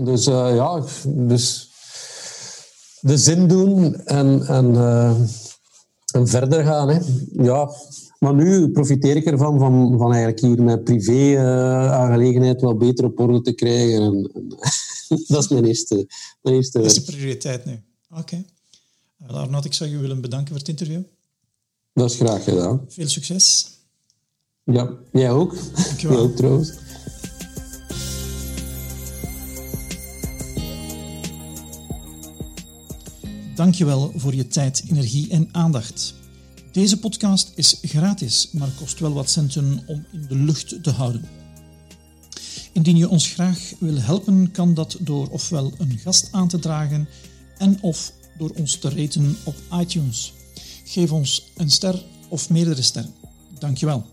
Dus 0.04 0.26
uh, 0.26 0.54
ja, 0.54 0.84
dus 1.06 1.70
de 3.00 3.18
zin 3.18 3.48
doen 3.48 3.94
en, 3.94 4.46
en, 4.46 4.74
uh, 4.74 5.20
en 6.12 6.28
verder 6.28 6.64
gaan. 6.64 6.88
Hè. 6.88 6.98
Ja, 7.32 7.70
maar 8.18 8.34
nu 8.34 8.70
profiteer 8.70 9.16
ik 9.16 9.24
ervan 9.24 9.58
van, 9.58 9.98
van 9.98 10.12
eigenlijk 10.12 10.40
hier 10.40 10.62
mijn 10.62 10.82
privé-aangelegenheid 10.82 12.60
wat 12.60 12.78
beter 12.78 13.04
op 13.04 13.20
orde 13.20 13.40
te 13.40 13.52
krijgen. 13.52 14.02
En, 14.02 14.30
en 14.34 14.48
dat 15.28 15.42
is 15.42 15.48
mijn 15.48 15.64
eerste, 15.64 16.06
mijn 16.42 16.56
eerste 16.56 16.78
Dat 16.78 16.86
is 16.86 17.04
de 17.04 17.12
prioriteit 17.12 17.64
nu. 17.64 17.82
Oké. 18.10 18.20
Okay. 18.20 18.44
Arnoud, 19.26 19.64
ik 19.64 19.72
zou 19.72 19.90
je 19.90 19.98
willen 19.98 20.20
bedanken 20.20 20.48
voor 20.48 20.58
het 20.58 20.68
interview. 20.68 21.00
Dat 21.92 22.10
is 22.10 22.16
graag 22.16 22.44
gedaan. 22.44 22.84
Veel 22.88 23.08
succes. 23.08 23.70
Ja, 24.64 24.90
jij 25.12 25.30
ook. 25.30 25.54
Dankjewel. 25.74 26.16
Jij 26.16 26.26
ook 26.26 26.36
trouwens. 26.36 26.74
Dankjewel 33.54 34.12
voor 34.16 34.34
je 34.34 34.46
tijd, 34.46 34.84
energie 34.90 35.30
en 35.30 35.48
aandacht. 35.52 36.14
Deze 36.76 36.98
podcast 36.98 37.52
is 37.54 37.78
gratis, 37.82 38.48
maar 38.52 38.68
kost 38.68 38.98
wel 38.98 39.12
wat 39.12 39.30
centen 39.30 39.82
om 39.86 40.04
in 40.12 40.26
de 40.28 40.34
lucht 40.34 40.82
te 40.82 40.90
houden. 40.90 41.28
Indien 42.72 42.96
je 42.96 43.08
ons 43.08 43.28
graag 43.28 43.72
wil 43.78 44.00
helpen, 44.00 44.50
kan 44.50 44.74
dat 44.74 44.96
door 45.00 45.28
ofwel 45.28 45.72
een 45.78 45.98
gast 45.98 46.28
aan 46.32 46.48
te 46.48 46.58
dragen 46.58 47.08
en 47.58 47.82
of 47.82 48.12
door 48.38 48.50
ons 48.50 48.78
te 48.78 48.88
raten 48.88 49.36
op 49.44 49.54
iTunes. 49.80 50.32
Geef 50.84 51.12
ons 51.12 51.52
een 51.56 51.70
ster 51.70 52.04
of 52.28 52.50
meerdere 52.50 52.82
sterren. 52.82 53.14
Dankjewel. 53.58 54.06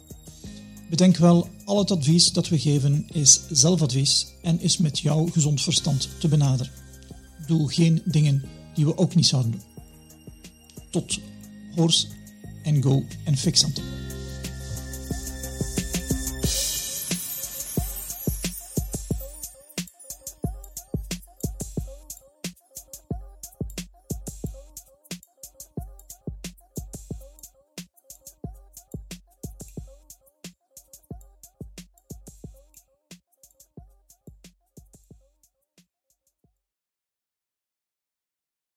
Bedenk 0.89 1.18
wel, 1.18 1.49
al 1.66 1.78
het 1.78 1.91
advies 1.91 2.32
dat 2.32 2.49
we 2.49 2.59
geven 2.59 3.07
is 3.11 3.41
zelfadvies 3.49 4.28
en 4.41 4.61
is 4.61 4.78
met 4.78 4.99
jouw 4.99 5.26
gezond 5.26 5.61
verstand 5.61 6.09
te 6.20 6.28
benaderen. 6.28 6.72
Doe 7.47 7.74
geen 7.74 8.01
dingen 8.05 8.43
die 8.76 8.86
we 8.86 8.97
ook 8.97 9.16
niet 9.16 9.28
zouden 9.28 9.51
doen. 9.51 9.61
Tot 10.89 11.20
hoors 11.76 12.07
and 12.66 12.82
go 12.82 13.03
and 13.28 13.38
fix 13.38 13.61
something. 13.61 14.03